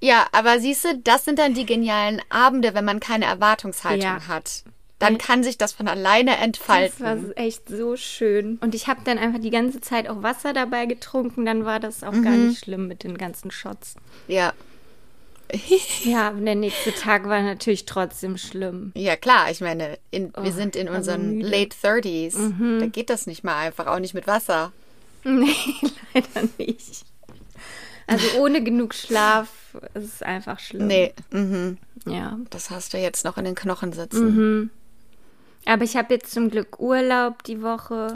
Ja, 0.00 0.26
aber 0.32 0.60
siehst 0.60 0.84
du, 0.84 0.98
das 0.98 1.24
sind 1.24 1.38
dann 1.38 1.54
die 1.54 1.64
genialen 1.66 2.20
Abende, 2.28 2.74
wenn 2.74 2.84
man 2.84 3.00
keine 3.00 3.24
Erwartungshaltung 3.24 4.02
Ja. 4.02 4.28
hat. 4.28 4.62
Dann 4.98 5.18
kann 5.18 5.42
sich 5.42 5.58
das 5.58 5.72
von 5.74 5.88
alleine 5.88 6.32
Das 6.32 6.40
entfalten. 6.40 7.04
war 7.04 7.18
echt 7.36 7.68
so 7.68 7.96
schön. 7.96 8.58
Und 8.62 8.74
ich 8.74 8.88
habe 8.88 9.00
dann 9.04 9.18
einfach 9.18 9.40
die 9.40 9.50
ganze 9.50 9.80
Zeit 9.82 10.08
auch 10.08 10.22
Wasser 10.22 10.52
dabei 10.54 10.86
getrunken. 10.86 11.44
Dann 11.44 11.64
war 11.66 11.80
das 11.80 12.02
auch 12.02 12.12
gar 12.12 12.32
Mhm. 12.32 12.48
nicht 12.48 12.64
schlimm 12.64 12.88
mit 12.88 13.04
den 13.04 13.18
ganzen 13.18 13.50
Shots. 13.50 13.94
Ja. 14.26 14.52
Ja, 16.04 16.30
der 16.30 16.54
nächste 16.54 16.92
Tag 16.92 17.28
war 17.28 17.42
natürlich 17.42 17.84
trotzdem 17.84 18.36
schlimm. 18.36 18.92
Ja, 18.94 19.16
klar, 19.16 19.50
ich 19.50 19.60
meine, 19.60 19.98
in, 20.10 20.32
wir 20.40 20.52
sind 20.52 20.76
in 20.76 20.88
unseren 20.88 21.40
late 21.40 21.76
30s. 21.82 22.78
Da 22.80 22.86
geht 22.86 23.10
das 23.10 23.26
nicht 23.26 23.44
mal 23.44 23.56
einfach, 23.56 23.86
auch 23.86 23.98
nicht 23.98 24.14
mit 24.14 24.26
Wasser. 24.26 24.72
Nee, 25.24 25.54
leider 26.14 26.48
nicht. 26.58 27.04
Also 28.06 28.38
ohne 28.38 28.62
genug 28.62 28.94
Schlaf 28.94 29.48
ist 29.94 30.14
es 30.14 30.22
einfach 30.22 30.60
schlimm. 30.60 30.86
Nee, 30.86 31.12
mhm. 31.30 31.78
Ja. 32.06 32.38
das 32.50 32.70
hast 32.70 32.94
du 32.94 32.98
jetzt 32.98 33.24
noch 33.24 33.36
in 33.36 33.44
den 33.44 33.56
Knochen 33.56 33.92
sitzen. 33.92 34.70
Aber 35.64 35.82
ich 35.82 35.96
habe 35.96 36.14
jetzt 36.14 36.30
zum 36.30 36.50
Glück 36.50 36.78
Urlaub 36.78 37.42
die 37.42 37.60
Woche. 37.60 38.14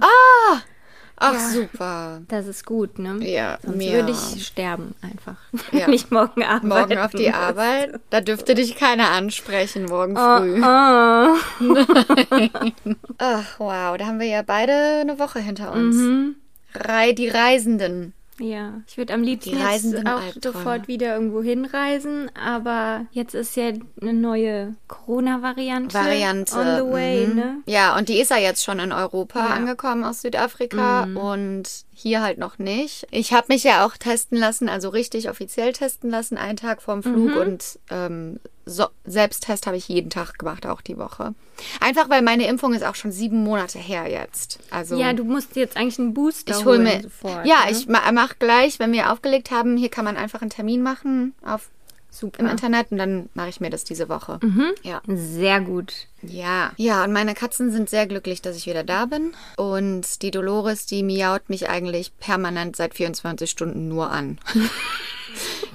Ach, 1.23 1.39
super. 1.39 2.23
Das 2.29 2.47
ist 2.47 2.65
gut, 2.65 2.99
ne? 2.99 3.19
Ja, 3.21 3.59
Sonst 3.63 3.77
mir- 3.77 3.93
würde 3.93 4.13
ich 4.13 4.47
sterben 4.47 4.95
einfach. 5.03 5.37
Ja. 5.73 5.89
Ich 5.89 6.11
morgen 6.11 6.43
arbeiten 6.43 6.69
Morgen 6.69 6.99
auf 6.99 7.11
die. 7.13 7.31
Arbeit, 7.31 8.01
da 8.11 8.21
dürfte 8.21 8.55
dich 8.55 8.75
keiner 8.77 9.11
ansprechen 9.11 9.85
morgen 9.85 10.17
Oh, 10.17 10.39
früh. 10.39 10.63
oh. 10.65 11.37
Ach, 13.19 13.59
wow, 13.59 13.97
da 13.97 14.07
haben 14.07 14.19
wir 14.21 14.27
ja 14.27 14.43
beide 14.43 14.73
eine 15.01 15.19
Woche 15.19 15.39
hinter 15.41 15.73
uns. 15.73 15.97
Mhm. 15.97 16.37
Rei 16.75 17.13
die 17.13 17.29
Reisenden. 17.29 18.15
Ja, 18.41 18.81
ich 18.87 18.97
würde 18.97 19.13
am 19.15 19.23
liebsten 19.23 19.59
jetzt 19.59 19.95
auch 20.07 20.21
Albträume. 20.23 20.33
sofort 20.43 20.89
wieder 20.89 21.15
irgendwo 21.15 21.43
hinreisen, 21.43 22.31
aber 22.35 23.07
jetzt 23.13 23.35
ist 23.35 23.55
ja 23.57 23.73
eine 24.01 24.13
neue 24.15 24.75
Corona-Variante 24.89 25.95
Variante. 25.95 26.57
on 26.57 26.65
the 26.77 26.93
way, 26.93 27.27
mhm. 27.27 27.35
ne? 27.35 27.57
Ja, 27.67 27.97
und 27.97 28.09
die 28.09 28.19
ist 28.19 28.31
ja 28.31 28.39
jetzt 28.39 28.65
schon 28.65 28.79
in 28.79 28.93
Europa 28.93 29.39
Ja. 29.39 29.45
Mhm. 29.47 29.53
angekommen 29.53 30.05
aus 30.05 30.23
Südafrika 30.23 31.05
und 31.15 31.65
hier 32.01 32.23
halt 32.23 32.39
noch 32.39 32.59
nicht. 32.59 33.07
Ich 33.11 33.33
habe 33.33 33.47
mich 33.49 33.65
ja 33.65 33.85
auch 33.87 33.97
testen 33.97 34.39
lassen, 34.39 34.69
also 34.69 34.89
richtig 34.89 35.29
offiziell 35.31 35.73
testen 35.73 36.11
lassen, 36.11 36.37
einen 36.39 36.57
Tag 36.57 36.83
vorm 36.83 37.03
Flug 37.03 37.31
Mhm. 37.35 37.37
und 37.37 37.79
ähm, 37.91 38.41
so, 38.67 38.87
Selbsttest 39.05 39.67
habe 39.67 39.77
ich 39.77 39.89
jeden 39.89 40.11
Tag 40.11 40.39
gemacht, 40.39 40.65
auch 40.67 40.81
die 40.81 40.97
Woche. 40.97 41.35
Einfach 41.81 42.09
weil 42.09 42.23
meine 42.23 42.47
Impfung 42.47 42.73
ist 42.73 42.85
auch 42.85 42.95
schon 42.95 43.11
sieben 43.11 43.43
Monate 43.43 43.79
her 43.79 44.09
jetzt. 44.09 44.61
Also 44.71 44.97
Ja, 44.97 45.13
du 45.13 45.25
musst 45.25 45.57
jetzt 45.57 45.77
eigentlich 45.77 45.99
einen 45.99 46.15
Booster 46.15 46.53
ich 46.53 46.65
hole 46.65 46.79
holen 46.79 46.83
mir. 46.85 47.03
sofort. 47.03 47.47
ja, 47.47 47.65
ne? 47.67 47.73
ich 47.73 47.89
ma 47.89 48.01
mach 48.13 48.39
gleich, 48.39 48.79
wenn 48.79 48.93
wir 48.93 49.11
aufgelegt 49.13 49.51
haben, 49.51 49.77
hier 49.77 49.89
kann 49.89 50.05
man 50.05 50.17
einfach 50.17 50.41
einen 50.41 50.51
Termin 50.51 50.83
machen 50.83 51.35
auf 51.45 51.69
Super. 52.11 52.41
im 52.41 52.49
Internet 52.49 52.91
und 52.91 52.99
dann 52.99 53.29
mache 53.35 53.49
ich 53.49 53.61
mir 53.61 53.71
das 53.71 53.85
diese 53.85 54.09
Woche. 54.09 54.39
Ja. 54.83 55.01
Sehr 55.07 55.61
gut. 55.61 56.07
Ja. 56.23 56.73
Ja, 56.77 57.05
und 57.05 57.13
meine 57.13 57.35
Katzen 57.35 57.71
sind 57.71 57.89
sehr 57.89 58.07
glücklich, 58.07 58.43
dass 58.43 58.57
ich 58.57 58.67
wieder 58.67 58.85
da 58.85 59.07
bin. 59.07 59.33
Und 59.57 60.23
die 60.23 60.31
Dolores, 60.31 60.87
die 60.87 61.03
miaut 61.03 61.49
mich 61.49 61.69
eigentlich 61.69 62.17
permanent 62.19 62.77
seit 62.77 62.95
24 62.95 63.51
Stunden 63.51 63.89
nur 63.89 64.11
an. 64.11 64.39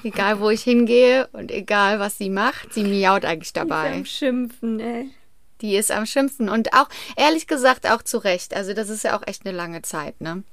egal, 0.04 0.39
wo 0.39 0.50
ich 0.50 0.63
hingehe 0.63 1.27
und 1.34 1.51
egal, 1.51 2.00
was 2.00 2.18
sie 2.18 2.30
macht, 2.30 2.74
sie 2.74 2.84
miaut 2.84 3.25
eigentlich 3.25 3.54
dabei. 3.54 3.89
Beim 3.89 4.06
Schimpfen, 4.06 4.80
ey. 4.80 5.10
Die 5.62 5.75
ist 5.75 5.92
am 5.92 6.06
Schimpfen 6.06 6.50
und 6.50 6.74
auch, 6.74 6.89
ehrlich 7.15 7.48
gesagt, 7.48 7.89
auch 7.89 8.04
zu 8.04 8.18
Recht. 8.18 8.54
Also, 8.54 8.74
das 8.74 8.89
ist 8.89 9.04
ja 9.04 9.18
auch 9.18 9.24
echt 9.25 9.46
eine 9.46 9.56
lange 9.56 9.82
Zeit, 9.82 10.20
ne? 10.20 10.44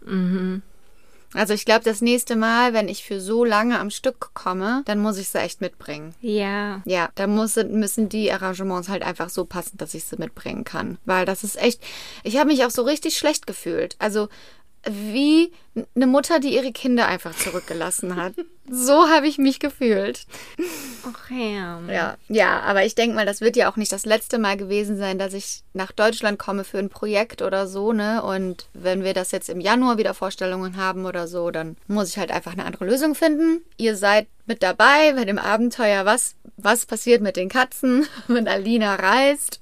Also, 1.35 1.55
ich 1.55 1.65
glaube, 1.65 1.85
das 1.85 2.01
nächste 2.01 2.37
Mal, 2.37 2.73
wenn 2.73 2.89
ich 2.89 3.05
für 3.05 3.21
so 3.21 3.45
lange 3.45 3.79
am 3.79 3.91
Stück 3.91 4.31
komme, 4.35 4.83
dann 4.87 4.99
muss 4.99 5.19
ich 5.19 5.29
sie 5.29 5.39
echt 5.39 5.61
mitbringen. 5.61 6.15
Ja. 6.21 6.83
Ja, 6.85 7.11
da 7.15 7.27
muss, 7.27 7.57
müssen 7.57 8.09
die 8.09 8.31
Arrangements 8.31 8.89
halt 8.89 9.03
einfach 9.03 9.29
so 9.29 9.45
passen, 9.45 9.79
dass 9.79 9.95
ich 9.95 10.05
sie 10.05 10.17
mitbringen 10.17 10.65
kann. 10.65 10.99
Weil 11.05 11.27
das 11.27 11.45
ist 11.45 11.61
echt. 11.61 11.81
Ich 12.23 12.37
habe 12.37 12.51
mich 12.51 12.65
auch 12.65 12.71
so 12.71 12.83
richtig 12.83 13.17
schlecht 13.17 13.47
gefühlt. 13.47 13.97
Also 13.99 14.29
wie 14.89 15.53
eine 15.95 16.07
Mutter, 16.07 16.41
die 16.41 16.55
ihre 16.55 16.73
Kinder 16.73 17.07
einfach 17.07 17.35
zurückgelassen 17.37 18.17
hat. 18.17 18.35
So 18.71 19.09
habe 19.09 19.27
ich 19.27 19.39
mich 19.39 19.59
gefühlt. 19.59 20.25
Ach 21.05 21.31
ja. 21.31 21.81
Ja, 21.91 22.17
ja, 22.29 22.61
aber 22.61 22.85
ich 22.85 22.95
denke 22.95 23.17
mal, 23.17 23.27
das 23.27 23.41
wird 23.41 23.57
ja 23.57 23.71
auch 23.71 23.77
nicht 23.77 23.91
das 23.91 24.07
letzte 24.07 24.39
Mal 24.39 24.57
gewesen 24.57 24.97
sein, 24.97 25.19
dass 25.19 25.35
ich 25.35 25.63
nach 25.75 25.91
Deutschland 25.91 26.39
komme 26.39 26.63
für 26.63 26.79
ein 26.79 26.89
Projekt 26.89 27.43
oder 27.43 27.67
so, 27.67 27.93
ne? 27.93 28.23
Und 28.23 28.69
wenn 28.73 29.03
wir 29.03 29.15
das 29.15 29.33
jetzt 29.33 29.51
im 29.51 29.61
Januar 29.61 29.99
wieder 29.99 30.15
Vorstellungen 30.15 30.77
haben 30.77 31.07
oder 31.07 31.27
so, 31.27 31.51
dann 31.51 31.77
muss 31.89 32.11
ich 32.11 32.19
halt 32.19 32.31
einfach 32.31 32.53
eine 32.53 32.65
andere 32.65 32.87
Lösung 32.87 33.17
finden. 33.17 33.63
Ihr 33.79 33.97
seid 33.97 34.29
mit 34.47 34.63
dabei 34.63 35.13
bei 35.13 35.25
dem 35.25 35.39
Abenteuer, 35.39 36.07
was, 36.07 36.37
was 36.57 36.87
passiert 36.87 37.21
mit 37.21 37.37
den 37.37 37.49
Katzen, 37.49 38.07
wenn 38.29 38.47
Alina 38.47 38.95
reist. 38.95 39.61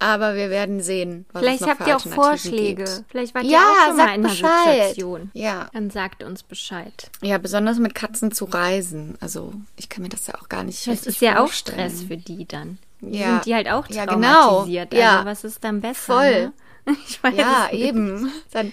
Aber 0.00 0.36
wir 0.36 0.48
werden 0.48 0.80
sehen, 0.80 1.26
was 1.32 1.42
Vielleicht 1.42 1.66
habt 1.66 1.86
ihr 1.86 1.96
auch 1.96 2.00
Vorschläge. 2.06 2.84
Gibt. 2.84 3.04
Vielleicht 3.08 3.34
wart 3.34 3.44
ihr 3.44 3.50
Ja, 3.50 3.58
auch 3.58 3.86
schon 3.88 3.96
mal 3.96 4.04
in 4.04 4.10
einer 4.10 4.28
Bescheid. 4.28 4.50
Situation. 4.86 5.30
Ja. 5.34 5.68
Dann 5.72 5.90
sagt 5.90 6.22
uns 6.22 6.44
Bescheid. 6.44 7.10
Ja, 7.20 7.38
besonders 7.38 7.78
mit 7.78 7.94
Katzen 7.96 8.30
zu 8.30 8.44
reisen. 8.44 9.16
Also, 9.20 9.52
ich 9.76 9.88
kann 9.88 10.02
mir 10.04 10.08
das 10.08 10.26
ja 10.28 10.34
auch 10.36 10.48
gar 10.48 10.62
nicht 10.62 10.86
Das 10.86 11.04
ist 11.04 11.20
ja 11.20 11.40
auch. 11.42 11.50
Stress 11.50 12.02
für 12.04 12.16
die 12.16 12.46
dann. 12.46 12.78
Ja. 13.00 13.34
Sind 13.34 13.46
die 13.46 13.54
halt 13.54 13.68
auch 13.68 13.88
Ja, 13.88 14.04
genau. 14.06 14.20
traumatisiert. 14.60 14.94
Ja. 14.94 15.12
Also 15.18 15.26
was 15.26 15.44
ist 15.44 15.64
dann 15.64 15.80
besser? 15.80 16.14
Voll. 16.14 16.40
Ne? 16.46 16.52
Ich 17.08 17.22
weiß 17.22 17.34
Ja, 17.36 17.68
eben. 17.72 18.32
Dann, 18.50 18.72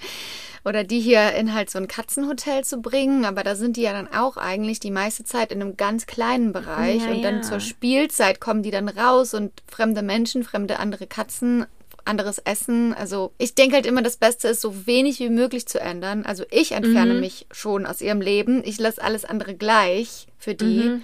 oder 0.64 0.84
die 0.84 1.00
hier 1.00 1.34
in 1.34 1.54
halt 1.54 1.70
so 1.70 1.78
ein 1.78 1.88
Katzenhotel 1.88 2.64
zu 2.64 2.82
bringen, 2.82 3.24
aber 3.26 3.44
da 3.44 3.56
sind 3.56 3.78
die 3.78 3.82
ja 3.84 3.94
dann 3.94 4.12
auch 4.12 4.38
eigentlich 4.38 4.80
die 4.80 4.90
meiste 4.92 5.24
Zeit 5.24 5.52
in 5.52 5.62
einem 5.62 5.78
ganz 5.78 6.08
kleinen 6.08 6.54
Bereich 6.54 7.04
Ja, 7.04 7.12
und 7.12 7.22
dann 7.24 7.36
ja. 7.36 7.42
zur 7.42 7.60
Spielzeit 7.60 8.40
kommen 8.40 8.64
die 8.64 8.72
dann 8.72 8.90
raus 8.90 9.34
und 9.34 9.52
fremde 9.68 10.02
Menschen, 10.02 10.44
fremde 10.44 10.80
andere 10.80 11.06
Katzen, 11.06 11.66
anderes 12.04 12.40
Essen. 12.40 12.94
Also 12.94 13.32
ich 13.38 13.54
denke 13.56 13.76
halt 13.76 13.86
immer, 13.86 14.02
das 14.02 14.18
Beste 14.18 14.48
ist, 14.48 14.62
so 14.62 14.86
wenig 14.88 15.20
wie 15.20 15.30
möglich 15.30 15.68
zu 15.68 15.80
ändern. 15.80 16.26
Also 16.26 16.46
ich 16.50 16.72
entferne 16.72 17.14
Mhm. 17.16 17.20
mich 17.20 17.46
schon 17.52 17.86
aus 17.86 18.02
ihrem 18.02 18.22
Leben. 18.22 18.64
Ich 18.64 18.80
lasse 18.80 19.02
alles 19.04 19.26
andere 19.26 19.56
gleich 19.56 20.28
für 20.38 20.56
die. 20.56 20.90
Mhm. 20.90 21.02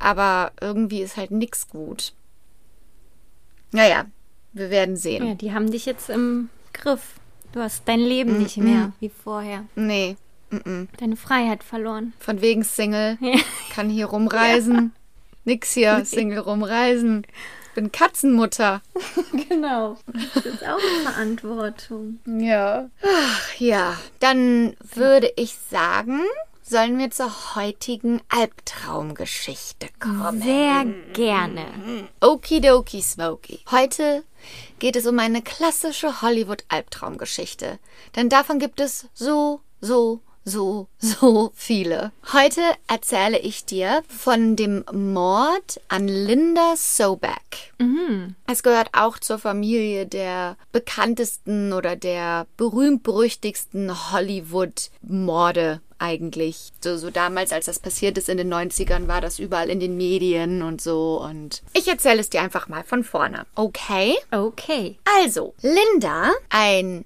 Aber 0.00 0.52
irgendwie 0.60 1.02
ist 1.02 1.16
halt 1.16 1.30
nix 1.30 1.68
gut. 1.68 2.12
Naja, 3.70 4.06
wir 4.52 4.70
werden 4.70 4.96
sehen. 4.96 5.26
Ja, 5.26 5.34
die 5.34 5.52
haben 5.52 5.70
dich 5.70 5.86
jetzt 5.86 6.10
im 6.10 6.48
Griff. 6.72 7.14
Du 7.52 7.60
hast 7.60 7.82
dein 7.86 8.00
Leben 8.00 8.34
Mhm. 8.34 8.42
nicht 8.42 8.56
mehr 8.56 8.92
wie 9.00 9.10
vorher. 9.10 9.64
Nee, 9.74 10.16
mm-mm. 10.50 10.88
Deine 10.98 11.16
Freiheit 11.16 11.62
verloren. 11.64 12.12
von 12.18 12.40
wegen 12.40 12.62
Single. 12.64 13.18
Kann 13.74 13.88
hier 13.90 14.06
rumreisen. 14.06 14.92
Nix 15.44 15.72
hier, 15.72 16.04
Single 16.04 16.38
rumreisen. 16.38 17.26
Ich 17.68 17.74
bin 17.74 17.90
Katzenmutter. 17.92 18.80
Genau. 19.48 19.96
Das 20.34 20.44
ist 20.44 20.62
auch 20.62 20.78
eine 20.78 21.10
Verantwortung. 21.10 22.20
Ja. 22.26 22.88
Ach, 23.02 23.54
ja. 23.58 23.96
Dann 24.20 24.74
würde 24.94 25.32
ich 25.36 25.56
sagen, 25.70 26.20
sollen 26.62 26.98
wir 26.98 27.10
zur 27.10 27.54
heutigen 27.54 28.20
Albtraumgeschichte 28.28 29.88
kommen. 29.98 30.40
Sehr 30.40 30.84
gerne. 31.12 31.66
Okidoki 32.20 33.02
Smoky. 33.02 33.60
Heute 33.70 34.24
geht 34.78 34.96
es 34.96 35.06
um 35.06 35.18
eine 35.18 35.42
klassische 35.42 36.22
Hollywood-Albtraumgeschichte. 36.22 37.78
Denn 38.16 38.28
davon 38.28 38.58
gibt 38.58 38.80
es 38.80 39.08
so, 39.12 39.60
so, 39.80 40.20
so, 40.44 40.88
so 40.98 41.52
viele. 41.54 42.12
Heute 42.32 42.62
erzähle 42.88 43.38
ich 43.38 43.64
dir 43.64 44.02
von 44.08 44.56
dem 44.56 44.84
Mord 44.92 45.80
an 45.88 46.08
Linda 46.08 46.74
Soback. 46.76 47.72
Es 48.46 48.62
gehört 48.62 48.90
auch 48.92 49.18
zur 49.18 49.38
Familie 49.38 50.06
der 50.06 50.56
bekanntesten 50.72 51.72
oder 51.72 51.96
der 51.96 52.46
berühmt-berüchtigsten 52.56 54.12
Hollywood-Morde 54.12 55.80
eigentlich. 56.02 56.72
So, 56.82 56.96
so 56.96 57.10
damals, 57.10 57.52
als 57.52 57.66
das 57.66 57.78
passiert 57.78 58.18
ist 58.18 58.28
in 58.28 58.36
den 58.36 58.52
90ern, 58.52 59.08
war 59.08 59.20
das 59.20 59.38
überall 59.38 59.70
in 59.70 59.80
den 59.80 59.96
Medien 59.96 60.62
und 60.62 60.80
so. 60.80 61.22
Und 61.22 61.62
ich 61.72 61.88
erzähle 61.88 62.20
es 62.20 62.28
dir 62.28 62.42
einfach 62.42 62.68
mal 62.68 62.84
von 62.84 63.04
vorne. 63.04 63.46
Okay? 63.54 64.14
Okay. 64.30 64.98
Also, 65.22 65.54
Linda, 65.62 66.32
ein 66.50 67.04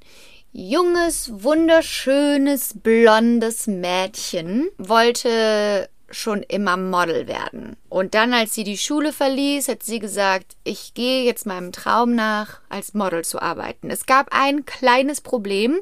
junges, 0.53 1.31
wunderschönes, 1.43 2.75
blondes 2.83 3.67
Mädchen, 3.67 4.71
wollte 4.79 5.89
schon 6.11 6.43
immer 6.43 6.77
Model 6.77 7.27
werden. 7.27 7.77
Und 7.89 8.15
dann, 8.15 8.33
als 8.33 8.55
sie 8.55 8.65
die 8.65 8.79
Schule 8.79 9.13
verließ, 9.13 9.69
hat 9.69 9.83
sie 9.83 9.99
gesagt, 9.99 10.57
ich 10.65 10.95
gehe 10.95 11.25
jetzt 11.25 11.47
meinem 11.47 11.73
Traum 11.73 12.15
nach, 12.15 12.61
als 12.69 12.95
Model 12.95 13.25
zu 13.25 13.41
arbeiten. 13.41 13.91
Es 13.91 14.07
gab 14.07 14.29
ein 14.31 14.65
kleines 14.67 15.21
Problem, 15.21 15.79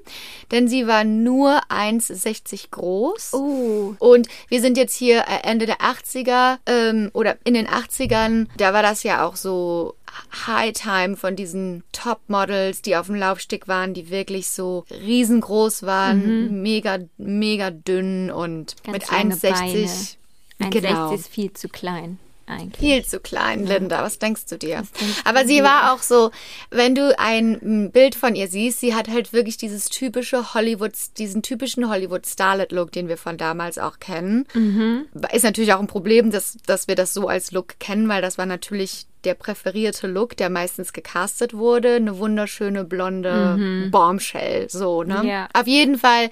denn 0.51 0.69
sie 0.69 0.87
war 0.87 1.05
nur 1.05 1.61
1,60 1.69 2.71
groß. 2.71 3.35
Oh. 3.35 3.95
Und 3.99 4.29
wir 4.49 4.61
sind 4.61 4.77
jetzt 4.77 4.95
hier 4.95 5.21
äh, 5.21 5.49
Ende 5.49 5.67
der 5.67 5.79
80er 5.79 6.59
ähm, 6.67 7.11
oder 7.13 7.37
in 7.45 7.55
den 7.55 7.67
80ern. 7.67 8.47
Da 8.57 8.73
war 8.73 8.83
das 8.83 9.03
ja 9.03 9.27
auch 9.27 9.37
so 9.37 9.95
High 10.47 10.73
Time 10.73 11.17
von 11.17 11.37
diesen 11.37 11.83
Top-Models, 11.93 12.83
die 12.83 12.97
auf 12.97 13.07
dem 13.07 13.17
Laufsteg 13.17 13.69
waren, 13.69 13.95
die 13.95 14.11
wirklich 14.11 14.49
so 14.49 14.85
riesengroß 14.91 15.85
waren, 15.85 16.63
mega, 16.63 16.99
mega 17.19 17.71
dünn 17.71 18.31
und 18.31 18.77
Ganz 18.85 18.93
mit 18.99 19.11
lange 19.11 19.35
1,60. 19.35 20.17
1,60 20.61 20.71
Genau. 20.71 21.13
ist 21.13 21.29
viel 21.29 21.53
zu 21.53 21.69
klein 21.69 22.19
eigentlich. 22.47 22.79
Viel 22.79 23.05
zu 23.05 23.21
klein, 23.21 23.65
Linda. 23.67 24.03
Was 24.03 24.19
denkst 24.19 24.47
du 24.47 24.59
dir? 24.59 24.77
denkst 25.01 25.23
Aber 25.25 25.43
du 25.43 25.49
sie 25.49 25.57
dir? 25.57 25.65
war 25.65 25.93
auch 25.95 26.03
so, 26.03 26.31
wenn 26.71 26.95
du 26.95 27.19
ein 27.19 27.91
Bild 27.91 28.15
von 28.15 28.35
ihr 28.35 28.49
siehst, 28.49 28.81
sie 28.81 28.95
hat 28.95 29.09
halt 29.09 29.33
wirklich 29.33 29.57
dieses 29.57 29.89
typische 29.89 30.55
Hollywood, 30.55 30.93
diesen 31.19 31.43
typischen 31.43 31.89
Hollywood 31.89 32.27
Starlet-Look, 32.27 32.93
den 32.93 33.09
wir 33.09 33.17
von 33.17 33.37
damals 33.39 33.79
auch 33.79 33.99
kennen. 33.99 34.47
Mhm. 34.55 35.07
Ist 35.33 35.45
natürlich 35.45 35.73
auch 35.73 35.81
ein 35.81 35.87
Problem, 35.87 36.31
dass, 36.31 36.59
dass 36.67 36.87
wir 36.87 36.95
das 36.97 37.15
so 37.15 37.29
als 37.29 37.51
Look 37.53 37.79
kennen, 37.79 38.09
weil 38.09 38.23
das 38.23 38.37
war 38.39 38.47
natürlich 38.47 39.07
der 39.25 39.35
präferierte 39.35 40.07
Look, 40.07 40.37
der 40.37 40.51
meistens 40.51 40.93
gecastet 40.93 41.55
wurde. 41.55 41.97
Eine 41.97 42.19
wunderschöne 42.19 42.85
blonde 42.85 43.89
Bombshell, 43.91 44.69
so, 44.71 45.03
ne? 45.03 45.23
Mhm. 45.23 45.29
Ja. 45.29 45.49
Auf 45.53 45.67
jeden 45.67 45.99
Fall 45.99 46.31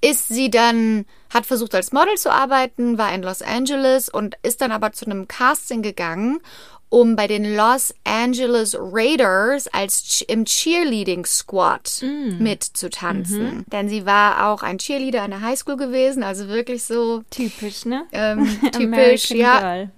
ist 0.00 0.28
sie 0.28 0.50
dann, 0.50 1.04
hat 1.32 1.46
versucht 1.46 1.74
als 1.74 1.92
Model 1.92 2.16
zu 2.16 2.32
arbeiten, 2.32 2.98
war 2.98 3.12
in 3.14 3.22
Los 3.22 3.42
Angeles 3.42 4.08
und 4.08 4.36
ist 4.42 4.60
dann 4.60 4.72
aber 4.72 4.92
zu 4.92 5.04
einem 5.04 5.28
Casting 5.28 5.82
gegangen, 5.82 6.40
um 6.88 7.14
bei 7.16 7.28
den 7.28 7.54
Los 7.54 7.94
Angeles 8.04 8.76
Raiders 8.78 9.68
als 9.68 10.24
im 10.26 10.44
Cheerleading 10.44 11.24
Squad 11.24 12.02
mitzutanzen. 12.38 13.64
Denn 13.70 13.88
sie 13.88 14.06
war 14.06 14.48
auch 14.48 14.62
ein 14.62 14.78
Cheerleader 14.78 15.22
an 15.22 15.30
der 15.30 15.40
Highschool 15.40 15.76
gewesen, 15.76 16.22
also 16.24 16.48
wirklich 16.48 16.82
so 16.82 17.22
Typisch, 17.30 17.84
ne? 17.84 18.06
ähm, 18.12 18.44
typisch, 18.72 19.30
American 19.30 19.36
ja. 19.36 19.60
Girl. 19.60 19.90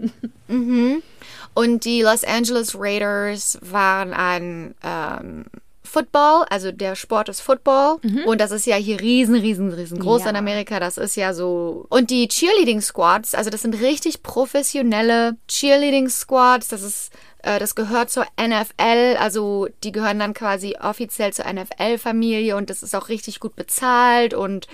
Und 1.55 1.85
die 1.85 2.03
Los 2.03 2.25
Angeles 2.25 2.75
Raiders 2.79 3.59
waren 3.61 4.13
ein 4.15 4.75
ähm, 4.83 5.45
Football, 5.85 6.47
also 6.49 6.73
der 6.73 6.95
Sport 6.95 7.29
ist 7.29 7.41
Football. 7.43 7.99
Und 8.25 8.41
das 8.41 8.51
ist 8.51 8.65
ja 8.65 8.77
hier 8.77 8.99
riesen, 9.01 9.35
riesen, 9.35 9.71
riesengroß 9.73 10.23
Ja. 10.25 10.31
in 10.31 10.37
Amerika. 10.37 10.81
Das 10.81 10.97
ist 10.97 11.17
ja 11.17 11.35
so. 11.35 11.85
Und 11.91 12.09
die 12.11 12.29
Cheerleading 12.29 12.81
Squads, 12.81 13.35
also 13.35 13.51
das 13.51 13.61
sind 13.63 13.79
richtig 13.81 14.23
professionelle 14.23 15.37
Cheerleading 15.49 16.09
Squads. 16.09 16.69
Das 16.69 16.81
ist, 16.83 17.11
äh, 17.43 17.59
das 17.59 17.75
gehört 17.75 18.09
zur 18.09 18.25
NFL. 18.41 19.17
Also 19.19 19.69
die 19.85 19.93
gehören 19.93 20.19
dann 20.19 20.33
quasi 20.33 20.77
offiziell 20.81 21.35
zur 21.35 21.45
NFL-Familie 21.53 22.57
und 22.57 22.71
das 22.71 22.83
ist 22.83 22.95
auch 22.95 23.11
richtig 23.11 23.39
gut 23.41 23.55
bezahlt 23.55 24.33
und 24.33 24.69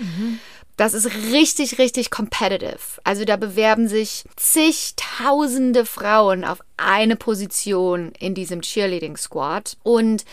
das 0.78 0.94
ist 0.94 1.10
richtig, 1.32 1.78
richtig 1.78 2.10
competitive. 2.10 2.78
Also 3.04 3.24
da 3.24 3.36
bewerben 3.36 3.88
sich 3.88 4.24
zigtausende 4.36 5.84
Frauen 5.84 6.44
auf 6.44 6.60
eine 6.76 7.16
Position 7.16 8.12
in 8.18 8.34
diesem 8.34 8.62
Cheerleading 8.62 9.16
Squad. 9.16 9.76
Und 9.82 10.24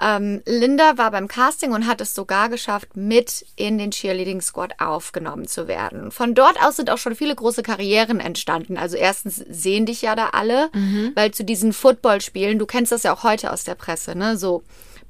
ähm, 0.00 0.40
Linda 0.46 0.98
war 0.98 1.10
beim 1.10 1.26
Casting 1.26 1.72
und 1.72 1.88
hat 1.88 2.00
es 2.00 2.14
sogar 2.14 2.48
geschafft, 2.48 2.96
mit 2.96 3.44
in 3.56 3.76
den 3.76 3.90
Cheerleading 3.90 4.40
Squad 4.40 4.80
aufgenommen 4.80 5.48
zu 5.48 5.66
werden. 5.66 6.12
Von 6.12 6.34
dort 6.34 6.62
aus 6.62 6.76
sind 6.76 6.88
auch 6.88 6.98
schon 6.98 7.16
viele 7.16 7.34
große 7.34 7.64
Karrieren 7.64 8.20
entstanden. 8.20 8.76
Also 8.76 8.96
erstens 8.96 9.36
sehen 9.36 9.84
dich 9.84 10.00
ja 10.00 10.14
da 10.14 10.28
alle, 10.28 10.70
weil 11.16 11.32
zu 11.32 11.44
diesen 11.44 11.72
Footballspielen, 11.72 12.60
du 12.60 12.66
kennst 12.66 12.92
das 12.92 13.02
ja 13.02 13.12
auch 13.12 13.24
heute 13.24 13.52
aus 13.52 13.64
der 13.64 13.74
Presse, 13.74 14.16
ne? 14.16 14.36
So 14.36 14.62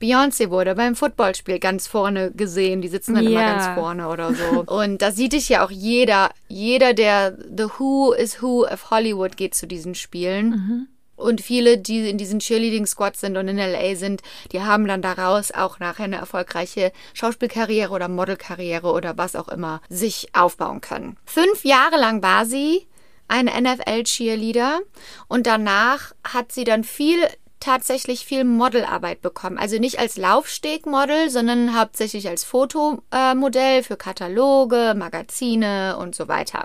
Beyoncé 0.02 0.50
wurde 0.50 0.74
beim 0.74 0.96
Footballspiel 0.96 1.58
ganz 1.60 1.86
vorne 1.86 2.32
gesehen. 2.32 2.82
Die 2.82 2.88
sitzen 2.88 3.14
dann 3.14 3.26
immer 3.26 3.40
Ja. 3.40 3.54
ganz 3.54 3.78
vorne 3.78 4.08
oder 4.08 4.34
so. 4.34 4.60
Und 4.66 5.00
da 5.00 5.12
sieht 5.12 5.32
dich 5.32 5.48
ja 5.48 5.64
auch 5.64 5.70
jeder. 5.70 6.30
Jeder, 6.48 6.92
der 6.92 7.36
The 7.56 7.66
Who 7.78 8.12
is 8.12 8.42
Who 8.42 8.66
of 8.66 8.90
Hollywood 8.90 9.36
geht 9.36 9.54
zu 9.54 9.66
diesen 9.66 9.94
Spielen. 9.94 10.88
Und 11.14 11.40
viele, 11.40 11.78
die 11.78 12.08
in 12.10 12.18
diesen 12.18 12.40
Cheerleading-Squads 12.40 13.20
sind 13.20 13.36
und 13.36 13.46
in 13.46 13.56
LA 13.58 13.94
sind, 13.94 14.22
die 14.50 14.60
haben 14.62 14.88
dann 14.88 15.02
daraus 15.02 15.52
auch 15.52 15.78
nachher 15.78 16.04
eine 16.06 16.16
erfolgreiche 16.16 16.90
Schauspielkarriere 17.14 17.92
oder 17.92 18.08
Modelkarriere 18.08 18.90
oder 18.90 19.16
was 19.18 19.36
auch 19.36 19.48
immer 19.48 19.80
sich 19.88 20.30
aufbauen 20.34 20.80
können. 20.80 21.16
Fünf 21.24 21.64
Jahre 21.64 21.96
lang 21.96 22.22
war 22.24 22.44
sie 22.44 22.88
eine 23.28 23.52
NFL-Cheerleader 23.52 24.80
und 25.28 25.46
danach 25.46 26.12
hat 26.24 26.50
sie 26.50 26.64
dann 26.64 26.82
viel 26.82 27.18
tatsächlich 27.62 28.26
viel 28.26 28.44
Modelarbeit 28.44 29.22
bekommen. 29.22 29.56
Also 29.56 29.78
nicht 29.78 29.98
als 29.98 30.16
Laufstegmodel, 30.16 31.30
sondern 31.30 31.78
hauptsächlich 31.78 32.28
als 32.28 32.44
Fotomodell 32.44 33.82
für 33.82 33.96
Kataloge, 33.96 34.94
Magazine 34.96 35.96
und 35.96 36.14
so 36.14 36.28
weiter. 36.28 36.64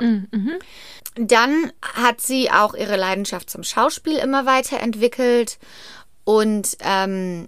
Dann 1.16 1.72
hat 1.82 2.22
sie 2.22 2.52
auch 2.52 2.74
ihre 2.74 2.96
Leidenschaft 2.96 3.50
zum 3.50 3.64
Schauspiel 3.64 4.18
immer 4.18 4.46
weiterentwickelt 4.46 5.60
und 6.24 6.78
ähm, 6.82 7.48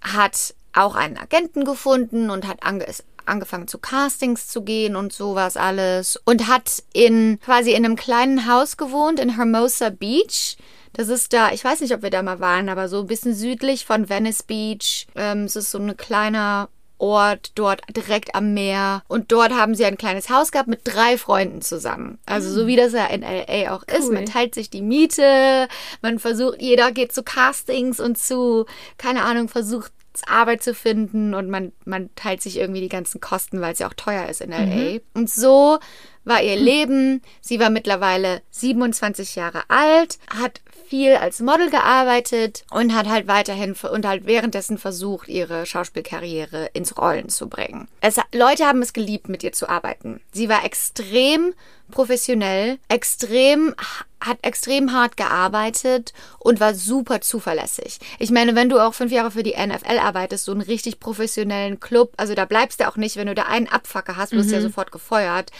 hat 0.00 0.54
auch 0.72 0.94
einen 0.94 1.18
Agenten 1.18 1.64
gefunden 1.64 2.30
und 2.30 2.46
hat 2.46 2.62
ange 2.64 2.86
angefangen 3.26 3.68
zu 3.68 3.78
Castings 3.78 4.48
zu 4.48 4.62
gehen 4.62 4.96
und 4.96 5.12
sowas 5.12 5.56
alles 5.56 6.20
und 6.26 6.46
hat 6.46 6.82
in 6.92 7.40
quasi 7.40 7.72
in 7.72 7.84
einem 7.84 7.96
kleinen 7.96 8.46
Haus 8.46 8.76
gewohnt 8.76 9.18
in 9.18 9.36
Hermosa 9.36 9.88
Beach. 9.88 10.58
Das 10.94 11.08
ist 11.08 11.32
da, 11.32 11.50
ich 11.52 11.62
weiß 11.62 11.80
nicht, 11.80 11.92
ob 11.92 12.02
wir 12.02 12.10
da 12.10 12.22
mal 12.22 12.40
waren, 12.40 12.68
aber 12.68 12.88
so 12.88 13.00
ein 13.00 13.06
bisschen 13.06 13.34
südlich 13.34 13.84
von 13.84 14.08
Venice 14.08 14.44
Beach. 14.44 15.06
Ähm, 15.16 15.44
es 15.44 15.56
ist 15.56 15.70
so 15.70 15.78
ein 15.78 15.96
kleiner 15.96 16.68
Ort 16.98 17.52
dort 17.56 17.82
direkt 17.94 18.34
am 18.34 18.54
Meer. 18.54 19.02
Und 19.08 19.32
dort 19.32 19.52
haben 19.52 19.74
sie 19.74 19.84
ein 19.84 19.98
kleines 19.98 20.30
Haus 20.30 20.52
gehabt 20.52 20.68
mit 20.68 20.82
drei 20.84 21.18
Freunden 21.18 21.60
zusammen. 21.60 22.18
Also 22.26 22.50
so 22.50 22.66
wie 22.66 22.76
das 22.76 22.92
ja 22.92 23.06
in 23.06 23.22
LA 23.22 23.74
auch 23.74 23.82
ist. 23.82 24.06
Cool. 24.06 24.14
Man 24.14 24.26
teilt 24.26 24.54
sich 24.54 24.70
die 24.70 24.82
Miete, 24.82 25.68
man 26.00 26.18
versucht, 26.18 26.62
jeder 26.62 26.92
geht 26.92 27.12
zu 27.12 27.22
Castings 27.22 27.98
und 27.98 28.16
zu, 28.16 28.64
keine 28.96 29.22
Ahnung, 29.24 29.48
versucht 29.48 29.92
Arbeit 30.28 30.62
zu 30.62 30.74
finden 30.74 31.34
und 31.34 31.50
man, 31.50 31.72
man 31.84 32.08
teilt 32.14 32.40
sich 32.40 32.56
irgendwie 32.58 32.80
die 32.80 32.88
ganzen 32.88 33.20
Kosten, 33.20 33.60
weil 33.60 33.72
es 33.72 33.80
ja 33.80 33.88
auch 33.88 33.94
teuer 33.94 34.28
ist 34.28 34.40
in 34.40 34.52
LA. 34.52 35.00
Und 35.14 35.28
so 35.28 35.80
war 36.24 36.42
ihr 36.42 36.56
Leben. 36.56 37.22
Sie 37.40 37.60
war 37.60 37.70
mittlerweile 37.70 38.42
27 38.50 39.36
Jahre 39.36 39.62
alt, 39.68 40.18
hat 40.28 40.60
viel 40.86 41.16
als 41.16 41.40
Model 41.40 41.70
gearbeitet 41.70 42.64
und 42.70 42.94
hat 42.94 43.08
halt 43.08 43.26
weiterhin 43.26 43.74
und 43.90 44.06
halt 44.06 44.26
währenddessen 44.26 44.78
versucht, 44.78 45.28
ihre 45.28 45.66
Schauspielkarriere 45.66 46.70
ins 46.72 46.96
Rollen 46.98 47.28
zu 47.28 47.48
bringen. 47.48 47.88
Es, 48.00 48.16
Leute 48.32 48.66
haben 48.66 48.82
es 48.82 48.92
geliebt, 48.92 49.28
mit 49.28 49.42
ihr 49.42 49.52
zu 49.52 49.68
arbeiten. 49.68 50.20
Sie 50.32 50.48
war 50.48 50.64
extrem 50.64 51.54
professionell, 51.90 52.78
extrem 52.88 53.74
hat 54.20 54.38
extrem 54.42 54.92
hart 54.92 55.16
gearbeitet 55.16 56.14
und 56.38 56.58
war 56.58 56.74
super 56.74 57.20
zuverlässig. 57.20 57.98
Ich 58.18 58.30
meine, 58.30 58.54
wenn 58.54 58.70
du 58.70 58.78
auch 58.78 58.94
fünf 58.94 59.12
Jahre 59.12 59.30
für 59.30 59.42
die 59.42 59.54
NFL 59.54 59.98
arbeitest, 59.98 60.46
so 60.46 60.52
einen 60.52 60.62
richtig 60.62 60.98
professionellen 60.98 61.80
Club, 61.80 62.14
also 62.16 62.34
da 62.34 62.46
bleibst 62.46 62.80
du 62.80 62.88
auch 62.88 62.96
nicht, 62.96 63.16
wenn 63.16 63.26
du 63.26 63.34
da 63.34 63.42
einen 63.42 63.68
Abfacker 63.68 64.16
hast, 64.16 64.32
wirst 64.32 64.50
du 64.50 64.54
ja 64.54 64.62
sofort 64.62 64.92
gefeuert. 64.92 65.50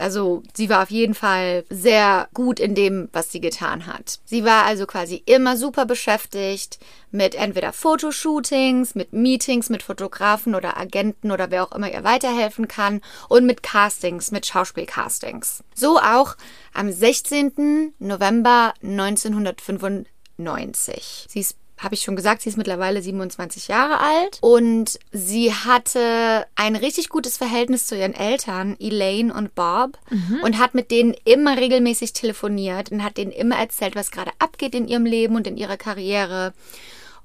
Also 0.00 0.42
sie 0.54 0.70
war 0.70 0.82
auf 0.82 0.90
jeden 0.90 1.14
Fall 1.14 1.64
sehr 1.68 2.28
gut 2.34 2.58
in 2.58 2.74
dem, 2.74 3.08
was 3.12 3.30
sie 3.30 3.40
getan 3.40 3.86
hat. 3.86 4.18
Sie 4.24 4.44
war 4.44 4.64
also 4.64 4.86
quasi 4.86 5.22
immer 5.26 5.56
super 5.56 5.86
beschäftigt 5.86 6.80
mit 7.10 7.34
entweder 7.34 7.72
Fotoshootings, 7.72 8.94
mit 8.94 9.12
Meetings 9.12 9.68
mit 9.68 9.82
Fotografen 9.82 10.54
oder 10.54 10.78
Agenten 10.78 11.30
oder 11.30 11.50
wer 11.50 11.64
auch 11.64 11.72
immer 11.72 11.92
ihr 11.92 12.04
weiterhelfen 12.04 12.68
kann 12.68 13.02
und 13.28 13.44
mit 13.46 13.62
Castings, 13.62 14.30
mit 14.30 14.46
Schauspielcastings. 14.46 15.62
So 15.74 15.98
auch 15.98 16.36
am 16.72 16.90
16. 16.90 17.92
November 17.98 18.72
1995. 18.82 21.26
Sie 21.28 21.40
ist 21.40 21.56
habe 21.80 21.94
ich 21.94 22.02
schon 22.02 22.14
gesagt, 22.14 22.42
sie 22.42 22.50
ist 22.50 22.58
mittlerweile 22.58 23.00
27 23.00 23.68
Jahre 23.68 24.00
alt 24.00 24.38
und 24.42 24.98
sie 25.12 25.52
hatte 25.52 26.46
ein 26.54 26.76
richtig 26.76 27.08
gutes 27.08 27.38
Verhältnis 27.38 27.86
zu 27.86 27.96
ihren 27.96 28.14
Eltern, 28.14 28.76
Elaine 28.78 29.32
und 29.32 29.54
Bob, 29.54 29.98
und 30.44 30.58
hat 30.58 30.74
mit 30.74 30.90
denen 30.90 31.14
immer 31.24 31.56
regelmäßig 31.56 32.12
telefoniert 32.12 32.92
und 32.92 33.02
hat 33.02 33.16
denen 33.16 33.32
immer 33.32 33.56
erzählt, 33.56 33.96
was 33.96 34.10
gerade 34.10 34.30
abgeht 34.38 34.74
in 34.74 34.88
ihrem 34.88 35.06
Leben 35.06 35.36
und 35.36 35.46
in 35.46 35.56
ihrer 35.56 35.78
Karriere. 35.78 36.52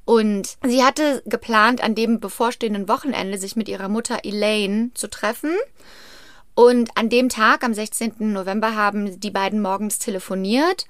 Und 0.05 0.55
sie 0.63 0.83
hatte 0.83 1.21
geplant, 1.25 1.83
an 1.83 1.95
dem 1.95 2.19
bevorstehenden 2.19 2.87
Wochenende 2.87 3.37
sich 3.37 3.55
mit 3.55 3.67
ihrer 3.67 3.89
Mutter 3.89 4.19
Elaine 4.23 4.91
zu 4.93 5.09
treffen. 5.09 5.51
Und 6.53 6.91
an 6.95 7.09
dem 7.09 7.27
Tag, 7.27 7.63
am 7.63 7.73
16. 7.73 8.13
November, 8.31 8.75
haben 8.75 9.19
die 9.19 9.31
beiden 9.31 9.61
morgens 9.61 9.99
telefoniert 9.99 10.85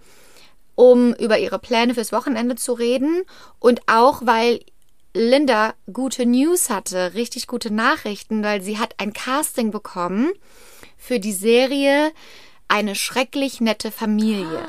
um 0.75 1.13
über 1.15 1.39
ihre 1.39 1.59
Pläne 1.59 1.93
fürs 1.93 2.11
Wochenende 2.11 2.55
zu 2.55 2.73
reden 2.73 3.23
und 3.59 3.81
auch 3.87 4.21
weil 4.25 4.59
Linda 5.13 5.73
gute 5.91 6.25
News 6.25 6.69
hatte, 6.69 7.13
richtig 7.13 7.47
gute 7.47 7.73
Nachrichten, 7.73 8.43
weil 8.43 8.61
sie 8.61 8.77
hat 8.77 8.95
ein 8.97 9.13
Casting 9.13 9.71
bekommen 9.71 10.31
für 10.97 11.19
die 11.19 11.33
Serie 11.33 12.11
Eine 12.67 12.95
schrecklich 12.95 13.61
nette 13.61 13.91
Familie. 13.91 14.67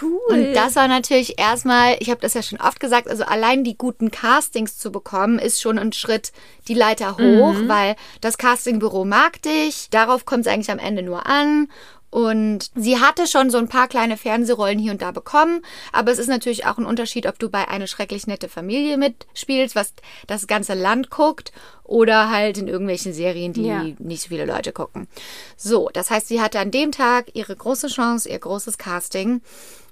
Cool. 0.00 0.20
Und 0.30 0.54
das 0.54 0.76
war 0.76 0.88
natürlich 0.88 1.38
erstmal, 1.38 1.96
ich 2.00 2.10
habe 2.10 2.20
das 2.20 2.34
ja 2.34 2.42
schon 2.42 2.60
oft 2.60 2.80
gesagt, 2.80 3.06
also 3.06 3.24
allein 3.24 3.64
die 3.64 3.76
guten 3.76 4.10
Castings 4.10 4.78
zu 4.78 4.90
bekommen, 4.90 5.38
ist 5.38 5.60
schon 5.60 5.78
ein 5.78 5.92
Schritt 5.92 6.32
die 6.68 6.74
Leiter 6.74 7.18
hoch, 7.18 7.54
weil 7.66 7.96
das 8.20 8.38
Castingbüro 8.38 9.04
mag 9.04 9.42
dich, 9.42 9.88
darauf 9.90 10.24
kommt 10.24 10.46
es 10.46 10.52
eigentlich 10.52 10.70
am 10.70 10.78
Ende 10.78 11.02
nur 11.02 11.26
an. 11.26 11.68
Und 12.14 12.70
sie 12.76 13.00
hatte 13.00 13.26
schon 13.26 13.50
so 13.50 13.58
ein 13.58 13.66
paar 13.66 13.88
kleine 13.88 14.16
Fernsehrollen 14.16 14.78
hier 14.78 14.92
und 14.92 15.02
da 15.02 15.10
bekommen. 15.10 15.62
Aber 15.90 16.12
es 16.12 16.20
ist 16.20 16.28
natürlich 16.28 16.64
auch 16.64 16.78
ein 16.78 16.86
Unterschied, 16.86 17.26
ob 17.26 17.40
du 17.40 17.50
bei 17.50 17.66
eine 17.66 17.88
schrecklich 17.88 18.28
nette 18.28 18.48
Familie 18.48 18.96
mitspielst, 18.98 19.74
was 19.74 19.94
das 20.28 20.46
ganze 20.46 20.74
Land 20.74 21.10
guckt, 21.10 21.50
oder 21.82 22.30
halt 22.30 22.56
in 22.56 22.68
irgendwelchen 22.68 23.12
Serien, 23.12 23.52
die 23.52 23.66
Ja. 23.66 23.82
nicht 23.98 24.22
so 24.22 24.28
viele 24.28 24.46
Leute 24.46 24.70
gucken. 24.70 25.08
So, 25.56 25.90
das 25.92 26.08
heißt, 26.12 26.28
sie 26.28 26.40
hatte 26.40 26.60
an 26.60 26.70
dem 26.70 26.92
Tag 26.92 27.34
ihre 27.34 27.56
große 27.56 27.88
Chance, 27.88 28.28
ihr 28.28 28.38
großes 28.38 28.78
Casting. 28.78 29.42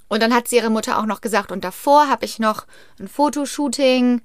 Und 0.06 0.22
dann 0.22 0.32
hat 0.32 0.46
sie 0.46 0.58
ihre 0.58 0.70
Mutter 0.70 1.00
auch 1.00 1.06
noch 1.06 1.22
gesagt, 1.22 1.50
und 1.50 1.64
davor 1.64 2.08
habe 2.08 2.24
ich 2.24 2.38
noch 2.38 2.66
ein 3.00 3.08
Fotoshooting 3.08 4.22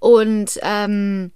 und 0.00 0.58
ähm, 0.62 1.30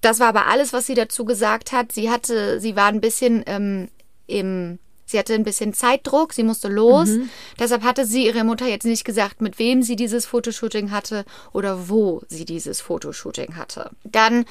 das 0.00 0.18
war 0.18 0.26
aber 0.26 0.46
alles, 0.48 0.72
was 0.72 0.86
sie 0.86 0.94
dazu 0.94 1.24
gesagt 1.24 1.70
hat. 1.70 1.92
Sie 1.92 2.10
hatte, 2.10 2.58
sie 2.58 2.74
war 2.74 2.86
ein 2.86 3.00
bisschen 3.00 3.44
ähm, 3.46 3.90
im, 4.26 4.80
sie 5.14 5.18
hatte 5.20 5.34
ein 5.34 5.44
bisschen 5.44 5.72
Zeitdruck, 5.72 6.32
sie 6.32 6.42
musste 6.42 6.68
los. 6.68 7.08
Deshalb 7.58 7.84
hatte 7.84 8.04
sie 8.04 8.26
ihrer 8.26 8.42
Mutter 8.42 8.66
jetzt 8.66 8.84
nicht 8.84 9.04
gesagt, 9.04 9.40
mit 9.40 9.60
wem 9.60 9.82
sie 9.82 9.94
dieses 9.94 10.26
Fotoshooting 10.26 10.90
hatte 10.90 11.24
oder 11.52 11.88
wo 11.88 12.22
sie 12.28 12.44
dieses 12.44 12.80
Fotoshooting 12.80 13.56
hatte. 13.56 13.90
Dann 14.02 14.44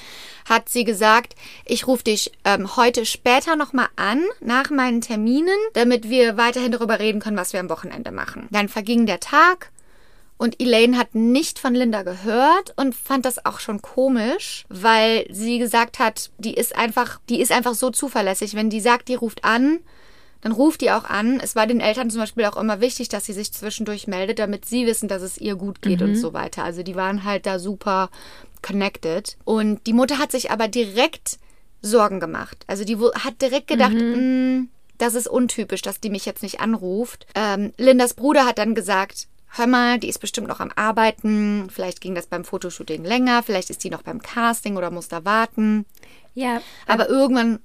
hat 0.48 0.70
sie 0.70 0.84
gesagt, 0.84 1.34
ich 1.66 1.86
rufe 1.86 2.04
dich 2.04 2.32
ähm, 2.44 2.76
heute 2.76 3.04
später 3.04 3.56
nochmal 3.56 3.88
an, 3.96 4.22
nach 4.40 4.70
meinen 4.70 5.02
Terminen, 5.02 5.58
damit 5.74 6.08
wir 6.08 6.38
weiterhin 6.38 6.72
darüber 6.72 6.98
reden 6.98 7.20
können, 7.20 7.36
was 7.36 7.52
wir 7.52 7.60
am 7.60 7.68
Wochenende 7.68 8.10
machen. 8.10 8.48
Dann 8.50 8.68
verging 8.68 9.04
der 9.04 9.20
Tag. 9.20 9.70
Und 10.38 10.60
Elaine 10.60 10.96
hat 10.96 11.14
nicht 11.14 11.58
von 11.58 11.74
Linda 11.74 12.02
gehört 12.02 12.72
und 12.76 12.94
fand 12.94 13.24
das 13.26 13.44
auch 13.44 13.60
schon 13.60 13.82
komisch, 13.82 14.64
weil 14.68 15.26
sie 15.30 15.58
gesagt 15.58 15.98
hat, 15.98 16.30
die 16.38 16.54
ist 16.54 16.74
einfach, 16.74 17.20
die 17.28 17.40
ist 17.40 17.52
einfach 17.52 17.74
so 17.74 17.90
zuverlässig. 17.90 18.54
Wenn 18.54 18.70
die 18.70 18.80
sagt, 18.80 19.08
die 19.08 19.14
ruft 19.14 19.44
an, 19.44 19.80
dann 20.44 20.52
ruft 20.52 20.82
die 20.82 20.90
auch 20.90 21.04
an. 21.04 21.40
Es 21.40 21.56
war 21.56 21.66
den 21.66 21.80
Eltern 21.80 22.10
zum 22.10 22.20
Beispiel 22.20 22.44
auch 22.44 22.58
immer 22.58 22.80
wichtig, 22.82 23.08
dass 23.08 23.24
sie 23.24 23.32
sich 23.32 23.50
zwischendurch 23.50 24.06
meldet, 24.06 24.38
damit 24.38 24.66
sie 24.66 24.86
wissen, 24.86 25.08
dass 25.08 25.22
es 25.22 25.38
ihr 25.38 25.56
gut 25.56 25.80
geht 25.80 26.02
und 26.02 26.16
so 26.16 26.34
weiter. 26.34 26.62
Also 26.64 26.82
die 26.82 26.94
waren 26.94 27.24
halt 27.24 27.46
da 27.46 27.58
super 27.58 28.10
connected. 28.60 29.36
Und 29.44 29.86
die 29.86 29.92
Mutter 29.94 30.18
hat 30.18 30.32
sich 30.32 30.50
aber 30.50 30.68
direkt 30.68 31.38
Sorgen 31.80 32.20
gemacht. 32.20 32.64
Also 32.66 32.84
die 32.84 32.96
hat 32.98 33.40
direkt 33.40 33.68
gedacht, 33.68 33.94
"Mm, 33.94 34.68
das 34.98 35.14
ist 35.14 35.28
untypisch, 35.28 35.82
dass 35.82 36.00
die 36.00 36.10
mich 36.10 36.26
jetzt 36.26 36.42
nicht 36.42 36.60
anruft. 36.60 37.26
Ähm, 37.34 37.72
Lindas 37.78 38.14
Bruder 38.14 38.44
hat 38.46 38.58
dann 38.58 38.74
gesagt, 38.74 39.28
hör 39.48 39.66
mal, 39.66 39.98
die 39.98 40.08
ist 40.08 40.18
bestimmt 40.18 40.48
noch 40.48 40.60
am 40.60 40.72
Arbeiten. 40.76 41.68
Vielleicht 41.70 42.00
ging 42.00 42.14
das 42.14 42.26
beim 42.26 42.44
Fotoshooting 42.44 43.02
länger. 43.04 43.42
Vielleicht 43.42 43.70
ist 43.70 43.82
die 43.82 43.90
noch 43.90 44.02
beim 44.02 44.20
Casting 44.20 44.76
oder 44.76 44.90
muss 44.90 45.08
da 45.08 45.24
warten. 45.24 45.86
Ja, 46.34 46.60
Aber 46.86 47.08
irgendwann, 47.08 47.60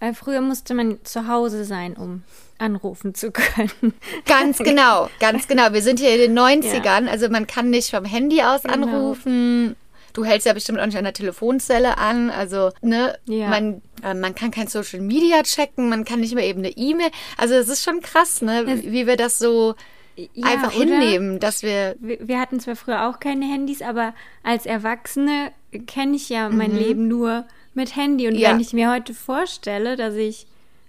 weil 0.00 0.14
früher 0.14 0.40
musste 0.40 0.74
man 0.74 0.98
zu 1.04 1.28
Hause 1.28 1.64
sein, 1.64 1.94
um 1.96 2.22
anrufen 2.58 3.14
zu 3.14 3.30
können. 3.30 3.94
ganz 4.26 4.58
genau, 4.70 5.08
ganz 5.20 5.46
genau. 5.48 5.72
Wir 5.72 5.82
sind 5.82 5.98
hier 6.00 6.14
in 6.14 6.34
den 6.34 6.38
90ern. 6.38 7.06
Also 7.08 7.28
man 7.28 7.46
kann 7.46 7.70
nicht 7.70 7.90
vom 7.90 8.04
Handy 8.04 8.42
aus 8.42 8.62
Genau. 8.64 8.74
anrufen. 8.74 9.76
Du 10.12 10.24
hältst 10.24 10.46
ja 10.46 10.52
bestimmt 10.52 10.80
auch 10.80 10.86
nicht 10.86 10.98
an 10.98 11.04
der 11.04 11.12
Telefonzelle 11.12 11.96
an. 11.96 12.30
Also, 12.30 12.70
ne, 12.82 13.16
Ja. 13.26 13.48
man, 13.48 13.80
äh, 14.02 14.12
man 14.12 14.34
kann 14.34 14.50
kein 14.50 14.66
Social 14.66 15.00
Media 15.00 15.42
checken, 15.44 15.88
man 15.88 16.04
kann 16.04 16.20
nicht 16.20 16.34
mehr 16.34 16.44
eben 16.44 16.58
eine 16.58 16.70
E-Mail. 16.76 17.10
Also 17.36 17.54
es 17.54 17.68
ist 17.68 17.84
schon 17.84 18.00
krass, 18.00 18.42
ne, 18.42 18.64
wie 18.66 18.90
wie 18.92 19.06
wir 19.06 19.16
das 19.16 19.38
so 19.38 19.76
Ja, 20.16 20.48
einfach 20.50 20.72
hinnehmen, 20.72 21.38
dass 21.38 21.62
wir 21.62 21.94
Wir, 22.00 22.18
wir 22.26 22.40
hatten 22.40 22.58
zwar 22.60 22.74
früher 22.76 23.08
auch 23.08 23.20
keine 23.20 23.46
Handys, 23.46 23.80
aber 23.82 24.12
als 24.42 24.66
Erwachsene 24.66 25.52
kenne 25.86 26.16
ich 26.16 26.28
ja 26.28 26.48
mein 26.50 26.74
Leben 26.74 27.06
nur 27.06 27.46
mit 27.74 27.96
Handy. 27.96 28.26
Und. 28.28 28.34
Ja. 28.36 28.50
wenn 28.50 28.60
ich 28.60 28.72
mir 28.72 28.90
heute 28.90 29.14
vorstelle, 29.14 29.96
dass 29.96 30.14
ich 30.14 30.46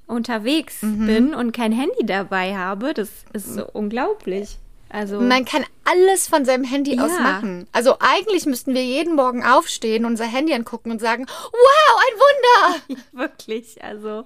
unterwegs 0.07 0.81
Mhm. 0.81 1.05
bin 1.05 1.33
und 1.35 1.51
kein 1.53 1.71
Handy 1.71 2.05
dabei 2.05 2.55
habe, 2.57 2.93
das 2.93 3.09
ist 3.33 3.53
so 3.53 3.65
unglaublich. 3.71 4.57
Also 4.89 5.21
Man 5.21 5.45
kann 5.45 5.63
alles 5.85 6.27
von 6.27 6.43
seinem 6.43 6.65
Handy 6.65 6.99
aus 6.99 7.11
Ja. 7.15 7.21
machen. 7.23 7.65
Also 7.71 7.95
eigentlich 8.01 8.45
müssten 8.45 8.73
wir 8.73 8.83
jeden 8.83 9.15
Morgen 9.15 9.41
aufstehen, 9.41 10.03
unser 10.03 10.25
Handy 10.25 10.53
angucken 10.53 10.91
und 10.91 10.99
sagen, 10.99 11.25
wow, 11.27 12.01
ein 12.09 12.19
Wunder! 12.19 12.99
wirklich, 13.13 13.81
also 13.81 14.25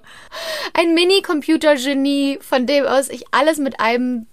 Ein 0.74 0.96
Mini-Computer-Genie, 0.96 2.40
von 2.42 2.66
dem 2.66 2.86
aus 2.86 3.10
ich 3.10 3.26
alles 3.32 3.58
mit 3.60 3.80
einem 3.80 4.26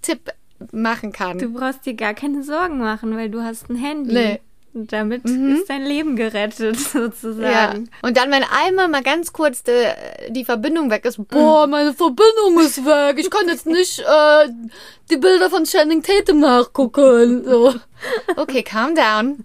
Tipp 0.00 0.32
machen 0.72 1.12
kann. 1.12 1.38
du 1.38 1.52
brauchst 1.52 1.84
dir 1.84 1.94
gar 1.94 2.14
keine 2.14 2.42
Sorgen 2.42 2.78
machen, 2.78 3.14
weil 3.16 3.28
du 3.28 3.42
hast 3.42 3.68
ein 3.68 3.76
Handy. 3.76 4.14
Nee. 4.14 4.40
Mhm. 4.74 4.86
Damit 4.88 5.24
ist 5.24 5.70
dein 5.70 5.84
Leben 5.84 6.16
gerettet, 6.16 6.76
ja. 6.94 7.00
sozusagen. 7.00 7.88
Und 8.02 8.16
dann, 8.16 8.30
wenn 8.30 8.42
einmal 8.44 8.88
mal 8.88 9.02
ganz 9.02 9.32
kurz 9.32 9.62
de, 9.62 9.86
die 10.30 10.44
Verbindung 10.44 10.90
weg 10.90 11.04
ist, 11.04 11.16
boah, 11.28 11.66
meine 11.66 11.94
Verbindung 11.94 12.60
ist 12.60 12.84
weg. 12.84 13.18
Ich 13.18 13.30
kann 13.30 13.48
jetzt 13.48 13.66
nicht 13.66 14.00
äh, 14.00 14.48
die 15.10 15.16
Bilder 15.16 15.48
von 15.48 15.64
Channing 15.64 16.02
Tatum 16.02 16.40
nachgucken. 16.40 17.44
So. 17.44 17.74
Okay, 18.36 18.62
calm 18.62 18.94
down. 18.94 19.44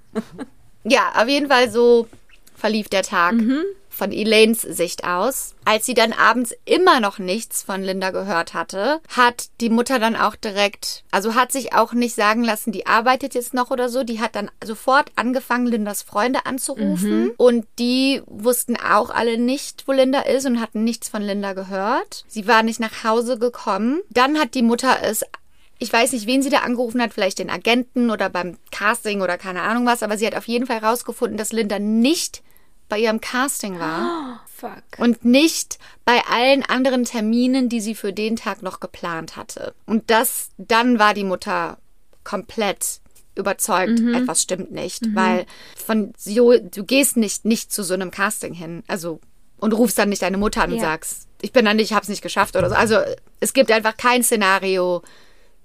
Ja, 0.83 1.11
auf 1.15 1.27
jeden 1.27 1.47
Fall 1.47 1.69
so 1.69 2.07
verlief 2.55 2.89
der 2.89 3.03
Tag 3.03 3.35
von 3.99 4.11
Elaines 4.11 4.61
Sicht 4.61 5.03
aus. 5.03 5.53
Als 5.65 5.85
sie 5.85 5.93
dann 5.93 6.13
abends 6.13 6.55
immer 6.65 6.99
noch 6.99 7.19
nichts 7.19 7.61
von 7.61 7.83
Linda 7.83 8.09
gehört 8.09 8.55
hatte, 8.55 9.01
hat 9.09 9.49
die 9.61 9.69
Mutter 9.69 9.99
dann 9.99 10.15
auch 10.15 10.35
direkt, 10.35 11.03
also 11.11 11.35
hat 11.35 11.51
sich 11.51 11.73
auch 11.73 11.93
nicht 11.93 12.15
sagen 12.15 12.43
lassen, 12.43 12.71
die 12.71 12.87
arbeitet 12.87 13.35
jetzt 13.35 13.53
noch 13.53 13.69
oder 13.69 13.89
so. 13.89 14.03
Die 14.03 14.19
hat 14.19 14.35
dann 14.35 14.49
sofort 14.63 15.11
angefangen, 15.15 15.67
Lindas 15.67 16.01
Freunde 16.01 16.47
anzurufen. 16.47 17.31
Und 17.37 17.67
die 17.77 18.23
wussten 18.25 18.77
auch 18.77 19.11
alle 19.11 19.37
nicht, 19.37 19.87
wo 19.87 19.91
Linda 19.91 20.21
ist 20.21 20.47
und 20.47 20.61
hatten 20.61 20.83
nichts 20.83 21.09
von 21.09 21.21
Linda 21.21 21.53
gehört. 21.53 22.23
Sie 22.27 22.47
war 22.47 22.63
nicht 22.63 22.79
nach 22.79 23.03
Hause 23.03 23.37
gekommen. 23.37 24.01
Dann 24.09 24.39
hat 24.39 24.55
die 24.55 24.63
Mutter 24.63 24.97
es 25.03 25.23
ich 25.81 25.93
weiß 25.93 26.11
nicht, 26.11 26.27
wen 26.27 26.41
sie 26.41 26.49
da 26.49 26.59
angerufen 26.59 27.01
hat, 27.01 27.13
vielleicht 27.13 27.39
den 27.39 27.49
Agenten 27.49 28.11
oder 28.11 28.29
beim 28.29 28.57
Casting 28.69 29.21
oder 29.21 29.37
keine 29.37 29.61
Ahnung 29.61 29.85
was, 29.85 30.03
aber 30.03 30.17
sie 30.17 30.27
hat 30.27 30.35
auf 30.35 30.45
jeden 30.45 30.67
Fall 30.67 30.81
herausgefunden, 30.81 31.37
dass 31.37 31.53
Linda 31.53 31.79
nicht 31.79 32.43
bei 32.89 32.99
ihrem 32.99 33.21
Casting 33.21 33.79
war 33.79 34.41
Fuck. 34.55 34.83
und 34.97 35.23
nicht 35.23 35.77
bei 36.05 36.21
allen 36.29 36.63
anderen 36.63 37.05
Terminen, 37.05 37.69
die 37.69 37.79
sie 37.81 37.95
für 37.95 38.11
den 38.11 38.35
Tag 38.35 38.61
noch 38.61 38.79
geplant 38.79 39.35
hatte. 39.37 39.73
Und 39.85 40.09
das, 40.11 40.49
dann 40.57 40.99
war 40.99 41.13
die 41.13 41.23
Mutter 41.23 41.77
komplett 42.23 42.99
überzeugt, 43.35 43.99
etwas 44.13 44.41
stimmt 44.41 44.71
nicht, 44.71 45.15
weil 45.15 45.45
von 45.77 46.13
so, 46.17 46.57
du 46.59 46.83
gehst 46.83 47.15
nicht, 47.15 47.45
nicht 47.45 47.71
zu 47.71 47.83
so 47.83 47.93
einem 47.93 48.11
Casting 48.11 48.53
hin, 48.53 48.83
also, 48.87 49.21
und 49.59 49.71
rufst 49.73 49.97
dann 49.97 50.09
nicht 50.09 50.21
deine 50.21 50.37
Mutter 50.37 50.63
an 50.63 50.71
und 50.71 50.77
Ja. 50.77 50.83
sagst, 50.83 51.27
ich 51.41 51.53
bin 51.53 51.63
da 51.63 51.73
nicht, 51.73 51.91
ich 51.91 51.95
hab's 51.95 52.09
nicht 52.09 52.21
geschafft 52.21 52.57
oder 52.57 52.67
so. 52.69 52.75
Also, 52.75 52.97
es 53.39 53.53
gibt 53.53 53.71
einfach 53.71 53.95
kein 53.95 54.23
Szenario, 54.23 55.01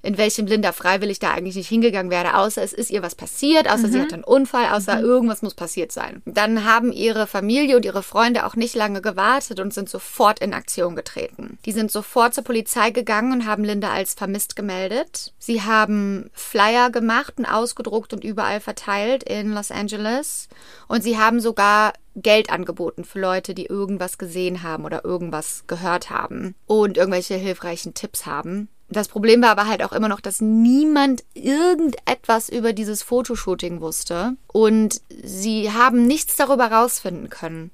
in 0.05 0.19
welchem 0.19 0.47
Linda 0.47 0.73
freiwillig 0.73 1.19
da 1.19 1.33
eigentlich 1.33 1.57
nicht 1.57 1.69
hingegangen 1.69 2.11
wäre, 2.11 2.37
außer 2.37 2.63
es 2.63 2.73
ist 2.73 2.91
ihr 2.91 3.03
was 3.03 3.15
passiert, 3.15 3.71
außer 3.71 3.89
sie 3.89 4.01
hat 4.01 4.13
einen 4.13 4.25
Unfall, 4.25 4.69
außer 4.73 5.01
irgendwas 5.01 5.43
muss 5.43 5.55
passiert 5.55 5.93
sein. 5.93 6.23
Dann 6.27 6.65
haben 6.65 6.93
ihre 6.93 7.27
Familie 7.27 7.77
und 7.77 7.85
ihre 7.85 8.03
Freunde 8.03 8.47
auch 8.47 8.55
nicht 8.55 8.75
lange 8.75 9.01
gewartet 9.01 9.61
und 9.61 9.73
sind 9.73 9.89
sofort 9.89 10.41
in 10.41 10.53
Aktion 10.55 10.95
getreten. 10.95 11.59
Die 11.65 11.73
sind 11.73 11.91
sofort 11.91 12.35
zur 12.35 12.45
Polizei 12.45 12.91
gegangen 12.91 13.33
und 13.33 13.47
haben 13.47 13.65
Linda 13.65 13.93
als 13.93 14.15
vermisst 14.15 14.57
gemeldet. 14.57 15.33
Sie 15.39 15.63
haben 15.63 16.31
Flyer 16.33 16.91
gemacht 16.91 17.35
und 17.39 17.47
ausgedruckt 17.47 18.13
und 18.13 18.25
überall 18.25 18.61
verteilt 18.61 19.23
in 19.25 19.53
Los 19.53 19.71
Angeles. 19.71 20.49
Und 20.87 21.03
sie 21.03 21.19
haben 21.19 21.41
sogar 21.41 21.95
Geld 22.17 22.51
angeboten 22.51 23.05
für 23.05 23.21
Leute, 23.21 23.55
die 23.55 23.67
irgendwas 23.67 24.19
gesehen 24.19 24.63
haben 24.63 24.85
oder 24.85 25.05
irgendwas 25.05 25.65
gehört 25.67 26.11
haben 26.11 26.55
und 26.67 26.97
irgendwelche 26.97 27.35
hilfreichen 27.35 27.95
Tipps 27.95 28.27
haben. 28.27 28.69
Das 28.89 29.09
Problem 29.09 29.43
war 29.43 29.51
aber 29.51 29.67
halt 29.67 29.83
auch 29.83 29.93
immer 29.93 30.09
noch, 30.09 30.21
dass 30.21 30.41
niemand 30.41 31.25
irgendetwas 31.35 32.49
über 32.49 32.73
dieses 32.73 33.03
Fotoshooting 33.03 33.81
wusste 33.81 34.37
und 34.47 35.01
sie 35.23 35.73
haben 35.73 36.07
nichts 36.07 36.37
darüber 36.37 36.67
rausfinden 36.67 37.31
können. 37.31 37.71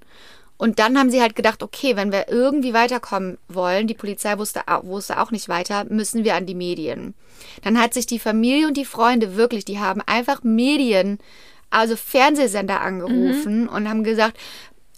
Und 0.56 0.78
dann 0.78 0.98
haben 0.98 1.10
sie 1.10 1.22
halt 1.22 1.36
gedacht, 1.36 1.62
okay, 1.62 1.96
wenn 1.96 2.12
wir 2.12 2.28
irgendwie 2.28 2.74
weiterkommen 2.74 3.38
wollen, 3.48 3.86
die 3.86 3.94
Polizei 3.94 4.36
wusste, 4.36 4.60
wusste 4.82 5.18
auch 5.18 5.30
nicht 5.30 5.48
weiter, 5.48 5.84
müssen 5.88 6.22
wir 6.22 6.34
an 6.34 6.44
die 6.44 6.54
Medien. 6.54 7.14
Dann 7.62 7.80
hat 7.80 7.94
sich 7.94 8.04
die 8.04 8.18
Familie 8.18 8.66
und 8.66 8.76
die 8.76 8.84
Freunde 8.84 9.36
wirklich, 9.36 9.64
die 9.64 9.78
haben 9.78 10.02
einfach 10.04 10.42
Medien, 10.42 11.18
also 11.70 11.96
Fernsehsender 11.96 12.82
angerufen 12.82 13.68
und 13.68 13.88
haben 13.88 14.04
gesagt, 14.04 14.36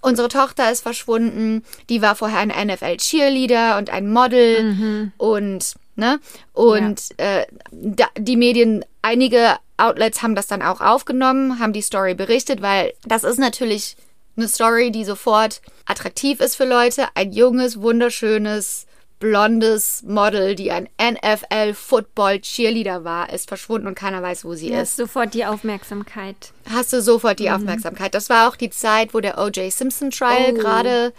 unsere 0.01 0.27
Tochter 0.27 0.71
ist 0.73 0.81
verschwunden, 0.81 1.63
die 1.89 2.03
war 2.03 2.17
vorher 2.17 2.41
ein 2.41 2.49
NFL-Cheerleader 2.49 3.79
und 3.79 3.89
ein 3.91 4.11
Model 4.11 5.13
und, 5.17 5.75
ne, 5.97 6.21
und 6.53 7.03
äh, 7.19 7.47
da, 7.71 8.07
die 8.19 8.37
Medien, 8.37 8.85
einige 9.03 9.57
Outlets 9.77 10.23
haben 10.23 10.35
das 10.35 10.47
dann 10.47 10.63
auch 10.63 10.81
aufgenommen, 10.81 11.59
haben 11.59 11.73
die 11.73 11.83
Story 11.83 12.15
berichtet, 12.15 12.63
weil 12.63 12.93
das 13.05 13.25
ist 13.25 13.39
natürlich 13.39 13.97
eine 14.37 14.49
Story, 14.49 14.91
die 14.91 15.05
sofort 15.05 15.61
attraktiv 15.87 16.41
ist 16.41 16.57
für 16.57 16.65
Leute. 16.65 17.09
Ein 17.15 17.33
junges, 17.33 17.81
wunderschönes, 17.81 18.87
blondes 19.19 20.03
Model, 20.05 20.55
die 20.55 20.71
ein 20.73 20.89
NFL-Football-Cheerleader 21.01 23.05
war, 23.05 23.33
ist 23.33 23.49
verschwunden 23.49 23.87
und 23.87 23.95
keiner 23.95 24.23
weiß, 24.23 24.45
wo 24.45 24.55
sie 24.55 24.69
Du 24.69 24.75
ist 24.75 24.81
hast 24.81 24.97
sofort 24.97 25.35
die 25.35 25.45
Aufmerksamkeit. 25.45 26.53
hast 26.73 26.93
du 26.93 27.03
sofort 27.03 27.39
die 27.39 27.51
Aufmerksamkeit. 27.51 28.15
Das 28.15 28.31
war 28.31 28.49
auch 28.49 28.57
die 28.57 28.71
Zeit, 28.71 29.15
wo 29.15 29.21
der 29.21 29.39
O.J. 29.39 29.73
Simpson 29.73 30.11
Trial 30.11 30.53
Oh. 30.53 30.55
gerade 30.55 31.13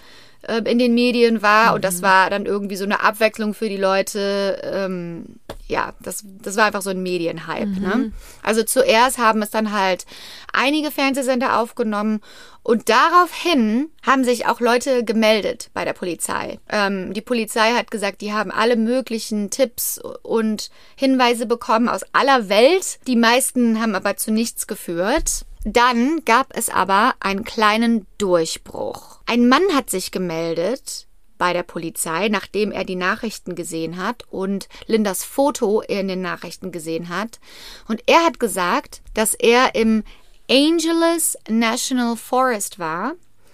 äh, 0.44 0.62
in 0.70 0.80
den 0.80 0.94
Medien 0.94 1.42
war 1.42 1.74
und 1.74 1.84
das 1.84 2.02
war 2.02 2.30
dann 2.30 2.46
irgendwie 2.46 2.76
so 2.76 2.84
eine 2.84 3.02
Abwechslung 3.02 3.54
für 3.54 3.70
die 3.70 3.78
Leute. 3.78 4.62
Ähm, 4.64 5.40
ja, 5.68 5.94
das, 6.02 6.24
das 6.42 6.58
war 6.58 6.66
einfach 6.66 6.82
so 6.82 6.90
ein 6.90 7.02
Medienhype. 7.02 7.80
Ne? 7.80 8.12
Also 8.44 8.64
zuerst 8.64 9.18
haben 9.18 9.42
es 9.42 9.50
dann 9.50 9.72
halt 9.72 10.06
einige 10.52 10.92
Fernsehsender 10.92 11.60
aufgenommen 11.60 12.20
und 12.62 12.90
daraufhin 12.90 13.90
haben 14.06 14.24
sich 14.24 14.46
auch 14.46 14.60
Leute 14.60 15.04
gemeldet 15.04 15.70
bei 15.74 15.84
der 15.86 15.94
Polizei. 15.94 16.60
Ähm, 16.70 17.14
die 17.14 17.22
Polizei 17.22 17.72
hat 17.74 17.92
gesagt, 17.92 18.22
die 18.22 18.34
haben 18.34 18.52
alle 18.52 18.76
möglichen 18.76 19.50
Tipps 19.50 20.00
und 20.22 20.70
Hinweise 20.96 21.46
bekommen 21.46 21.90
aus 21.90 22.02
aller 22.14 22.50
Welt. 22.50 23.00
Die 23.08 23.16
meisten 23.16 23.82
haben 23.82 23.96
aber 23.96 24.16
zu 24.16 24.32
nichts 24.32 24.68
geführt. 24.68 25.46
Dann 25.66 26.26
gab 26.26 26.56
es 26.56 26.70
aber 26.70 27.16
einen 27.20 27.44
kleinen 27.44 28.06
Durchbruch. 28.18 29.20
Ein 29.26 29.48
Mann 29.48 29.64
hat 29.74 29.90
sich 29.90 30.12
gemeldet 30.12 31.08
bei 31.38 31.54
der 31.54 31.64
Polizei, 31.64 32.28
nachdem 32.30 32.72
er 32.72 32.84
die 32.84 32.96
Nachrichten 32.96 33.56
gesehen 33.56 33.98
hat 33.98 34.24
und 34.30 34.68
Lindas 34.88 35.24
Foto 35.24 35.82
in 35.82 36.08
den 36.08 36.22
Nachrichten 36.22 36.72
gesehen 36.72 37.10
hat. 37.10 37.40
Und 37.88 38.04
er 38.08 38.26
hat 38.26 38.40
gesagt, 38.40 39.02
dass 39.14 39.34
er 39.34 39.76
im 39.76 40.04
Angeles 40.50 41.38
National 41.50 42.18
Forest 42.18 42.80
war. 42.80 43.14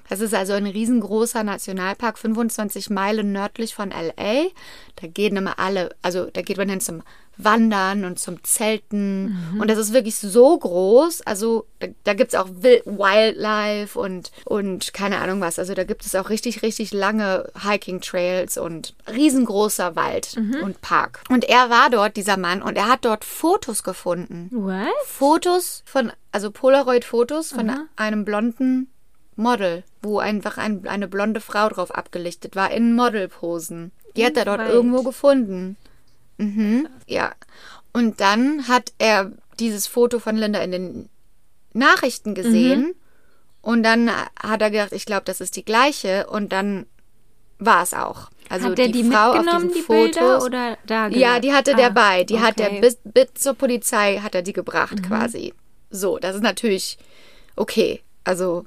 Das 0.10 0.19
ist 0.19 0.34
also 0.34 0.54
ein 0.54 0.65
riesengroßer 0.65 1.43
Nationalpark, 1.43 2.17
25 2.17 2.89
Meilen 2.89 3.32
nördlich 3.32 3.74
von 3.76 3.91
LA. 3.91 4.48
Da 4.95 5.08
gehen 5.08 5.38
immer 5.38 5.60
alle, 5.60 5.95
also 6.02 6.26
da 6.26 6.41
geht 6.41 6.58
man 6.58 6.67
hin 6.67 6.82
zum 6.82 7.04
Wandern 7.41 8.04
und 8.04 8.19
zum 8.19 8.43
Zelten. 8.43 9.38
Und 9.62 9.69
das 9.69 9.78
ist 9.78 9.93
wirklich 9.93 10.17
so 10.17 10.58
groß. 10.60 11.22
Also 11.22 11.65
da, 11.80 11.88
da 12.04 12.13
gibt 12.13 12.34
es 12.34 12.39
auch 12.39 12.50
Wil- 12.52 12.82
Wildlife 12.86 13.98
und, 13.98 14.32
und 14.43 14.93
keine 14.93 15.19
Ahnung 15.19 15.39
was. 15.39 15.58
Also 15.58 15.74
da 15.74 15.86
gibt 15.86 16.06
es 16.06 16.15
auch 16.15 16.30
richtig, 16.30 16.63
richtig 16.63 16.91
lange 16.91 17.50
Hiking-Trails 17.63 18.58
und 18.58 18.93
riesengroßer 19.10 19.95
Wald 19.95 20.36
und 20.63 20.82
Park. 20.82 21.22
Und 21.30 21.45
er 21.45 21.69
war 21.69 21.89
dort, 21.89 22.17
dieser 22.17 22.36
Mann, 22.36 22.62
und 22.62 22.76
er 22.78 22.89
hat 22.89 23.06
dort 23.06 23.24
Fotos 23.24 23.84
gefunden. 23.84 24.50
What? 24.52 24.88
Fotos 25.06 25.84
von, 25.86 26.12
also 26.34 26.52
Polaroid-Fotos 26.52 27.52
von 27.54 27.67
einem 27.95 28.26
blonden 28.26 28.89
Model, 29.39 29.84
wo 30.02 30.19
einfach 30.19 30.58
ein, 30.58 30.88
eine 30.88 31.08
blonde 31.08 31.41
Frau 31.41 31.69
drauf 31.69 31.91
abgelichtet 31.91 32.56
war, 32.56 32.71
in 32.71 32.93
Modelposen. 32.93 33.91
Die 34.15 34.25
hat 34.25 34.38
er 34.38 34.45
dort 34.45 34.60
Weit. 34.60 34.69
irgendwo 34.69 35.02
gefunden. 35.04 35.78
Mhm, 36.38 36.88
ja. 37.08 37.34
Und 37.93 38.21
dann 38.21 38.67
hat 38.67 38.93
er 38.97 39.32
dieses 39.60 39.88
Foto 39.88 40.19
von 40.19 40.36
Linda 40.36 40.60
in 40.60 40.71
den 40.71 41.10
Nachrichten 41.73 42.36
gesehen. 42.36 42.93
Und 43.62 43.84
dann 43.84 44.10
hat 44.10 44.62
er 44.62 44.71
gedacht, 44.71 44.93
ich 44.93 45.06
glaube, 45.06 45.23
das 45.25 45.41
ist 45.41 45.56
die 45.56 45.65
gleiche. 45.65 46.28
Und 46.28 46.52
dann 46.52 46.86
war 47.58 47.84
es 47.84 47.93
auch. 47.93 48.30
Also 48.49 48.69
Hat 48.69 48.78
der 48.78 48.88
die, 48.88 49.04
Frau 49.04 49.34
auf 49.34 49.45
diesen 49.45 49.73
die 49.73 50.19
oder 50.19 50.78
da 50.88 51.08
Ja, 51.10 51.39
die 51.39 51.54
hatte 51.54 51.75
der 51.75 51.88
Ah, 51.88 51.89
bei. 51.89 52.23
Die 52.23 52.39
hat 52.39 52.58
der 52.58 52.71
okay. 52.71 52.82
bis, 52.82 52.97
bis 53.04 53.28
zur 53.36 53.54
Polizei 53.54 54.17
hat 54.17 54.34
er 54.34 54.41
die 54.41 54.54
gebracht 54.54 55.04
quasi. 55.04 55.54
So, 55.91 56.17
das 56.17 56.36
ist 56.36 56.41
natürlich 56.41 56.97
okay. 57.56 58.02
Also 58.23 58.65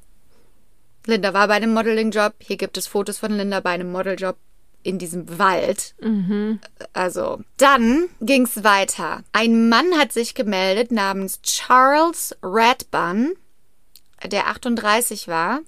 Linda 1.06 1.34
war 1.34 1.48
bei 1.48 1.54
einem 1.54 1.74
Modeling-Job. 1.74 2.34
Hier 2.38 2.56
gibt 2.56 2.76
es 2.76 2.86
Fotos 2.86 3.18
von 3.18 3.32
Linda 3.32 3.60
bei 3.60 3.70
einem 3.70 3.90
Modeljob 3.90 4.36
in 4.82 4.98
diesem 4.98 5.38
Wald. 5.38 5.94
Also, 6.92 7.40
dann 7.56 8.08
ging's 8.20 8.64
weiter. 8.64 9.22
Ein 9.32 9.68
Mann 9.68 9.98
hat 9.98 10.12
sich 10.12 10.34
gemeldet 10.34 10.90
namens 10.90 11.40
Charles 11.42 12.36
Radbun, 12.42 13.34
der 14.26 14.48
38 14.48 15.28
war, 15.28 15.60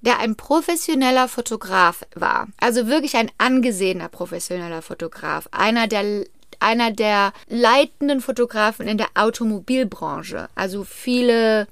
der 0.00 0.18
ein 0.18 0.36
professioneller 0.36 1.28
Fotograf 1.28 2.04
war. 2.14 2.48
Also 2.58 2.86
wirklich 2.86 3.16
ein 3.16 3.30
angesehener 3.38 4.08
professioneller 4.08 4.82
Fotograf. 4.82 5.48
Einer 5.52 5.88
der 5.88 6.24
einer 6.58 6.90
der 6.90 7.32
leitenden 7.48 8.20
Fotografen 8.22 8.88
in 8.88 8.96
der 8.96 9.08
Automobilbranche. 9.14 10.48
Also 10.54 10.84
viele 10.84 11.66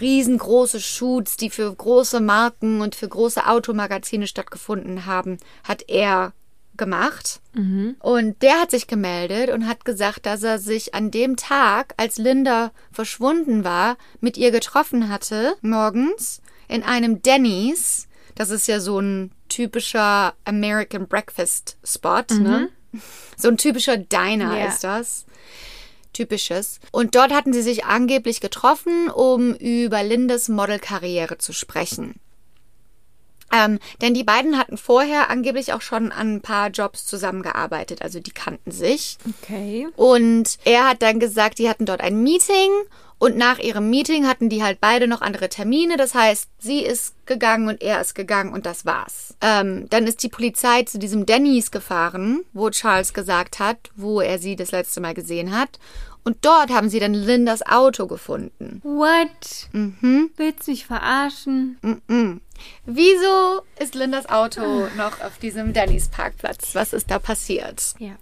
riesengroße 0.00 0.80
Shoots, 0.80 1.36
die 1.36 1.50
für 1.50 1.74
große 1.74 2.20
Marken 2.20 2.80
und 2.80 2.94
für 2.94 3.08
große 3.08 3.46
Automagazine 3.46 4.26
stattgefunden 4.26 5.06
haben, 5.06 5.38
hat 5.64 5.84
er 5.88 6.32
gemacht. 6.76 7.40
Und 8.00 8.42
der 8.42 8.60
hat 8.60 8.70
sich 8.70 8.86
gemeldet 8.86 9.50
und 9.50 9.66
hat 9.66 9.84
gesagt, 9.86 10.26
dass 10.26 10.42
er 10.42 10.58
sich 10.58 10.94
an 10.94 11.10
dem 11.10 11.36
Tag, 11.36 11.94
als 11.96 12.18
Linda 12.18 12.70
verschwunden 12.92 13.64
war, 13.64 13.96
mit 14.20 14.36
ihr 14.36 14.50
getroffen 14.50 15.08
hatte, 15.08 15.54
morgens, 15.62 16.42
in 16.68 16.82
einem 16.82 17.22
Denny's. 17.22 18.08
Das 18.34 18.50
ist 18.50 18.66
ja 18.68 18.80
so 18.80 18.98
ein 19.00 19.30
typischer 19.48 20.34
American 20.44 21.06
Breakfast 21.08 21.78
Spot, 21.82 22.24
ne? 22.34 22.68
So 23.38 23.48
ein 23.48 23.56
typischer 23.56 23.96
Diner 23.96 24.58
Ja. 24.58 24.66
ist 24.66 24.84
das. 24.84 25.24
Typisches. 26.16 26.80
Und 26.92 27.14
dort 27.14 27.32
hatten 27.32 27.52
sie 27.52 27.60
sich 27.60 27.84
angeblich 27.84 28.40
getroffen, 28.40 29.10
um 29.10 29.54
über 29.54 30.02
Lindes 30.02 30.48
Modelkarriere 30.48 31.36
zu 31.36 31.52
sprechen. 31.52 32.14
Ähm, 33.52 33.78
denn 34.00 34.14
die 34.14 34.24
beiden 34.24 34.58
hatten 34.58 34.76
vorher 34.76 35.30
angeblich 35.30 35.72
auch 35.72 35.82
schon 35.82 36.10
an 36.10 36.36
ein 36.36 36.40
paar 36.40 36.70
Jobs 36.70 37.06
zusammengearbeitet, 37.06 38.02
also 38.02 38.18
die 38.18 38.32
kannten 38.32 38.72
sich. 38.72 39.18
Okay. 39.42 39.88
Und 39.96 40.58
er 40.64 40.88
hat 40.88 41.02
dann 41.02 41.20
gesagt, 41.20 41.58
die 41.58 41.68
hatten 41.68 41.86
dort 41.86 42.00
ein 42.00 42.22
Meeting 42.22 42.70
und 43.18 43.36
nach 43.36 43.58
ihrem 43.58 43.88
Meeting 43.88 44.26
hatten 44.26 44.48
die 44.48 44.62
halt 44.62 44.80
beide 44.80 45.08
noch 45.08 45.22
andere 45.22 45.48
Termine. 45.48 45.96
Das 45.96 46.14
heißt, 46.14 46.48
sie 46.58 46.80
ist 46.80 47.14
gegangen 47.24 47.68
und 47.68 47.82
er 47.82 48.00
ist 48.00 48.14
gegangen 48.14 48.52
und 48.52 48.66
das 48.66 48.84
war's. 48.84 49.34
Ähm, 49.40 49.88
dann 49.88 50.06
ist 50.06 50.22
die 50.22 50.28
Polizei 50.28 50.82
zu 50.82 50.98
diesem 50.98 51.24
Denny's 51.24 51.70
gefahren, 51.70 52.44
wo 52.52 52.68
Charles 52.70 53.14
gesagt 53.14 53.58
hat, 53.58 53.78
wo 53.96 54.20
er 54.20 54.38
sie 54.38 54.54
das 54.54 54.70
letzte 54.70 55.00
Mal 55.00 55.14
gesehen 55.14 55.56
hat. 55.56 55.78
Und 56.24 56.44
dort 56.44 56.70
haben 56.70 56.90
sie 56.90 56.98
dann 56.98 57.14
Lindas 57.14 57.64
Auto 57.64 58.08
gefunden. 58.08 58.80
What? 58.82 59.68
Mhm. 59.70 60.30
Willst 60.36 60.66
du 60.66 60.72
mich 60.72 60.84
verarschen? 60.84 61.78
Mm-mm. 61.82 62.40
Wieso 62.84 63.62
ist 63.78 63.94
Lindas 63.94 64.28
Auto 64.28 64.88
noch 64.96 65.20
auf 65.20 65.38
diesem 65.40 65.72
Denny's 65.72 66.08
Parkplatz? 66.08 66.74
Was 66.74 66.92
ist 66.92 67.10
da 67.12 67.20
passiert? 67.20 67.94
Ja. 68.00 68.16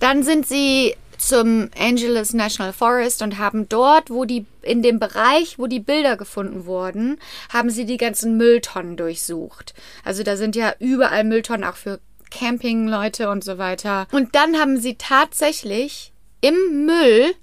Dann 0.00 0.22
sind 0.22 0.46
sie 0.46 0.96
zum 1.18 1.70
Angeles 1.78 2.32
National 2.32 2.72
Forest 2.72 3.22
und 3.22 3.38
haben 3.38 3.68
dort, 3.68 4.10
wo 4.10 4.24
die, 4.24 4.46
in 4.62 4.82
dem 4.82 4.98
Bereich, 4.98 5.58
wo 5.58 5.66
die 5.66 5.80
Bilder 5.80 6.16
gefunden 6.16 6.66
wurden, 6.66 7.18
haben 7.52 7.70
sie 7.70 7.86
die 7.86 7.96
ganzen 7.96 8.36
Mülltonnen 8.36 8.96
durchsucht. 8.96 9.74
Also 10.04 10.22
da 10.22 10.36
sind 10.36 10.56
ja 10.56 10.74
überall 10.78 11.24
Mülltonnen 11.24 11.64
auch 11.64 11.76
für 11.76 12.00
Campingleute 12.30 13.30
und 13.30 13.44
so 13.44 13.58
weiter. 13.58 14.06
Und 14.12 14.34
dann 14.34 14.58
haben 14.58 14.78
sie 14.78 14.96
tatsächlich 14.96 16.12
im 16.40 16.86
Müll, 16.86 17.34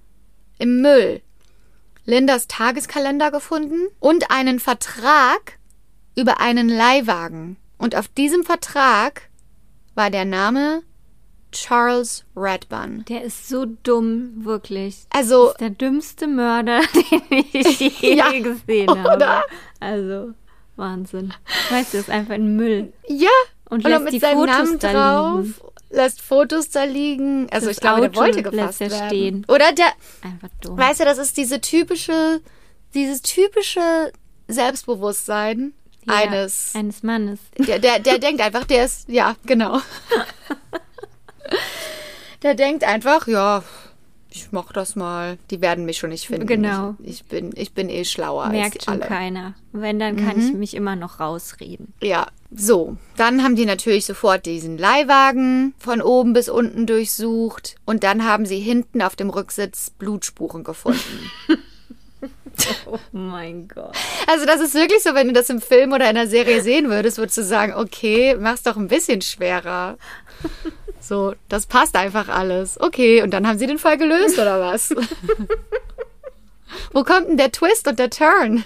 im 0.57 0.81
Müll, 0.81 1.21
Lindas 2.05 2.47
Tageskalender 2.47 3.31
gefunden 3.31 3.88
und 3.99 4.31
einen 4.31 4.60
Vertrag 4.60 5.60
über 6.15 6.39
einen 6.39 6.67
Leihwagen. 6.67 7.57
Und 7.77 7.95
auf 7.95 8.07
diesem 8.07 8.43
Vertrag 8.43 9.29
war 9.95 10.10
der 10.10 10.25
Name 10.25 10.84
Charles 11.51 12.23
Radbun. 12.35 13.05
Der 13.09 13.23
ist 13.23 13.47
so 13.49 13.65
dumm, 13.83 14.45
wirklich. 14.45 15.05
Also, 15.09 15.45
Das 15.45 15.51
ist 15.53 15.61
der 15.61 15.69
dümmste 15.71 16.27
Mörder, 16.27 16.81
den 17.29 17.45
ich 17.53 17.79
je 17.79 17.91
Ja, 18.15 18.31
gesehen 18.31 18.89
habe. 18.89 19.15
oder? 19.15 19.43
Also, 19.79 20.33
Wahnsinn. 20.75 21.33
Weißt 21.69 21.93
du, 21.93 21.97
das 21.97 22.07
ist 22.07 22.09
einfach 22.09 22.35
ein 22.35 22.55
Müll. 22.55 22.93
ja. 23.07 23.29
Und 23.69 23.85
lässt 23.85 24.11
die 24.11 24.19
Fotos 24.19 24.77
da 24.79 24.91
drauf, 24.91 25.39
liegen. 25.45 25.55
lässt 25.91 26.21
Fotos 26.21 26.69
da 26.71 26.83
liegen. 26.83 27.47
Also 27.51 27.67
Das 27.67 27.77
ich 27.77 27.81
glaube, 27.81 28.01
der 28.01 28.09
Auto 28.09 28.19
wollte 28.19 28.39
lässt 28.41 28.51
gefasst 28.51 28.81
er 28.81 28.91
werden. 28.91 29.07
stehen. 29.07 29.45
Oder 29.47 29.71
der, 29.71 29.85
Einfach 30.23 30.49
dumm. 30.61 30.77
weißt 30.77 30.99
du, 30.99 31.05
das 31.05 31.17
ist 31.17 31.37
diese 31.37 31.61
typische, 31.61 32.41
dieses 32.93 33.21
typische 33.21 34.11
Selbstbewusstsein 34.49 35.71
Ja, 36.05 36.15
eines 36.15 36.73
Eines 36.75 37.01
Mannes. 37.01 37.39
Der, 37.59 37.79
der, 37.79 37.99
der 37.99 38.17
denkt 38.19 38.41
einfach, 38.41 38.65
der 38.65 38.83
ist, 38.83 39.07
ja, 39.07 39.35
genau. 39.45 39.79
Der 42.43 42.55
denkt 42.55 42.83
einfach, 42.83 43.27
ja, 43.27 43.63
ich 44.33 44.47
mach 44.51 44.71
das 44.73 44.95
mal. 44.95 45.37
Die 45.51 45.61
werden 45.61 45.85
mich 45.85 45.97
schon 45.97 46.09
nicht 46.09 46.25
finden. 46.27 46.47
Genau. 46.47 46.95
Ich, 47.03 47.09
ich 47.21 47.25
bin, 47.25 47.51
ich 47.55 47.73
bin 47.73 47.89
eh 47.89 48.05
schlauer 48.05 48.47
Merkt 48.49 48.75
als 48.77 48.85
schon 48.85 48.93
alle. 48.95 49.05
keiner. 49.05 49.53
Wenn, 49.73 49.99
dann 49.99 50.15
kann 50.15 50.37
Mhm. 50.37 50.47
ich 50.47 50.53
mich 50.53 50.73
immer 50.75 50.95
noch 50.95 51.19
rausreden. 51.19 51.93
Ja, 52.01 52.27
so. 52.49 52.97
Dann 53.17 53.43
haben 53.43 53.55
die 53.55 53.65
natürlich 53.65 54.05
sofort 54.05 54.45
diesen 54.45 54.77
Leihwagen 54.77 55.73
von 55.77 56.02
oben 56.02 56.33
bis 56.33 56.49
unten 56.49 56.85
durchsucht 56.87 57.75
und 57.85 58.04
dann 58.04 58.25
haben 58.25 58.45
sie 58.45 58.60
hinten 58.60 59.02
auf 59.02 59.15
dem 59.15 59.29
Rücksitz 59.29 59.89
Blutspuren 59.91 60.63
gefunden. 60.63 61.31
Oh 62.85 62.99
mein 63.13 63.67
Gott. 63.67 63.95
Also 64.27 64.45
das 64.45 64.60
ist 64.62 64.75
wirklich 64.75 65.02
so, 65.02 65.15
wenn 65.15 65.27
du 65.27 65.33
das 65.33 65.49
im 65.49 65.62
Film 65.62 65.93
oder 65.93 66.08
in 66.10 66.15
der 66.15 66.27
Serie 66.27 66.62
sehen 66.62 66.89
würdest, 66.89 67.17
würdest 67.17 67.37
du 67.37 67.43
sagen, 67.43 67.73
okay, 67.73 68.35
mach's 68.39 68.62
doch 68.63 68.77
ein 68.77 68.87
bisschen 68.89 69.21
schwerer. 69.21 69.97
So, 71.12 71.35
das 71.49 71.65
passt 71.65 71.97
einfach 71.97 72.29
alles. 72.29 72.79
Okay, 72.79 73.21
und 73.21 73.31
dann 73.31 73.45
haben 73.45 73.59
sie 73.59 73.67
den 73.67 73.79
Fall 73.79 73.97
gelöst, 73.97 74.39
oder 74.39 74.62
was? 74.62 74.95
Wo 76.93 77.03
kommt 77.03 77.27
denn 77.27 77.35
der 77.35 77.51
Twist 77.51 77.85
und 77.89 77.99
der 77.99 78.09
Turn? 78.09 78.63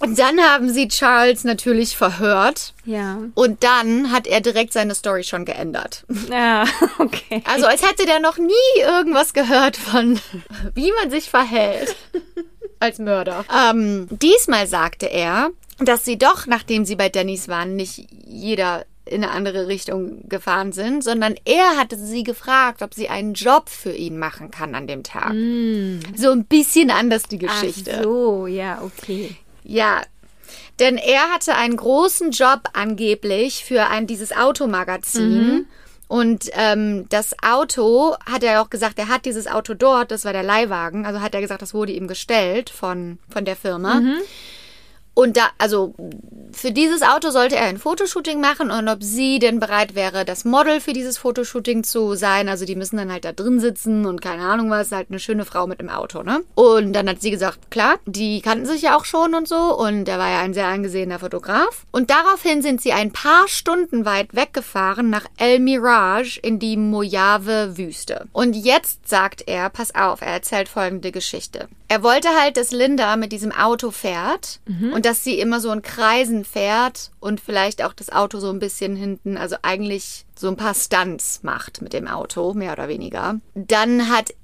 Und 0.00 0.18
dann 0.18 0.40
haben 0.40 0.70
sie 0.70 0.88
Charles 0.88 1.44
natürlich 1.44 1.98
verhört. 1.98 2.72
Ja. 2.86 3.18
Und 3.34 3.64
dann 3.64 4.12
hat 4.12 4.26
er 4.26 4.40
direkt 4.40 4.72
seine 4.72 4.94
Story 4.94 5.24
schon 5.24 5.44
geändert. 5.44 6.06
Ja, 6.30 6.64
okay. 6.98 7.42
Also 7.44 7.66
als 7.66 7.86
hätte 7.86 8.06
der 8.06 8.20
noch 8.20 8.38
nie 8.38 8.80
irgendwas 8.80 9.34
gehört 9.34 9.76
von, 9.76 10.18
wie 10.74 10.90
man 11.02 11.10
sich 11.10 11.28
verhält 11.28 11.96
als 12.80 12.98
Mörder. 12.98 13.44
Ähm, 13.54 14.08
diesmal 14.10 14.66
sagte 14.68 15.04
er, 15.04 15.50
dass 15.80 16.06
sie 16.06 16.16
doch, 16.16 16.46
nachdem 16.46 16.86
sie 16.86 16.96
bei 16.96 17.10
Dennis 17.10 17.48
waren, 17.48 17.76
nicht 17.76 18.06
jeder 18.26 18.86
in 19.06 19.22
eine 19.22 19.32
andere 19.32 19.68
Richtung 19.68 20.28
gefahren 20.28 20.72
sind, 20.72 21.04
sondern 21.04 21.34
er 21.44 21.76
hatte 21.76 21.96
sie 21.96 22.22
gefragt, 22.22 22.82
ob 22.82 22.94
sie 22.94 23.08
einen 23.08 23.34
Job 23.34 23.68
für 23.68 23.92
ihn 23.92 24.18
machen 24.18 24.50
kann 24.50 24.74
an 24.74 24.86
dem 24.86 25.02
Tag. 25.02 25.32
So 26.16 26.30
ein 26.30 26.44
bisschen 26.44 26.90
anders 26.90 27.24
die 27.24 27.38
Geschichte. 27.38 27.96
Ach 27.98 28.02
so, 28.02 28.46
ja, 28.46 28.80
okay. 28.82 29.36
Ja, 29.62 30.02
denn 30.80 30.96
er 30.96 31.32
hatte 31.32 31.54
einen 31.54 31.76
großen 31.76 32.30
Job 32.30 32.62
angeblich 32.72 33.64
für 33.64 33.86
ein 33.88 34.06
dieses 34.06 34.34
Automagazin. 34.34 35.66
Und 36.06 36.50
ähm, 36.52 37.06
das 37.08 37.34
Auto, 37.42 38.14
hat 38.26 38.42
er 38.42 38.60
auch 38.62 38.70
gesagt, 38.70 38.98
er 38.98 39.08
hat 39.08 39.24
dieses 39.24 39.46
Auto 39.46 39.74
dort, 39.74 40.10
das 40.10 40.24
war 40.24 40.32
der 40.32 40.42
Leihwagen, 40.42 41.06
also 41.06 41.20
hat 41.20 41.34
er 41.34 41.40
gesagt, 41.40 41.62
das 41.62 41.74
wurde 41.74 41.92
ihm 41.92 42.08
gestellt 42.08 42.70
von, 42.70 43.18
von 43.30 43.44
der 43.44 43.56
Firma. 43.56 44.00
Und 45.14 45.36
da, 45.36 45.50
also 45.58 45.94
für 46.54 46.72
dieses 46.72 47.02
Auto 47.02 47.30
sollte 47.30 47.56
er 47.56 47.66
ein 47.66 47.78
Fotoshooting 47.78 48.40
machen 48.40 48.70
und 48.70 48.88
ob 48.88 49.02
sie 49.02 49.38
denn 49.38 49.60
bereit 49.60 49.94
wäre, 49.94 50.24
das 50.24 50.44
Model 50.44 50.80
für 50.80 50.92
dieses 50.92 51.18
Fotoshooting 51.18 51.84
zu 51.84 52.14
sein. 52.14 52.48
Also 52.48 52.64
die 52.64 52.76
müssen 52.76 52.96
dann 52.96 53.12
halt 53.12 53.24
da 53.24 53.32
drin 53.32 53.60
sitzen 53.60 54.06
und 54.06 54.20
keine 54.20 54.42
Ahnung 54.42 54.70
was, 54.70 54.92
halt 54.92 55.08
eine 55.10 55.18
schöne 55.18 55.44
Frau 55.44 55.66
mit 55.66 55.80
im 55.80 55.88
Auto, 55.88 56.22
ne? 56.22 56.42
Und 56.54 56.92
dann 56.92 57.08
hat 57.08 57.20
sie 57.20 57.30
gesagt, 57.30 57.70
klar, 57.70 57.96
die 58.06 58.40
kannten 58.40 58.66
sich 58.66 58.82
ja 58.82 58.96
auch 58.96 59.04
schon 59.04 59.34
und 59.34 59.48
so 59.48 59.78
und 59.78 60.08
er 60.08 60.18
war 60.18 60.30
ja 60.30 60.40
ein 60.40 60.54
sehr 60.54 60.68
angesehener 60.68 61.18
Fotograf. 61.18 61.84
Und 61.90 62.10
daraufhin 62.10 62.62
sind 62.62 62.80
sie 62.80 62.92
ein 62.92 63.12
paar 63.12 63.48
Stunden 63.48 64.04
weit 64.04 64.34
weggefahren 64.34 65.10
nach 65.10 65.26
El 65.36 65.60
Mirage 65.60 66.38
in 66.40 66.58
die 66.58 66.76
Mojave-Wüste. 66.76 68.26
Und 68.32 68.54
jetzt 68.54 69.08
sagt 69.08 69.44
er, 69.46 69.70
pass 69.70 69.94
auf, 69.94 70.20
er 70.20 70.28
erzählt 70.28 70.68
folgende 70.68 71.12
Geschichte. 71.12 71.68
Er 71.88 72.02
wollte 72.02 72.28
halt, 72.40 72.56
dass 72.56 72.72
Linda 72.72 73.16
mit 73.16 73.30
diesem 73.32 73.52
Auto 73.52 73.90
fährt 73.90 74.60
und 74.92 75.04
dass 75.04 75.22
sie 75.22 75.38
immer 75.38 75.60
so 75.60 75.70
in 75.70 75.82
Kreisen 75.82 76.43
fährt 76.44 77.10
und 77.20 77.40
vielleicht 77.40 77.82
auch 77.82 77.92
das 77.92 78.10
Auto 78.10 78.38
so 78.38 78.50
ein 78.50 78.58
bisschen 78.58 78.96
hinten, 78.96 79.36
also 79.36 79.56
eigentlich 79.62 80.24
so 80.36 80.48
ein 80.48 80.56
paar 80.56 80.74
Stunts 80.74 81.42
macht 81.42 81.82
mit 81.82 81.92
dem 81.92 82.06
Auto, 82.06 82.54
mehr 82.54 82.72
oder 82.72 82.88
weniger. 82.88 83.40
Dann 83.54 84.08
hat 84.10 84.34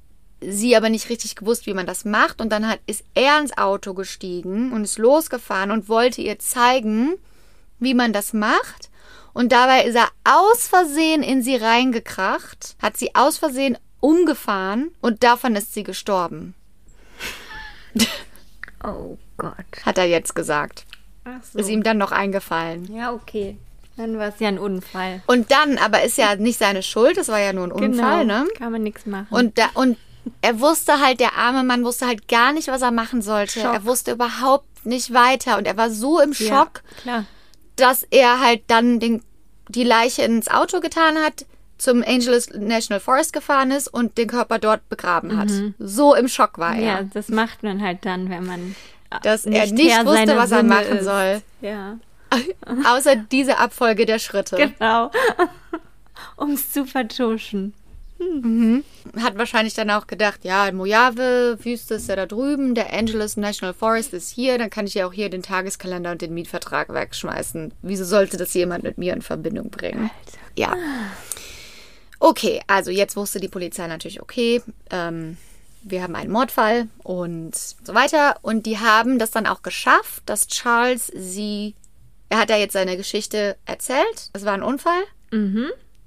sie 0.41 0.75
aber 0.77 0.89
nicht 0.89 1.09
richtig 1.11 1.37
gewusst, 1.37 1.67
wie 1.67 1.75
man 1.75 1.87
das 1.87 2.05
macht 2.05 2.41
und 2.41 2.51
dann 2.51 2.67
hat, 2.67 2.81
ist 2.87 3.05
er 3.15 3.39
ins 3.41 3.57
Auto 3.59 3.95
gestiegen 3.95 4.73
und 4.73 4.85
ist 4.85 4.99
losgefahren 4.99 5.71
und 5.71 5.89
wollte 5.89 6.23
ihr 6.23 6.39
zeigen, 6.39 7.17
wie 7.79 7.95
man 7.95 8.13
das 8.13 8.33
macht. 8.33 8.91
Und 9.33 9.53
dabei 9.53 9.85
ist 9.85 9.97
er 9.97 10.09
aus 10.25 10.67
Versehen 10.67 11.23
in 11.23 11.43
sie 11.43 11.57
reingekracht, 11.57 12.77
hat 12.83 12.97
sie 12.97 13.15
aus 13.15 13.39
Versehen 13.39 13.79
umgefahren 14.01 14.91
und 15.01 15.23
davon 15.23 15.55
ist 15.57 15.75
sie 15.75 15.85
gestorben, 15.85 16.55
Oh 18.83 19.19
Gott. 19.37 19.55
hat 19.85 19.99
er 19.99 20.07
jetzt 20.07 20.35
gesagt. 20.35 20.87
So. 21.43 21.59
Ist 21.59 21.69
ihm 21.69 21.83
dann 21.83 21.99
noch 21.99 22.13
eingefallen. 22.13 22.93
Ja, 22.95 23.13
okay. 23.13 23.57
Dann 23.97 24.19
war 24.19 24.29
es 24.29 24.39
ja 24.39 24.49
ein 24.49 24.59
Unfall. 24.59 25.23
Und 25.27 25.51
dann, 25.51 25.77
aber 25.79 26.03
ist 26.03 26.17
ja 26.17 26.37
nicht 26.37 26.59
seine 26.59 26.83
Schuld, 26.83 27.17
das 27.17 27.29
war 27.29 27.39
ja 27.39 27.53
nur 27.53 27.65
ein 27.65 27.73
Unfall, 27.73 28.25
ne? 28.25 28.47
Kann 28.57 28.73
man 28.73 28.83
nichts 28.83 29.05
machen. 29.07 29.27
Und 29.31 29.59
da, 29.59 29.67
und 29.75 29.99
er 30.43 30.61
wusste 30.61 31.01
halt, 31.01 31.21
der 31.21 31.37
arme 31.37 31.65
Mann 31.65 31.85
wusste 31.85 32.07
halt 32.07 32.29
gar 32.29 32.53
nicht, 32.53 32.69
was 32.69 32.83
er 32.83 32.93
machen 32.93 33.21
sollte. 33.23 33.61
Schock. 33.61 33.75
Er 33.75 33.85
wusste 33.85 34.13
überhaupt 34.13 34.87
nicht 34.87 35.13
weiter 35.13 35.59
und 35.59 35.67
er 35.67 35.77
war 35.77 35.91
so 35.91 36.21
im 36.21 36.33
Schock, 36.33 36.83
Ja, 37.05 37.25
dass 37.77 38.03
er 38.11 38.41
halt 38.41 38.63
dann 38.69 39.01
den, 39.01 39.23
die 39.69 39.85
Leiche 39.85 40.23
ins 40.23 40.49
Auto 40.49 40.81
getan 40.81 41.17
hat, 41.19 41.47
zum 41.79 42.03
Angeles 42.03 42.51
National 42.51 43.01
Forest 43.01 43.33
gefahren 43.33 43.71
ist 43.71 43.89
und 43.89 44.19
den 44.19 44.29
Körper 44.29 44.59
dort 44.59 44.89
begraben 44.91 45.39
hat. 45.39 45.51
So 45.79 46.15
im 46.15 46.29
Schock 46.29 46.59
war 46.59 46.75
er. 46.75 46.83
Ja, 46.83 47.03
das 47.03 47.29
macht 47.29 47.63
man 47.63 47.83
halt 47.83 48.05
dann, 48.05 48.29
wenn 48.29 48.45
man 48.45 48.77
Dass 49.23 49.45
er 49.45 49.67
nicht 49.67 50.07
wusste, 50.07 50.37
was 50.37 50.53
er 50.53 50.63
machen 50.63 50.99
ist. 50.99 51.05
soll. 51.05 51.43
Ja, 51.61 51.99
Außer 52.87 53.17
diese 53.17 53.59
Abfolge 53.59 54.07
der 54.07 54.19
Schritte. 54.19 54.57
genau. 54.57 55.11
um 56.37 56.53
es 56.53 56.73
zu 56.73 56.87
vertuschen. 56.87 57.75
Hat 59.19 59.39
wahrscheinlich 59.39 59.73
dann 59.73 59.89
auch 59.91 60.07
gedacht, 60.07 60.41
ja, 60.45 60.71
Mojave, 60.73 61.59
Wüste 61.63 61.95
ist 61.95 62.09
ja 62.09 62.17
da 62.17 62.27
drüben, 62.27 62.75
der 62.75 62.93
Angeles 62.93 63.39
National 63.39 63.73
Forest 63.73 64.13
ist 64.13 64.31
hier, 64.31 64.59
dann 64.59 64.69
kann 64.69 64.87
ich 64.87 64.93
ja 64.93 65.07
auch 65.07 65.13
hier 65.13 65.31
den 65.31 65.43
Tageskalender 65.43 66.11
und 66.11 66.21
den 66.21 66.35
Mietvertrag 66.35 66.93
wegschmeißen. 66.93 67.73
Wieso 67.81 68.05
sollte 68.05 68.37
das 68.37 68.53
jemand 68.53 68.85
mit 68.85 68.99
mir 68.99 69.15
in 69.15 69.23
Verbindung 69.23 69.71
bringen? 69.71 70.11
Ja. 70.55 70.77
Okay, 72.19 72.61
also 72.67 72.91
jetzt 72.91 73.17
wusste 73.17 73.41
die 73.41 73.49
Polizei 73.49 73.87
natürlich, 73.87 74.21
okay, 74.21 74.61
ähm, 74.91 75.39
wir 75.83 76.03
haben 76.03 76.15
einen 76.15 76.31
Mordfall 76.31 76.89
und 77.03 77.55
so 77.57 77.95
weiter. 77.95 78.37
Und 78.43 78.67
die 78.67 78.79
haben 78.79 79.19
das 79.19 79.31
dann 79.31 79.47
auch 79.47 79.63
geschafft, 79.63 80.23
dass 80.27 80.47
Charles 80.47 81.11
sie, 81.15 81.75
er 82.29 82.39
hat 82.39 82.51
ja 82.51 82.57
jetzt 82.57 82.75
seine 82.75 82.97
Geschichte 82.97 83.57
erzählt, 83.67 84.31
es 84.33 84.45
war 84.45 84.55
ein 84.55 84.63
Unfall. 84.63 85.03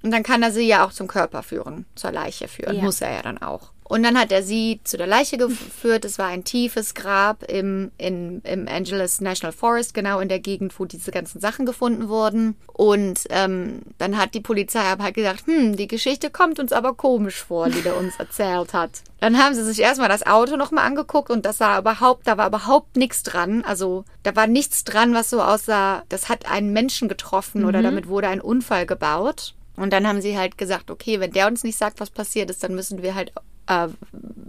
Und 0.04 0.12
dann 0.12 0.24
kann 0.24 0.44
er 0.44 0.52
sie 0.52 0.68
ja 0.68 0.86
auch 0.86 0.92
zum 0.92 1.08
Körper 1.08 1.44
führen, 1.44 1.86
zur 1.96 2.12
Leiche 2.12 2.48
führen. 2.48 2.76
Ja. 2.78 2.84
Muss 2.84 3.02
er 3.02 3.14
ja 3.14 3.22
dann 3.22 3.42
auch. 3.42 3.73
Und 3.94 4.02
dann 4.02 4.18
hat 4.18 4.32
er 4.32 4.42
sie 4.42 4.80
zu 4.84 4.98
der 4.98 5.06
Leiche 5.06 5.38
geführt. 5.38 6.04
Es 6.04 6.18
war 6.18 6.26
ein 6.26 6.44
tiefes 6.44 6.96
Grab 6.96 7.44
im, 7.44 7.92
in, 8.00 8.42
im 8.42 8.68
Angeles 8.68 9.22
National 9.22 9.52
Forest, 9.52 9.94
genau 9.94 10.20
in 10.20 10.30
der 10.30 10.40
Gegend, 10.40 10.80
wo 10.80 10.86
diese 10.86 11.12
ganzen 11.12 11.40
Sachen 11.40 11.68
gefunden 11.68 12.10
wurden. 12.10 12.56
Und 12.66 13.20
ähm, 13.30 13.84
dann 14.00 14.18
hat 14.18 14.34
die 14.34 14.40
Polizei 14.40 14.80
aber 14.80 15.04
halt 15.04 15.14
gesagt, 15.14 15.46
hm, 15.46 15.76
die 15.76 15.86
Geschichte 15.86 16.32
kommt 16.32 16.60
uns 16.60 16.72
aber 16.72 16.96
komisch 16.96 17.44
vor, 17.44 17.70
die 17.70 17.84
der 17.84 17.96
uns 17.96 18.16
erzählt 18.18 18.74
hat. 18.74 19.04
Dann 19.20 19.38
haben 19.38 19.54
sie 19.54 19.64
sich 19.64 19.80
erstmal 19.80 20.10
das 20.10 20.26
Auto 20.26 20.58
nochmal 20.58 20.88
angeguckt 20.88 21.30
und 21.30 21.46
das 21.46 21.60
sah 21.60 21.78
überhaupt, 21.78 22.26
da 22.26 22.36
war 22.36 22.48
überhaupt 22.48 22.98
nichts 22.98 23.22
dran. 23.22 23.64
Also 23.64 24.06
da 24.24 24.36
war 24.36 24.48
nichts 24.48 24.86
dran, 24.86 25.14
was 25.14 25.30
so 25.30 25.40
aussah, 25.40 26.02
das 26.10 26.30
hat 26.30 26.50
einen 26.50 26.74
Menschen 26.74 27.10
getroffen 27.10 27.64
oder 27.64 27.84
damit 27.84 28.08
wurde 28.08 28.28
ein 28.30 28.42
Unfall 28.42 28.88
gebaut. 28.88 29.54
Und 29.76 29.94
dann 29.94 30.08
haben 30.08 30.22
sie 30.22 30.36
halt 30.36 30.58
gesagt, 30.58 30.90
okay, 30.90 31.20
wenn 31.20 31.32
der 31.32 31.46
uns 31.46 31.64
nicht 31.64 31.78
sagt, 31.78 32.00
was 32.00 32.10
passiert 32.10 32.50
ist, 32.50 32.64
dann 32.64 32.74
müssen 32.74 33.04
wir 33.04 33.14
halt 33.14 33.34
äh, 33.68 33.88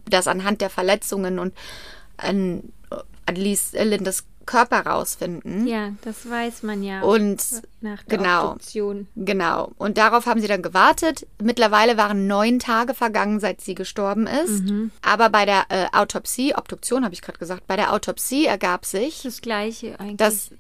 das 0.09 0.27
anhand 0.27 0.61
der 0.61 0.71
Verletzungen 0.71 1.39
und 1.39 1.55
an, 2.17 2.73
an 3.27 3.35
Lies, 3.35 3.73
Lindes 3.73 4.25
Körper 4.47 4.81
rausfinden. 4.87 5.67
Ja, 5.67 5.93
das 6.03 6.29
weiß 6.29 6.63
man 6.65 6.83
ja. 6.83 7.01
Und 7.03 7.43
nach 7.81 8.03
der 8.03 8.19
genau. 8.19 8.49
Obduktion. 8.49 9.09
Genau. 9.17 9.73
Und 9.79 9.97
darauf 9.99 10.27
haben 10.27 10.41
sie 10.41 10.49
dann 10.49 10.63
gewartet. 10.63 11.27
Mittlerweile 11.43 11.97
waren 11.97 12.27
neun 12.27 12.59
Tage 12.59 12.95
vergangen, 12.95 13.41
seit 13.41 13.61
sie 13.61 13.75
gestorben 13.75 14.27
ist. 14.27 14.63
Aber 15.03 15.31
bei 15.31 15.47
der 15.47 15.65
äh, 15.71 15.87
Autopsie, 15.93 16.55
Obduktion 16.55 17.05
habe 17.05 17.15
ich 17.15 17.23
gerade 17.23 17.39
gesagt, 17.39 17.67
bei 17.67 17.77
der 17.77 17.93
Autopsie 17.93 18.47
ergab 18.47 18.85
sich, 18.85 19.23
Das 19.23 19.41
gleiche 19.41 19.99
eigentlich. 19.99 20.17
dass. 20.19 20.51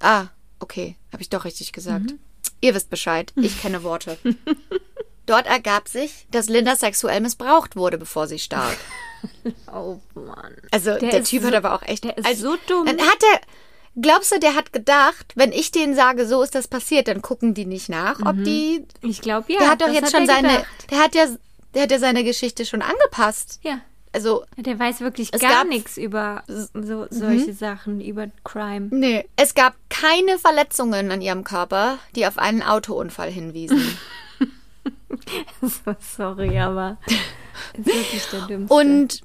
Ah, 0.00 0.26
okay, 0.58 0.96
habe 1.12 1.22
ich 1.22 1.30
doch 1.30 1.44
richtig 1.44 1.72
gesagt. 1.72 2.14
Ihr 2.60 2.74
wisst 2.74 2.90
Bescheid, 2.90 3.32
ich 3.36 3.60
kenne 3.60 3.82
Worte. 3.82 4.16
Dort 5.26 5.46
ergab 5.46 5.88
sich, 5.88 6.26
dass 6.30 6.48
Linda 6.48 6.76
sexuell 6.76 7.20
missbraucht 7.20 7.76
wurde, 7.76 7.98
bevor 7.98 8.26
sie 8.26 8.38
starb. 8.38 8.76
oh 9.72 9.98
Mann. 10.14 10.54
Also 10.70 10.98
der, 10.98 11.20
ist 11.20 11.30
Typ 11.30 11.42
so, 11.42 11.48
hat 11.48 11.54
aber 11.54 11.74
auch 11.74 11.82
echt. 11.82 12.04
Der 12.04 12.18
ist 12.18 12.26
also, 12.26 12.52
so 12.52 12.56
dumm. 12.66 12.86
Dann 12.86 13.00
hat 13.00 13.18
er. 13.32 13.40
Glaubst 13.96 14.32
du, 14.32 14.40
der 14.40 14.56
hat 14.56 14.72
gedacht, 14.72 15.32
wenn 15.36 15.52
ich 15.52 15.70
denen 15.70 15.94
sage, 15.94 16.26
so 16.26 16.42
ist 16.42 16.56
das 16.56 16.66
passiert, 16.66 17.06
dann 17.06 17.22
gucken 17.22 17.54
die 17.54 17.64
nicht 17.64 17.88
nach, 17.88 18.20
ob 18.26 18.42
die. 18.42 18.84
Ich 19.02 19.20
glaube 19.20 19.52
ja. 19.52 19.60
Der 19.60 19.70
hat 19.70 19.80
doch 19.80 19.88
jetzt 19.88 20.06
hat 20.06 20.10
schon 20.12 20.26
seine. 20.26 20.48
gedacht. 20.48 20.66
Der 20.90 20.98
hat 20.98 21.14
ja, 21.14 21.26
der 21.74 21.82
hat 21.84 21.90
ja 21.90 21.98
seine 21.98 22.24
Geschichte 22.24 22.66
schon 22.66 22.82
angepasst. 22.82 23.60
Ja. 23.62 23.80
Also 24.12 24.44
Der 24.56 24.78
weiß 24.78 25.00
wirklich 25.00 25.32
gar 25.32 25.64
nichts 25.64 25.96
über 25.96 26.44
so, 26.46 27.06
solche 27.10 27.52
Sachen, 27.52 28.00
über 28.00 28.28
Crime. 28.44 28.86
nee, 28.92 29.26
es 29.34 29.54
gab 29.54 29.74
keine 29.88 30.38
Verletzungen 30.38 31.10
an 31.10 31.20
ihrem 31.20 31.42
Körper, 31.42 31.98
die 32.14 32.24
auf 32.24 32.38
einen 32.38 32.62
Autounfall 32.62 33.30
hinwiesen. 33.30 33.98
So, 35.62 35.94
sorry, 36.00 36.58
aber 36.58 36.98
ist 37.76 37.86
wirklich 37.86 38.26
der 38.30 38.40
dümmste. 38.42 38.74
Und 38.74 39.22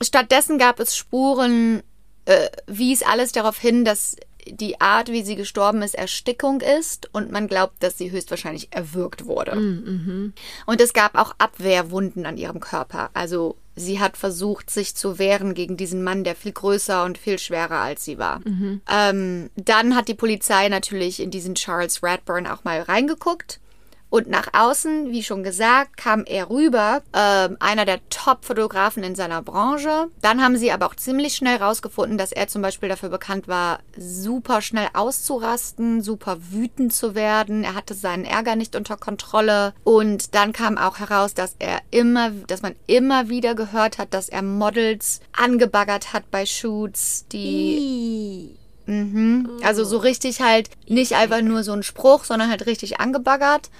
stattdessen 0.00 0.58
gab 0.58 0.80
es 0.80 0.96
Spuren, 0.96 1.82
äh, 2.24 2.48
wies 2.66 3.02
alles 3.02 3.32
darauf 3.32 3.58
hin, 3.58 3.84
dass 3.84 4.16
die 4.46 4.80
Art, 4.80 5.08
wie 5.08 5.22
sie 5.22 5.36
gestorben 5.36 5.82
ist, 5.82 5.94
Erstickung 5.94 6.60
ist 6.60 7.08
und 7.12 7.30
man 7.30 7.46
glaubt, 7.46 7.82
dass 7.82 7.98
sie 7.98 8.10
höchstwahrscheinlich 8.10 8.68
erwürgt 8.72 9.26
wurde. 9.26 9.52
Und 10.66 10.80
es 10.80 10.92
gab 10.92 11.16
auch 11.16 11.34
Abwehrwunden 11.38 12.26
an 12.26 12.36
ihrem 12.36 12.60
Körper. 12.60 13.10
Also 13.14 13.56
sie 13.76 14.00
hat 14.00 14.16
versucht, 14.16 14.70
sich 14.70 14.94
zu 14.94 15.18
wehren 15.18 15.54
gegen 15.54 15.76
diesen 15.76 16.02
Mann, 16.02 16.24
der 16.24 16.34
viel 16.34 16.52
größer 16.52 17.04
und 17.04 17.18
viel 17.18 17.38
schwerer 17.38 17.78
als 17.78 18.04
sie 18.04 18.18
war. 18.18 18.40
Ähm, 18.90 19.50
dann 19.56 19.94
hat 19.94 20.08
die 20.08 20.14
Polizei 20.14 20.68
natürlich 20.68 21.20
in 21.20 21.30
diesen 21.30 21.54
Charles 21.54 22.02
Radburn 22.02 22.46
auch 22.46 22.64
mal 22.64 22.82
reingeguckt. 22.82 23.60
Und 24.12 24.28
nach 24.28 24.48
außen, 24.52 25.10
wie 25.10 25.22
schon 25.22 25.42
gesagt, 25.42 25.96
kam 25.96 26.24
er 26.26 26.50
rüber, 26.50 27.00
ähm, 27.14 27.56
einer 27.60 27.86
der 27.86 27.98
Top-Fotografen 28.10 29.02
in 29.02 29.14
seiner 29.14 29.40
Branche. 29.40 30.08
Dann 30.20 30.42
haben 30.42 30.58
sie 30.58 30.70
aber 30.70 30.84
auch 30.84 30.94
ziemlich 30.94 31.34
schnell 31.34 31.56
rausgefunden, 31.56 32.18
dass 32.18 32.30
er 32.30 32.46
zum 32.46 32.60
Beispiel 32.60 32.90
dafür 32.90 33.08
bekannt 33.08 33.48
war, 33.48 33.78
super 33.96 34.60
schnell 34.60 34.88
auszurasten, 34.92 36.02
super 36.02 36.36
wütend 36.50 36.92
zu 36.92 37.14
werden. 37.14 37.64
Er 37.64 37.74
hatte 37.74 37.94
seinen 37.94 38.26
Ärger 38.26 38.54
nicht 38.54 38.76
unter 38.76 38.98
Kontrolle. 38.98 39.72
Und 39.82 40.34
dann 40.34 40.52
kam 40.52 40.76
auch 40.76 40.98
heraus, 40.98 41.32
dass 41.32 41.56
er 41.58 41.80
immer, 41.90 42.32
dass 42.48 42.60
man 42.60 42.74
immer 42.86 43.30
wieder 43.30 43.54
gehört 43.54 43.96
hat, 43.96 44.12
dass 44.12 44.28
er 44.28 44.42
Models 44.42 45.20
angebaggert 45.32 46.12
hat 46.12 46.30
bei 46.30 46.44
Shoots, 46.44 47.28
die 47.32 48.58
Mhm. 48.86 49.48
Also 49.62 49.84
so 49.84 49.96
richtig 49.98 50.40
halt 50.40 50.68
nicht 50.88 51.14
einfach 51.14 51.40
nur 51.40 51.62
so 51.62 51.72
ein 51.72 51.82
Spruch, 51.82 52.24
sondern 52.24 52.50
halt 52.50 52.66
richtig 52.66 53.00
angebaggert. 53.00 53.70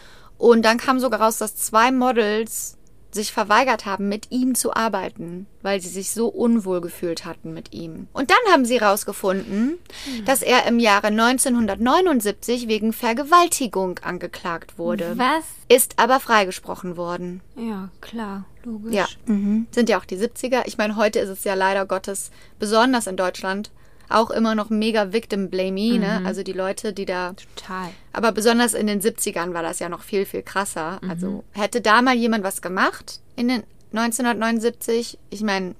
Und 0.42 0.64
dann 0.64 0.76
kam 0.76 0.98
sogar 0.98 1.20
raus, 1.20 1.38
dass 1.38 1.54
zwei 1.54 1.92
Models 1.92 2.76
sich 3.12 3.30
verweigert 3.30 3.86
haben, 3.86 4.08
mit 4.08 4.32
ihm 4.32 4.56
zu 4.56 4.74
arbeiten, 4.74 5.46
weil 5.62 5.80
sie 5.80 5.88
sich 5.88 6.10
so 6.10 6.26
unwohl 6.26 6.80
gefühlt 6.80 7.24
hatten 7.24 7.54
mit 7.54 7.72
ihm. 7.72 8.08
Und 8.12 8.30
dann 8.30 8.52
haben 8.52 8.64
sie 8.64 8.80
herausgefunden, 8.80 9.78
dass 10.24 10.42
er 10.42 10.66
im 10.66 10.80
Jahre 10.80 11.08
1979 11.08 12.66
wegen 12.66 12.92
Vergewaltigung 12.92 14.00
angeklagt 14.00 14.78
wurde. 14.78 15.14
Was? 15.16 15.44
Ist 15.68 16.00
aber 16.00 16.18
freigesprochen 16.18 16.96
worden. 16.96 17.40
Ja, 17.54 17.90
klar, 18.00 18.44
logisch. 18.64 18.94
Ja. 18.94 19.06
Mhm. 19.26 19.68
Sind 19.70 19.88
ja 19.90 20.00
auch 20.00 20.04
die 20.04 20.18
70er. 20.18 20.62
Ich 20.64 20.76
meine, 20.76 20.96
heute 20.96 21.20
ist 21.20 21.28
es 21.28 21.44
ja 21.44 21.54
leider 21.54 21.86
Gottes, 21.86 22.32
besonders 22.58 23.06
in 23.06 23.16
Deutschland, 23.16 23.70
auch 24.14 24.30
immer 24.30 24.54
noch 24.54 24.70
mega 24.70 25.12
victim 25.12 25.50
blamey, 25.50 25.98
ne? 25.98 26.22
Also 26.24 26.42
die 26.42 26.52
Leute, 26.52 26.92
die 26.92 27.06
da 27.06 27.34
Total. 27.34 27.90
aber 28.12 28.32
besonders 28.32 28.74
in 28.74 28.86
den 28.86 29.00
70ern 29.00 29.54
war 29.54 29.62
das 29.62 29.78
ja 29.78 29.88
noch 29.88 30.02
viel, 30.02 30.24
viel 30.26 30.42
krasser. 30.42 31.00
Also 31.08 31.44
hätte 31.52 31.80
da 31.80 32.02
mal 32.02 32.14
jemand 32.14 32.44
was 32.44 32.62
gemacht 32.62 33.20
in 33.36 33.48
den 33.48 33.62
1979, 33.92 35.18
ich 35.30 35.42
meine, 35.42 35.74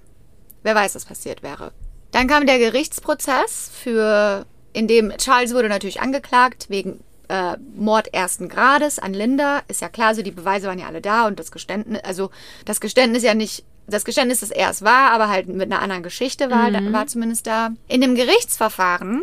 wer 0.62 0.74
weiß, 0.74 0.94
was 0.94 1.04
passiert 1.04 1.42
wäre. 1.42 1.72
Dann 2.10 2.26
kam 2.26 2.46
der 2.46 2.58
Gerichtsprozess 2.58 3.70
für, 3.72 4.44
in 4.72 4.86
dem 4.86 5.10
Charles 5.16 5.54
wurde 5.54 5.68
natürlich 5.68 6.00
angeklagt 6.00 6.66
wegen 6.68 7.00
äh, 7.28 7.56
Mord 7.74 8.12
ersten 8.12 8.48
Grades 8.48 8.98
an 8.98 9.14
Linda. 9.14 9.62
Ist 9.68 9.80
ja 9.80 9.88
klar, 9.88 10.14
so 10.14 10.22
die 10.22 10.30
Beweise 10.30 10.66
waren 10.66 10.78
ja 10.78 10.86
alle 10.86 11.00
da 11.00 11.26
und 11.26 11.38
das 11.38 11.50
Geständnis, 11.50 12.02
also 12.04 12.30
das 12.66 12.80
Geständnis 12.80 13.22
ja 13.22 13.34
nicht, 13.34 13.64
das 13.86 14.04
Geständnis, 14.04 14.40
dass 14.40 14.50
er 14.50 14.70
es 14.70 14.82
war, 14.82 15.10
aber 15.10 15.28
halt 15.28 15.48
mit 15.48 15.72
einer 15.72 15.82
anderen 15.82 16.02
Geschichte 16.02 16.50
war, 16.50 16.72
war 16.92 17.06
zumindest 17.06 17.46
da. 17.46 17.70
In 17.88 18.00
dem 18.00 18.14
Gerichtsverfahren 18.14 19.22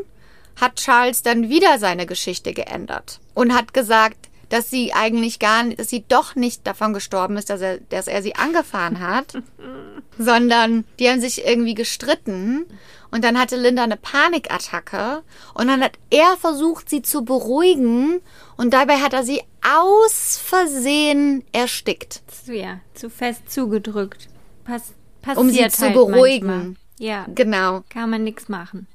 hat 0.59 0.75
Charles 0.75 1.23
dann 1.23 1.49
wieder 1.49 1.79
seine 1.79 2.05
Geschichte 2.05 2.53
geändert 2.53 3.19
und 3.33 3.53
hat 3.55 3.73
gesagt, 3.73 4.29
dass 4.49 4.69
sie 4.69 4.93
eigentlich 4.93 5.39
gar 5.39 5.63
nicht, 5.63 5.79
dass 5.79 5.89
sie 5.89 6.03
doch 6.07 6.35
nicht 6.35 6.65
davon 6.65 6.93
gestorben 6.93 7.37
ist, 7.37 7.49
dass 7.49 7.61
er, 7.61 7.77
dass 7.77 8.07
er 8.07 8.21
sie 8.21 8.35
angefahren 8.35 8.99
hat, 8.99 9.37
sondern 10.17 10.85
die 10.97 11.07
haben 11.07 11.21
sich 11.21 11.45
irgendwie 11.45 11.75
gestritten 11.75 12.65
und 13.11 13.23
dann 13.23 13.39
hatte 13.39 13.55
Linda 13.55 13.83
eine 13.83 13.97
Panikattacke 13.97 15.21
und 15.53 15.67
dann 15.67 15.81
hat 15.81 15.93
er 16.09 16.35
versucht, 16.37 16.89
sie 16.89 17.01
zu 17.01 17.23
beruhigen 17.23 18.21
und 18.57 18.73
dabei 18.73 18.97
hat 18.97 19.13
er 19.13 19.23
sie 19.23 19.41
aus 19.61 20.39
Versehen 20.43 21.43
erstickt. 21.51 22.21
Ja, 22.47 22.79
zu 22.95 23.09
fest 23.09 23.51
zugedrückt. 23.51 24.27
Pass, 24.69 24.93
passiert 25.21 25.37
Um 25.37 25.49
sie 25.49 25.67
zu 25.69 25.81
halt 25.85 25.93
beruhigen. 25.95 26.47
Manchmal. 26.47 26.75
Ja, 26.99 27.25
Genau, 27.33 27.83
kann 27.89 28.09
man 28.09 28.23
nichts 28.23 28.49
machen. 28.49 28.87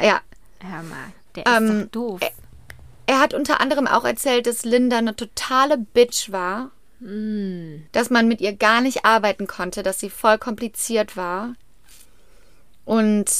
ja. 0.00 0.20
Hör 0.62 0.82
mal, 0.82 1.12
der 1.34 1.46
ist 1.46 1.52
Ähm, 1.56 1.80
doch 1.84 1.90
doof. 1.90 2.20
Er 3.06 3.18
hat 3.20 3.32
unter 3.34 3.60
anderem 3.60 3.86
auch 3.86 4.04
erzählt, 4.04 4.46
dass 4.46 4.64
Linda 4.64 4.98
eine 4.98 5.16
totale 5.16 5.78
Bitch 5.78 6.30
war. 6.30 6.70
Dass 7.92 8.10
man 8.10 8.28
mit 8.28 8.42
ihr 8.42 8.54
gar 8.54 8.82
nicht 8.82 9.06
arbeiten 9.06 9.46
konnte, 9.46 9.82
dass 9.82 9.98
sie 9.98 10.10
voll 10.10 10.36
kompliziert 10.36 11.16
war. 11.16 11.54
Und 12.84 13.30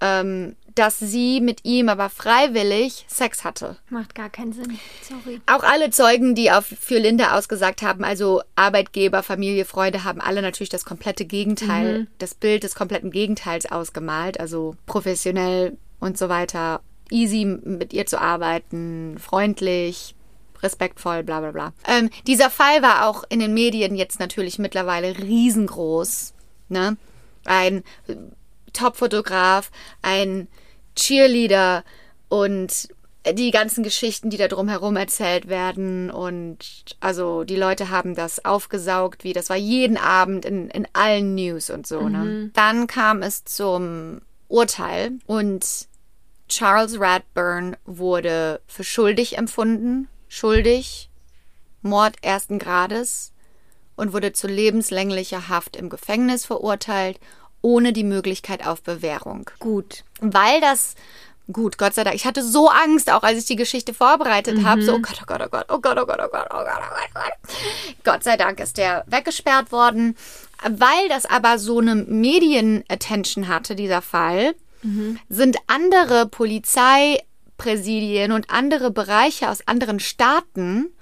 ähm, 0.00 0.56
dass 0.74 0.98
sie 0.98 1.40
mit 1.40 1.64
ihm 1.64 1.88
aber 1.88 2.08
freiwillig 2.08 3.04
Sex 3.08 3.44
hatte. 3.44 3.76
Macht 3.90 4.14
gar 4.14 4.30
keinen 4.30 4.52
Sinn. 4.52 4.78
Sorry. 5.02 5.40
Auch 5.46 5.62
alle 5.62 5.90
Zeugen, 5.90 6.34
die 6.34 6.50
auf, 6.50 6.66
für 6.66 6.98
Linda 6.98 7.36
ausgesagt 7.36 7.82
haben, 7.82 8.04
also 8.04 8.42
Arbeitgeber, 8.56 9.22
Familie, 9.22 9.64
Freunde, 9.64 10.04
haben 10.04 10.20
alle 10.20 10.42
natürlich 10.42 10.70
das 10.70 10.84
komplette 10.84 11.24
Gegenteil, 11.24 12.06
das 12.18 12.34
Bild 12.34 12.62
des 12.62 12.74
kompletten 12.74 13.10
Gegenteils 13.10 13.70
ausgemalt. 13.70 14.40
Also 14.40 14.76
professionell 14.86 15.76
und 16.00 16.18
so 16.18 16.28
weiter, 16.28 16.80
easy 17.10 17.44
mit 17.44 17.92
ihr 17.92 18.06
zu 18.06 18.20
arbeiten, 18.20 19.18
freundlich, 19.18 20.14
respektvoll, 20.62 21.22
bla 21.22 21.40
bla 21.40 21.50
bla. 21.50 21.72
Ähm, 21.86 22.10
dieser 22.26 22.50
Fall 22.50 22.82
war 22.82 23.08
auch 23.08 23.24
in 23.28 23.40
den 23.40 23.54
Medien 23.54 23.94
jetzt 23.94 24.20
natürlich 24.20 24.58
mittlerweile 24.58 25.18
riesengroß. 25.18 26.34
Ne? 26.68 26.96
Ein 27.44 27.82
Top-Fotograf, 28.72 29.70
ein 30.00 30.48
Cheerleader 30.96 31.84
und 32.28 32.88
die 33.30 33.52
ganzen 33.52 33.84
Geschichten, 33.84 34.30
die 34.30 34.36
da 34.36 34.48
drumherum 34.48 34.96
erzählt 34.96 35.48
werden. 35.48 36.10
Und 36.10 36.58
also 37.00 37.44
die 37.44 37.56
Leute 37.56 37.90
haben 37.90 38.14
das 38.14 38.44
aufgesaugt, 38.44 39.22
wie 39.24 39.32
das 39.32 39.48
war 39.48 39.56
jeden 39.56 39.96
Abend 39.96 40.44
in, 40.44 40.68
in 40.70 40.88
allen 40.92 41.34
News 41.34 41.70
und 41.70 41.86
so. 41.86 42.08
Ne? 42.08 42.50
Dann 42.54 42.86
kam 42.86 43.22
es 43.22 43.44
zum 43.44 44.22
Urteil 44.48 45.12
und 45.26 45.86
Charles 46.48 47.00
Radburn 47.00 47.76
wurde 47.86 48.60
für 48.66 48.84
schuldig 48.84 49.38
empfunden, 49.38 50.08
schuldig, 50.28 51.08
Mord 51.80 52.16
ersten 52.22 52.58
Grades 52.58 53.32
und 53.96 54.12
wurde 54.12 54.32
zu 54.32 54.48
lebenslänglicher 54.48 55.48
Haft 55.48 55.76
im 55.76 55.88
Gefängnis 55.88 56.44
verurteilt, 56.44 57.18
ohne 57.62 57.92
die 57.92 58.04
Möglichkeit 58.04 58.66
auf 58.66 58.82
Bewährung. 58.82 59.48
Gut. 59.58 60.04
Weil 60.20 60.60
das, 60.60 60.94
gut, 61.50 61.78
Gott 61.78 61.94
sei 61.94 62.04
Dank, 62.04 62.16
ich 62.16 62.26
hatte 62.26 62.42
so 62.42 62.68
Angst, 62.68 63.10
auch 63.10 63.22
als 63.22 63.38
ich 63.38 63.46
die 63.46 63.56
Geschichte 63.56 63.94
vorbereitet 63.94 64.62
habe, 64.64 64.82
so, 64.82 64.96
oh 64.96 64.98
Gott, 64.98 65.18
oh 65.22 65.26
Gott, 65.26 65.40
oh 65.40 65.48
Gott, 65.48 65.64
oh 65.70 65.78
Gott, 65.80 65.98
oh 65.98 66.04
Gott, 66.06 66.20
oh 66.20 66.28
Gott, 66.28 66.28
oh 66.28 66.28
Gott, 66.28 66.48
oh 66.52 66.64
Gott, 66.64 66.82
oh 66.84 67.08
Gott. 67.14 67.32
Gott 68.04 68.22
sei 68.24 68.36
Dank 68.36 68.60
ist 68.60 68.76
der 68.76 69.04
weggesperrt 69.06 69.72
worden. 69.72 70.14
Weil 70.64 71.08
das 71.08 71.26
aber 71.26 71.58
so 71.58 71.80
eine 71.80 71.96
Medien-Attention 71.96 73.48
hatte, 73.48 73.74
dieser 73.74 74.00
Fall, 74.02 74.54
sind 75.28 75.58
andere 75.68 76.26
Polizeipräsidien 76.26 78.32
und 78.32 78.50
andere 78.50 78.90
Bereiche 78.90 79.48
aus 79.48 79.68
anderen 79.68 80.00
Staaten, 80.00 80.92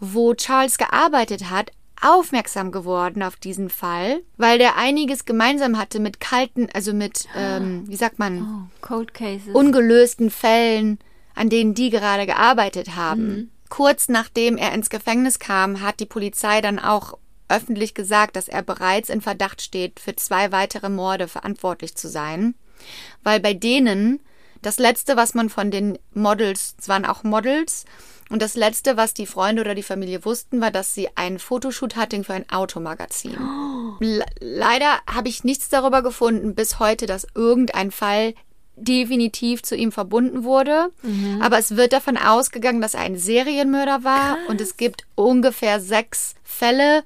wo 0.00 0.32
Charles 0.34 0.78
gearbeitet 0.78 1.50
hat, 1.50 1.70
aufmerksam 2.02 2.72
geworden 2.72 3.22
auf 3.22 3.36
diesen 3.36 3.70
Fall, 3.70 4.22
weil 4.36 4.58
der 4.58 4.76
einiges 4.76 5.24
gemeinsam 5.24 5.78
hatte 5.78 5.98
mit 6.00 6.20
kalten, 6.20 6.68
also 6.72 6.92
mit, 6.92 7.26
ähm, 7.36 7.84
wie 7.88 7.96
sagt 7.96 8.18
man, 8.18 8.42
Oh, 8.42 8.86
Cold 8.86 9.14
Cases. 9.14 9.54
ungelösten 9.54 10.30
Fällen, 10.30 10.98
an 11.34 11.48
denen 11.48 11.74
die 11.74 11.90
gerade 11.90 12.26
gearbeitet 12.26 12.96
haben. 12.96 13.50
Kurz 13.68 14.08
nachdem 14.08 14.56
er 14.56 14.72
ins 14.72 14.90
Gefängnis 14.90 15.38
kam, 15.38 15.80
hat 15.80 16.00
die 16.00 16.06
Polizei 16.06 16.60
dann 16.60 16.78
auch 16.78 17.18
öffentlich 17.48 17.94
gesagt, 17.94 18.36
dass 18.36 18.48
er 18.48 18.62
bereits 18.62 19.08
in 19.08 19.20
Verdacht 19.20 19.62
steht, 19.62 20.00
für 20.00 20.16
zwei 20.16 20.52
weitere 20.52 20.88
Morde 20.88 21.28
verantwortlich 21.28 21.94
zu 21.96 22.08
sein, 22.08 22.54
weil 23.22 23.40
bei 23.40 23.54
denen 23.54 24.20
das 24.62 24.78
letzte, 24.78 25.16
was 25.16 25.34
man 25.34 25.48
von 25.48 25.70
den 25.70 25.98
Models, 26.12 26.74
es 26.78 26.88
waren 26.88 27.04
auch 27.04 27.22
Models, 27.22 27.84
und 28.28 28.42
das 28.42 28.56
letzte, 28.56 28.96
was 28.96 29.14
die 29.14 29.26
Freunde 29.26 29.62
oder 29.62 29.74
die 29.74 29.82
Familie 29.82 30.24
wussten, 30.24 30.60
war, 30.60 30.70
dass 30.70 30.94
sie 30.94 31.08
einen 31.14 31.38
Fotoshoot 31.38 31.96
hatten 31.96 32.24
für 32.24 32.34
ein 32.34 32.48
Automagazin. 32.50 33.36
Le 34.00 34.24
leider 34.40 34.98
habe 35.08 35.28
ich 35.28 35.44
nichts 35.44 35.68
darüber 35.68 36.02
gefunden 36.02 36.54
bis 36.54 36.78
heute, 36.78 37.06
dass 37.06 37.26
irgendein 37.34 37.90
Fall 37.90 38.34
definitiv 38.74 39.62
zu 39.62 39.74
ihm 39.74 39.90
verbunden 39.92 40.44
wurde. 40.44 40.88
Aber 41.40 41.58
es 41.58 41.76
wird 41.76 41.92
davon 41.92 42.16
ausgegangen, 42.18 42.80
dass 42.82 42.94
er 42.94 43.00
ein 43.00 43.16
Serienmörder 43.16 44.04
war. 44.04 44.36
Und 44.48 44.60
es 44.60 44.76
gibt 44.76 45.06
ungefähr 45.14 45.80
sechs 45.80 46.34
Fälle, 46.42 47.02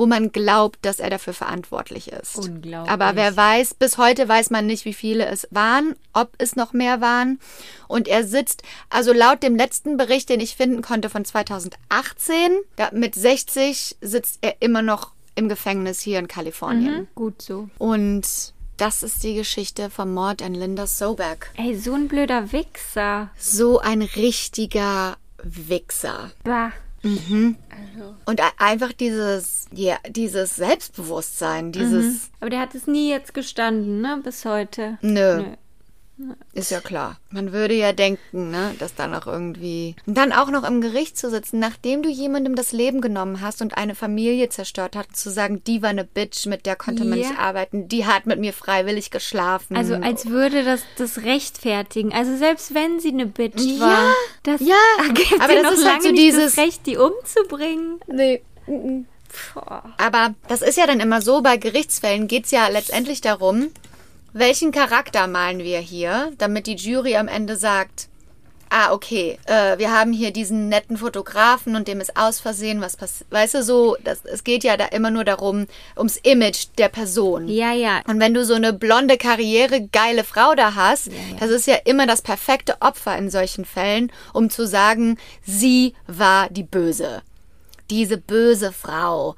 wo 0.00 0.06
man 0.06 0.32
glaubt, 0.32 0.78
dass 0.80 0.98
er 0.98 1.10
dafür 1.10 1.34
verantwortlich 1.34 2.10
ist. 2.10 2.38
Unglaublich. 2.38 2.90
Aber 2.90 3.16
wer 3.16 3.36
weiß, 3.36 3.74
bis 3.74 3.98
heute 3.98 4.26
weiß 4.26 4.48
man 4.48 4.64
nicht, 4.64 4.86
wie 4.86 4.94
viele 4.94 5.26
es 5.26 5.46
waren, 5.50 5.94
ob 6.14 6.32
es 6.38 6.56
noch 6.56 6.72
mehr 6.72 7.02
waren. 7.02 7.38
Und 7.86 8.08
er 8.08 8.24
sitzt, 8.26 8.62
also 8.88 9.12
laut 9.12 9.42
dem 9.42 9.56
letzten 9.56 9.98
Bericht, 9.98 10.30
den 10.30 10.40
ich 10.40 10.56
finden 10.56 10.80
konnte 10.80 11.10
von 11.10 11.26
2018, 11.26 12.60
da, 12.76 12.88
mit 12.94 13.14
60 13.14 13.98
sitzt 14.00 14.38
er 14.40 14.54
immer 14.60 14.80
noch 14.80 15.12
im 15.34 15.50
Gefängnis 15.50 16.00
hier 16.00 16.18
in 16.18 16.28
Kalifornien. 16.28 17.06
Gut 17.14 17.42
so. 17.42 17.68
Und 17.76 18.54
das 18.78 19.02
ist 19.02 19.22
die 19.22 19.34
Geschichte 19.34 19.90
vom 19.90 20.14
Mord 20.14 20.40
an 20.40 20.54
Linda 20.54 20.86
Soberg. 20.86 21.50
Ey, 21.58 21.76
so 21.76 21.92
ein 21.92 22.08
blöder 22.08 22.52
Wichser. 22.52 23.28
So 23.36 23.80
ein 23.80 24.00
richtiger 24.00 25.18
Wichser. 25.42 26.30
Bah. 26.42 26.72
Und 28.26 28.40
e- 28.40 28.42
einfach 28.58 28.92
dieses, 28.92 29.66
ja, 29.72 29.96
dieses 30.08 30.56
Selbstbewusstsein, 30.56 31.72
dieses, 31.72 32.30
Aber 32.40 32.50
der 32.50 32.60
hat 32.60 32.74
es 32.74 32.86
nie 32.86 33.08
jetzt 33.10 33.34
gestanden, 33.34 34.00
ne? 34.00 34.20
Bis 34.22 34.44
heute. 34.44 34.98
nö. 35.00 35.42
Nö. 35.42 35.44
Ist 36.52 36.70
ja 36.70 36.80
klar. 36.80 37.18
Man 37.30 37.52
würde 37.52 37.74
ja 37.74 37.92
denken, 37.92 38.50
ne, 38.50 38.74
dass 38.78 38.94
da 38.94 39.06
noch 39.06 39.26
irgendwie. 39.26 39.94
Und 40.06 40.16
dann 40.18 40.32
auch 40.32 40.50
noch 40.50 40.64
im 40.64 40.80
Gericht 40.80 41.16
zu 41.16 41.30
sitzen, 41.30 41.58
nachdem 41.60 42.02
du 42.02 42.08
jemandem 42.08 42.54
das 42.54 42.72
Leben 42.72 43.00
genommen 43.00 43.40
hast 43.40 43.62
und 43.62 43.76
eine 43.76 43.94
Familie 43.94 44.48
zerstört 44.48 44.96
hat, 44.96 45.14
zu 45.16 45.30
sagen, 45.30 45.62
die 45.66 45.82
war 45.82 45.90
eine 45.90 46.04
Bitch, 46.04 46.46
mit 46.46 46.66
der 46.66 46.76
konnte 46.76 47.04
man 47.04 47.18
Ja. 47.18 47.28
nicht 47.28 47.38
arbeiten, 47.38 47.88
die 47.88 48.06
hat 48.06 48.26
mit 48.26 48.38
mir 48.40 48.52
freiwillig 48.52 49.10
geschlafen. 49.10 49.76
Also 49.76 49.94
als 49.94 50.26
würde 50.26 50.64
das 50.64 50.82
das 50.98 51.22
rechtfertigen. 51.22 52.12
Also 52.12 52.36
selbst 52.36 52.74
wenn 52.74 53.00
sie 53.00 53.08
eine 53.10 53.26
Bitch 53.26 53.60
Ja, 53.60 53.80
war, 53.80 54.12
das 54.42 54.60
ja, 54.60 54.74
gibt 55.14 55.40
aber 55.40 55.54
das 55.62 55.74
ist 55.78 55.88
halt 55.88 56.02
so 56.02 56.12
dieses- 56.12 56.54
das 56.56 56.64
Recht, 56.64 56.86
die 56.86 56.96
umzubringen. 56.96 58.00
nee. 58.06 58.42
Aber 59.96 60.34
das 60.48 60.62
ist 60.62 60.76
ja 60.76 60.86
dann 60.86 61.00
immer 61.00 61.22
so, 61.22 61.40
bei 61.40 61.56
Gerichtsfällen 61.56 62.26
geht 62.28 62.46
es 62.46 62.50
ja 62.50 62.66
letztendlich 62.68 63.20
darum, 63.20 63.68
welchen 64.32 64.72
Charakter 64.72 65.26
malen 65.26 65.58
wir 65.60 65.80
hier, 65.80 66.32
damit 66.38 66.66
die 66.66 66.76
Jury 66.76 67.16
am 67.16 67.28
Ende 67.28 67.56
sagt, 67.56 68.08
ah, 68.70 68.92
okay, 68.92 69.38
äh, 69.46 69.76
wir 69.78 69.92
haben 69.92 70.12
hier 70.12 70.32
diesen 70.32 70.68
netten 70.68 70.96
Fotografen 70.96 71.74
und 71.74 71.88
dem 71.88 72.00
ist 72.00 72.16
aus 72.16 72.40
Versehen 72.40 72.80
was 72.80 72.96
passiert. 72.96 73.30
Weißt 73.30 73.54
du, 73.54 73.62
so, 73.64 73.96
das, 74.04 74.24
es 74.24 74.44
geht 74.44 74.64
ja 74.64 74.76
da 74.76 74.86
immer 74.86 75.10
nur 75.10 75.24
darum, 75.24 75.66
ums 75.96 76.16
Image 76.16 76.68
der 76.78 76.88
Person. 76.88 77.48
Ja, 77.48 77.72
ja. 77.72 78.00
Und 78.06 78.20
wenn 78.20 78.32
du 78.32 78.44
so 78.44 78.54
eine 78.54 78.72
blonde 78.72 79.18
Karriere, 79.18 79.88
geile 79.88 80.24
Frau 80.24 80.54
da 80.54 80.74
hast, 80.76 81.10
das 81.40 81.50
ist 81.50 81.66
ja 81.66 81.76
immer 81.84 82.06
das 82.06 82.22
perfekte 82.22 82.80
Opfer 82.80 83.18
in 83.18 83.28
solchen 83.28 83.64
Fällen, 83.64 84.12
um 84.32 84.48
zu 84.48 84.66
sagen, 84.66 85.18
sie 85.44 85.94
war 86.06 86.48
die 86.48 86.62
Böse. 86.64 87.22
Diese 87.90 88.18
böse 88.18 88.72
Frau. 88.72 89.34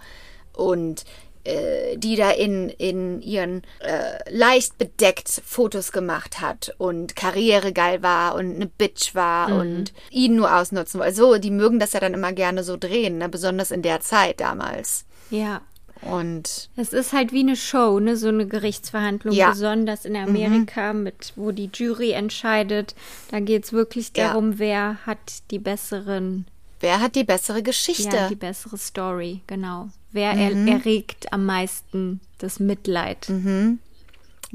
Und 0.53 1.05
äh, 1.45 1.97
die 1.97 2.17
da 2.17 2.31
in, 2.31 2.69
in 2.69 3.21
ihren 3.23 3.63
äh, 3.81 4.19
leicht 4.31 4.79
bedeckt 4.79 5.29
Fotos 5.45 5.93
gemacht 5.93 6.41
hat 6.41 6.75
und 6.79 7.17
karrieregeil 7.17 8.03
war 8.03 8.35
und 8.35 8.55
eine 8.57 8.67
Bitch 8.67 9.15
war 9.15 9.55
und 9.57 9.93
ihn 10.11 10.37
nur 10.37 10.55
ausnutzen 10.57 11.01
wollte. 11.01 11.15
So, 11.15 11.39
die 11.39 11.51
mögen 11.51 11.79
das 11.79 11.93
ja 11.93 12.01
dann 12.01 12.15
immer 12.15 12.33
gerne 12.33 12.63
so 12.65 12.77
drehen, 12.77 13.19
ne? 13.19 13.29
besonders 13.29 13.71
in 13.71 13.83
der 13.83 14.01
Zeit 14.01 14.41
damals. 14.41 15.05
Ja. 15.31 15.61
Und 16.03 16.69
Es 16.77 16.93
ist 16.93 17.13
halt 17.13 17.31
wie 17.31 17.41
eine 17.41 17.55
Show, 17.55 18.01
ne, 18.01 18.17
so 18.17 18.27
eine 18.27 18.47
Gerichtsverhandlung, 18.49 19.33
Ja. 19.35 19.49
Mhm. 19.49 19.53
besonders 19.53 20.05
in 20.05 20.17
Amerika, 20.17 20.93
mit 20.93 21.33
wo 21.37 21.53
die 21.53 21.71
Jury 21.73 22.11
entscheidet. 22.11 22.97
Da 23.31 23.39
geht 23.39 23.63
es 23.65 23.73
wirklich 23.73 24.11
Ja. 24.17 24.29
darum, 24.29 24.59
wer 24.59 24.97
hat 25.07 25.19
die 25.53 25.61
besseren, 25.61 26.47
wer 26.83 27.01
hat 27.01 27.15
die 27.15 27.25
bessere 27.25 27.63
Geschichte? 27.63 28.15
ja, 28.17 28.29
die 28.29 28.35
bessere 28.37 28.77
Story, 28.77 29.41
genau. 29.47 29.89
Wer 30.11 30.35
Mhm. 30.35 30.69
er, 30.69 30.75
erregt 30.79 31.33
am 31.33 31.47
meisten 31.47 32.21
das 32.39 32.61
Mitleid. 32.61 33.27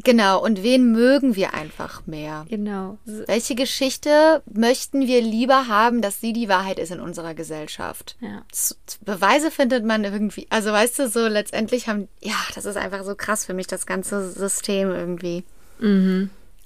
Genau, 0.03 0.43
und 0.43 0.61
wen 0.61 0.91
mögen 0.91 1.36
wir 1.36 1.55
einfach 1.55 2.05
mehr? 2.05 2.45
Genau. 2.49 2.99
Welche 3.05 3.55
Geschichte 3.55 4.43
möchten 4.45 5.07
wir 5.07 5.21
lieber 5.23 5.67
haben, 5.67 6.03
dass 6.03 6.21
sie 6.21 6.34
die 6.34 6.47
Wahrheit 6.47 6.78
ist 6.78 6.91
in 6.91 6.99
unserer 6.99 7.34
Gesellschaft? 7.34 8.15
Ja. 8.21 8.43
Beweise 9.03 9.49
findet 9.49 9.84
man 9.86 10.03
irgendwie, 10.03 10.45
also 10.51 10.71
weißt 10.71 10.99
du, 10.99 11.09
so 11.09 11.28
letztendlich 11.28 11.88
haben, 11.89 12.07
ja, 12.21 12.36
das 12.53 12.65
ist 12.65 12.78
einfach 12.78 13.03
so 13.05 13.15
krass 13.15 13.45
für 13.45 13.55
mich, 13.55 13.65
das 13.65 13.88
ganze 13.88 14.30
System 14.30 14.91
irgendwie. 14.91 15.43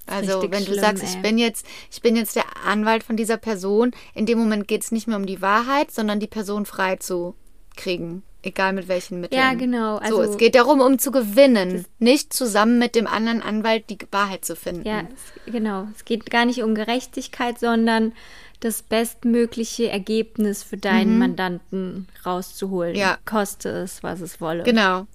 Also, 0.06 0.40
Richtig 0.40 0.52
wenn 0.52 0.64
du 0.64 0.72
schlimm, 0.72 0.80
sagst, 0.80 1.02
ey. 1.02 1.08
ich 1.10 1.22
bin 1.22 1.38
jetzt, 1.38 1.66
ich 1.90 2.02
bin 2.02 2.16
jetzt 2.16 2.36
der 2.36 2.44
Anwalt 2.66 3.04
von 3.04 3.16
dieser 3.16 3.36
Person, 3.36 3.92
in 4.14 4.26
dem 4.26 4.38
Moment 4.38 4.68
geht 4.68 4.82
es 4.82 4.92
nicht 4.92 5.06
mehr 5.06 5.16
um 5.16 5.26
die 5.26 5.40
Wahrheit, 5.40 5.90
sondern 5.90 6.20
die 6.20 6.26
Person 6.26 6.66
frei 6.66 6.96
zu 6.96 7.34
kriegen. 7.76 8.22
Egal 8.44 8.72
mit 8.72 8.88
welchen 8.88 9.20
Mitteln. 9.20 9.40
Ja, 9.40 9.54
genau, 9.54 9.98
so, 9.98 10.02
also- 10.02 10.22
es 10.32 10.36
geht 10.36 10.56
darum, 10.56 10.80
um 10.80 10.98
zu 10.98 11.12
gewinnen, 11.12 11.86
nicht 12.00 12.32
zusammen 12.32 12.78
mit 12.80 12.96
dem 12.96 13.06
anderen 13.06 13.40
Anwalt 13.40 13.88
die 13.88 13.98
Wahrheit 14.10 14.44
zu 14.44 14.56
finden. 14.56 14.86
Ja, 14.86 15.02
es, 15.02 15.52
genau. 15.52 15.86
Es 15.94 16.04
geht 16.04 16.28
gar 16.28 16.44
nicht 16.44 16.62
um 16.62 16.74
Gerechtigkeit, 16.74 17.60
sondern 17.60 18.12
das 18.58 18.82
bestmögliche 18.82 19.90
Ergebnis 19.90 20.62
für 20.62 20.76
deinen 20.76 21.18
Mandanten 21.18 22.08
rauszuholen. 22.26 22.92
Mhm. 22.92 22.98
Ja. 22.98 23.18
Koste 23.24 23.68
es, 23.68 24.02
was 24.02 24.20
es 24.20 24.40
wolle. 24.40 24.64
Genau. 24.64 25.06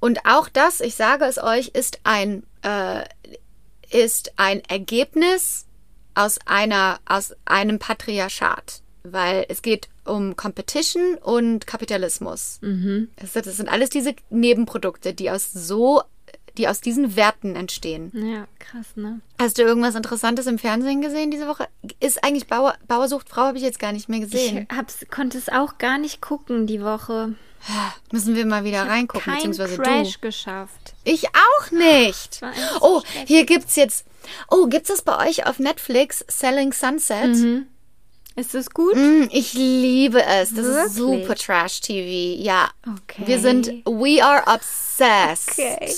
Und 0.00 0.26
auch 0.26 0.48
das, 0.50 0.80
ich 0.80 0.96
sage 0.96 1.24
es 1.24 1.38
euch, 1.42 1.68
ist 1.68 2.00
ein, 2.04 2.42
äh, 2.62 3.04
ist 3.94 4.32
ein 4.36 4.60
Ergebnis 4.68 5.66
aus 6.14 6.38
einer, 6.46 6.98
aus 7.06 7.34
einem 7.44 7.78
Patriarchat. 7.78 8.82
Weil 9.06 9.44
es 9.50 9.60
geht 9.60 9.88
um 10.06 10.34
Competition 10.34 11.16
und 11.16 11.66
Kapitalismus. 11.66 12.58
Sind- 12.62 13.08
Das 13.18 13.56
sind 13.56 13.68
alles 13.68 13.90
diese 13.90 14.14
Nebenprodukte, 14.30 15.12
die 15.12 15.30
aus 15.30 15.52
so, 15.52 16.02
die 16.56 16.68
aus 16.68 16.80
diesen 16.80 17.14
Werten 17.14 17.54
entstehen. 17.54 18.10
Ja, 18.14 18.46
krass, 18.58 18.86
ne? 18.96 19.20
Hast 19.38 19.58
du 19.58 19.62
irgendwas 19.62 19.94
Interessantes 19.94 20.46
im 20.46 20.58
Fernsehen 20.58 21.02
gesehen 21.02 21.30
diese 21.30 21.46
Woche? 21.48 21.68
Ist 22.00 22.24
eigentlich 22.24 22.46
Bauer, 22.46 22.76
Bauersucht 22.88 23.28
Frau 23.28 23.42
habe 23.42 23.58
ich 23.58 23.62
jetzt 23.64 23.78
gar 23.78 23.92
nicht 23.92 24.08
mehr 24.08 24.20
gesehen. 24.20 24.66
Ich 24.70 24.76
hab's, 24.76 25.04
konnte 25.10 25.36
es 25.36 25.50
auch 25.50 25.76
gar 25.76 25.98
nicht 25.98 26.22
gucken 26.22 26.66
die 26.66 26.80
Woche. 26.82 27.34
Müssen 28.12 28.34
wir 28.36 28.46
mal 28.46 28.64
wieder 28.64 28.86
reingucken, 28.86 29.24
Kein 29.24 29.34
beziehungsweise 29.36 29.76
Crash 29.78 30.14
du. 30.14 30.20
geschafft. 30.20 30.94
Ich 31.04 31.26
auch 31.28 31.70
nicht. 31.70 32.40
Oh, 32.80 33.02
hier 33.26 33.44
gibt's 33.46 33.76
jetzt. 33.76 34.04
Oh, 34.50 34.66
gibt's 34.66 34.88
das 34.88 35.02
bei 35.02 35.28
euch 35.28 35.46
auf 35.46 35.58
Netflix? 35.58 36.24
Selling 36.28 36.72
Sunset? 36.72 37.36
Ist 38.36 38.54
es 38.54 38.70
gut? 38.70 38.96
Mm, 38.96 39.28
ich 39.30 39.52
liebe 39.54 40.22
es. 40.22 40.52
Das 40.54 40.66
ist 40.66 40.96
Wirklich? 40.96 41.22
super 41.22 41.34
Trash 41.36 41.80
TV. 41.80 42.42
Ja. 42.42 42.70
Okay. 42.82 43.22
Wir 43.26 43.38
sind, 43.38 43.68
we 43.84 44.22
are 44.24 44.42
obsessed. 44.46 45.52
Okay. 45.52 45.92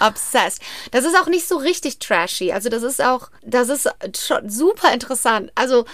Obsessed. 0.00 0.62
Das 0.92 1.04
ist 1.04 1.16
auch 1.16 1.26
nicht 1.26 1.46
so 1.46 1.56
richtig 1.56 1.98
trashy. 1.98 2.52
Also 2.52 2.68
das 2.68 2.82
ist 2.82 3.02
auch, 3.02 3.30
das 3.44 3.68
ist 3.68 3.88
schon 4.16 4.48
super 4.48 4.92
interessant. 4.92 5.50
Also 5.54 5.84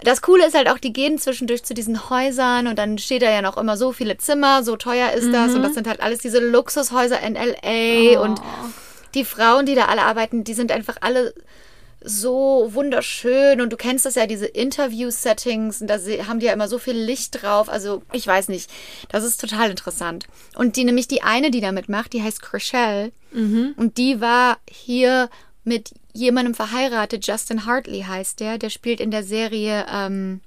das 0.00 0.22
Coole 0.22 0.46
ist 0.46 0.54
halt 0.54 0.68
auch, 0.68 0.78
die 0.78 0.92
gehen 0.92 1.18
zwischendurch 1.18 1.64
zu 1.64 1.74
diesen 1.74 2.10
Häusern 2.10 2.66
und 2.66 2.78
dann 2.78 2.98
steht 2.98 3.22
da 3.22 3.30
ja 3.30 3.42
noch 3.42 3.56
immer 3.56 3.76
so 3.76 3.92
viele 3.92 4.18
Zimmer, 4.18 4.62
so 4.62 4.76
teuer 4.76 5.12
ist 5.12 5.32
das 5.32 5.54
und 5.54 5.62
das 5.62 5.74
sind 5.74 5.88
halt 5.88 6.00
alles 6.00 6.18
diese 6.18 6.38
Luxushäuser 6.38 7.20
in 7.20 7.34
LA 7.34 8.20
und 8.20 8.40
die 9.14 9.24
Frauen, 9.24 9.64
die 9.64 9.74
da 9.74 9.86
alle 9.86 10.02
arbeiten, 10.02 10.44
die 10.44 10.54
sind 10.54 10.70
einfach 10.70 10.96
alle 11.00 11.32
so 12.04 12.68
wunderschön 12.72 13.60
und 13.60 13.72
du 13.72 13.76
kennst 13.76 14.04
das 14.04 14.14
ja, 14.14 14.26
diese 14.26 14.46
Interview-Settings 14.46 15.80
und 15.80 15.88
da 15.88 15.98
haben 16.28 16.38
die 16.38 16.46
ja 16.46 16.52
immer 16.52 16.68
so 16.68 16.78
viel 16.78 16.94
Licht 16.96 17.42
drauf. 17.42 17.68
Also 17.68 18.02
ich 18.12 18.26
weiß 18.26 18.48
nicht, 18.48 18.70
das 19.08 19.24
ist 19.24 19.40
total 19.40 19.70
interessant. 19.70 20.26
Und 20.54 20.76
die 20.76 20.84
nämlich 20.84 21.08
die 21.08 21.22
eine, 21.22 21.50
die 21.50 21.60
da 21.60 21.72
mitmacht, 21.72 22.12
die 22.12 22.22
heißt 22.22 22.42
Chriselle 22.42 23.12
und 23.76 23.98
die 23.98 24.20
war 24.20 24.58
hier 24.70 25.28
mit 25.64 25.90
jemandem 26.16 26.54
verheiratet, 26.54 27.26
Justin 27.26 27.66
Hartley 27.66 28.02
heißt 28.02 28.40
der, 28.40 28.58
der 28.58 28.70
spielt 28.70 29.00
in 29.00 29.10
der 29.10 29.22
Serie 29.22 29.86
ähm, 29.90 30.40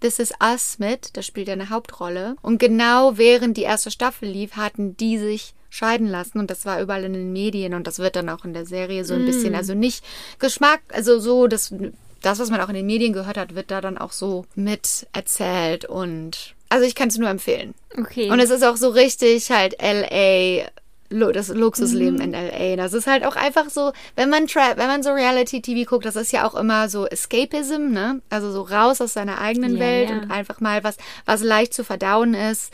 This 0.00 0.18
Is 0.18 0.32
Us 0.42 0.78
mit, 0.78 1.16
da 1.16 1.22
spielt 1.22 1.48
er 1.48 1.54
eine 1.54 1.70
Hauptrolle. 1.70 2.36
Und 2.42 2.58
genau 2.58 3.16
während 3.18 3.56
die 3.56 3.62
erste 3.62 3.90
Staffel 3.90 4.28
lief, 4.28 4.56
hatten 4.56 4.96
die 4.96 5.18
sich 5.18 5.54
scheiden 5.70 6.06
lassen 6.06 6.38
und 6.38 6.50
das 6.50 6.66
war 6.66 6.82
überall 6.82 7.04
in 7.04 7.14
den 7.14 7.32
Medien 7.32 7.72
und 7.72 7.86
das 7.86 7.98
wird 7.98 8.16
dann 8.16 8.28
auch 8.28 8.44
in 8.44 8.52
der 8.52 8.66
Serie 8.66 9.06
so 9.06 9.14
ein 9.14 9.24
bisschen, 9.24 9.54
also 9.54 9.72
nicht 9.72 10.04
Geschmack, 10.38 10.82
also 10.92 11.18
so, 11.18 11.46
das, 11.46 11.74
das, 12.20 12.38
was 12.40 12.50
man 12.50 12.60
auch 12.60 12.68
in 12.68 12.74
den 12.74 12.84
Medien 12.84 13.14
gehört 13.14 13.38
hat, 13.38 13.54
wird 13.54 13.70
da 13.70 13.80
dann 13.80 13.96
auch 13.96 14.12
so 14.12 14.44
mit 14.54 15.06
erzählt 15.12 15.86
und 15.86 16.54
also 16.68 16.84
ich 16.84 16.94
kann 16.94 17.08
es 17.08 17.18
nur 17.18 17.28
empfehlen. 17.28 17.74
Okay. 17.98 18.30
Und 18.30 18.40
es 18.40 18.50
ist 18.50 18.64
auch 18.64 18.76
so 18.76 18.90
richtig 18.90 19.50
halt 19.50 19.76
LA, 19.80 20.68
das 21.12 21.48
Luxusleben 21.48 22.20
in 22.20 22.32
LA. 22.32 22.76
Das 22.76 22.92
ist 22.92 23.06
halt 23.06 23.24
auch 23.24 23.36
einfach 23.36 23.68
so, 23.70 23.92
wenn 24.16 24.30
man 24.30 24.46
tra 24.46 24.76
wenn 24.76 24.86
man 24.88 25.02
so 25.02 25.10
Reality-TV 25.12 25.88
guckt, 25.88 26.04
das 26.04 26.16
ist 26.16 26.32
ja 26.32 26.46
auch 26.46 26.54
immer 26.54 26.88
so 26.88 27.06
Escapism, 27.06 27.90
ne? 27.90 28.20
Also 28.30 28.50
so 28.50 28.62
raus 28.62 29.00
aus 29.00 29.12
seiner 29.12 29.40
eigenen 29.40 29.74
Ja, 29.74 29.80
Welt 29.80 30.10
ja. 30.10 30.16
und 30.16 30.30
einfach 30.30 30.60
mal 30.60 30.82
was, 30.84 30.96
was 31.26 31.42
leicht 31.42 31.74
zu 31.74 31.84
verdauen 31.84 32.34
ist. 32.34 32.72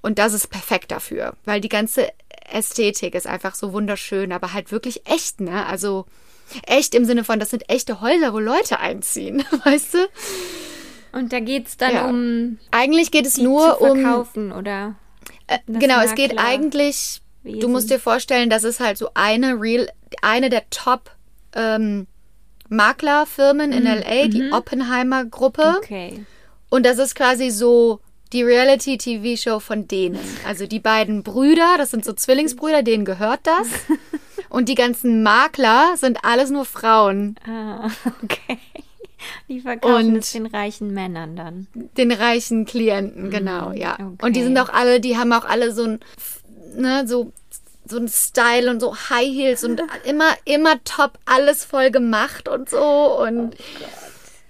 Und 0.00 0.18
das 0.18 0.32
ist 0.32 0.48
perfekt 0.48 0.90
dafür, 0.90 1.34
weil 1.44 1.60
die 1.60 1.68
ganze 1.68 2.08
Ästhetik 2.50 3.14
ist 3.14 3.26
einfach 3.26 3.54
so 3.54 3.72
wunderschön, 3.72 4.32
aber 4.32 4.52
halt 4.52 4.72
wirklich 4.72 5.06
echt, 5.06 5.40
ne? 5.40 5.64
Also 5.66 6.06
echt 6.66 6.94
im 6.94 7.04
Sinne 7.04 7.24
von, 7.24 7.38
das 7.38 7.50
sind 7.50 7.68
echte 7.70 8.00
Häuser, 8.00 8.32
wo 8.34 8.38
Leute 8.38 8.78
einziehen, 8.80 9.44
weißt 9.64 9.94
du? 9.94 9.98
Und 11.12 11.32
da 11.32 11.40
geht's 11.40 11.76
dann 11.76 11.92
Ja. 11.94 12.06
um 12.06 12.58
Eigentlich 12.70 13.10
geht 13.10 13.26
es 13.26 13.38
nur 13.38 13.76
zu 13.78 13.84
um 13.84 14.00
verkaufen, 14.00 14.52
oder? 14.52 14.94
Das 15.46 15.60
genau, 15.66 16.00
es 16.00 16.14
geht 16.14 16.32
Makler- 16.34 16.48
eigentlich, 17.44 17.54
du 17.54 17.66
Wesen. 17.66 17.72
musst 17.72 17.90
dir 17.90 17.98
vorstellen, 17.98 18.50
das 18.50 18.64
ist 18.64 18.80
halt 18.80 18.98
so 18.98 19.08
eine 19.14 19.60
real, 19.60 19.88
eine 20.22 20.50
der 20.50 20.68
Top 20.70 21.10
ähm, 21.54 22.06
Maklerfirmen 22.68 23.72
in 23.72 23.84
LA, 23.84 24.28
die 24.28 24.50
Oppenheimer 24.52 25.24
Gruppe. 25.24 25.74
Okay. 25.78 26.24
Und 26.70 26.86
das 26.86 26.98
ist 26.98 27.14
quasi 27.14 27.50
so 27.50 28.00
die 28.32 28.42
Reality-TV-Show 28.42 29.60
von 29.60 29.86
denen. 29.88 30.18
Also 30.46 30.66
die 30.66 30.80
beiden 30.80 31.22
Brüder, 31.22 31.74
das 31.76 31.90
sind 31.90 32.04
so 32.04 32.14
Zwillingsbrüder, 32.14 32.82
denen 32.82 33.04
gehört 33.04 33.40
das. 33.44 33.66
Und 34.48 34.68
die 34.68 34.74
ganzen 34.74 35.22
Makler 35.22 35.94
sind 35.96 36.18
alles 36.24 36.50
nur 36.50 36.64
Frauen. 36.64 37.36
Ah, 37.46 37.88
okay. 38.22 38.58
Die 39.48 39.60
verkaufen 39.60 40.08
Und- 40.08 40.16
es 40.16 40.32
den 40.32 40.46
reichen 40.46 40.92
Männern 40.92 41.36
dann. 41.36 41.66
Den 41.74 42.10
reichen 42.12 42.64
Klienten, 42.64 43.30
genau, 43.30 43.72
ja. 43.72 43.94
okay. 43.94 44.26
Und 44.26 44.34
die 44.36 44.42
sind 44.42 44.58
auch 44.58 44.68
alle, 44.70 44.98
die 45.00 45.16
haben 45.16 45.32
auch 45.32 45.44
alle 45.44 45.72
so 45.72 45.84
ein, 45.84 46.00
ne, 46.76 47.06
so 47.06 47.32
so 47.84 47.96
ein 47.98 48.08
Style 48.08 48.70
und 48.70 48.78
so 48.80 48.94
High 48.94 49.26
Heels 49.34 49.64
und 49.64 49.82
immer, 50.04 50.30
immer 50.44 50.82
top, 50.84 51.18
alles 51.26 51.64
voll 51.64 51.90
gemacht 51.90 52.48
und 52.48 52.70
so. 52.70 53.18
Und, 53.20 53.56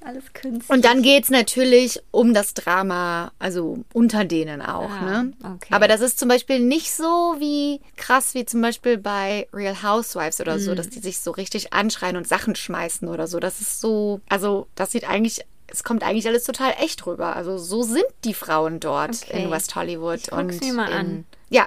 Alles 0.04 0.24
künstlich. 0.34 0.68
und 0.68 0.84
dann 0.84 1.00
geht's 1.02 1.30
natürlich 1.30 2.00
um 2.10 2.34
das 2.34 2.52
Drama, 2.54 3.32
also 3.38 3.78
unter 3.94 4.24
denen 4.26 4.60
auch, 4.60 4.90
Ah, 4.90 5.22
ne? 5.22 5.32
okay. 5.44 5.68
Aber 5.70 5.86
das 5.88 6.00
ist 6.02 6.18
zum 6.18 6.28
Beispiel 6.28 6.58
nicht 6.58 6.92
so 6.92 7.36
wie 7.38 7.80
krass 7.96 8.34
wie 8.34 8.44
zum 8.44 8.60
Beispiel 8.60 8.98
bei 8.98 9.48
Real 9.54 9.82
Housewives 9.82 10.40
oder 10.40 10.56
Mhm. 10.56 10.60
so, 10.60 10.74
dass 10.74 10.90
die 10.90 10.98
sich 11.00 11.20
so 11.20 11.30
richtig 11.30 11.72
anschreien 11.72 12.16
und 12.18 12.28
Sachen 12.28 12.54
schmeißen 12.56 13.08
oder 13.08 13.26
so. 13.28 13.38
Das 13.40 13.60
ist 13.62 13.80
so, 13.80 14.20
also 14.28 14.66
das 14.74 14.90
sieht 14.92 15.08
eigentlich. 15.08 15.40
Es 15.68 15.84
kommt 15.84 16.02
eigentlich 16.02 16.26
alles 16.26 16.44
total 16.44 16.74
echt 16.80 17.06
rüber. 17.06 17.34
Also 17.34 17.56
so 17.56 17.82
sind 17.82 18.04
die 18.24 18.34
Frauen 18.34 18.78
dort 18.78 19.22
Okay. 19.22 19.44
in 19.44 19.50
West 19.50 19.74
Hollywood. 19.74 20.20
Ich 20.26 20.32
und 20.32 20.60
mir 20.60 20.72
mal 20.74 20.88
in, 20.90 20.92
an. 20.98 21.24
Ja, 21.48 21.66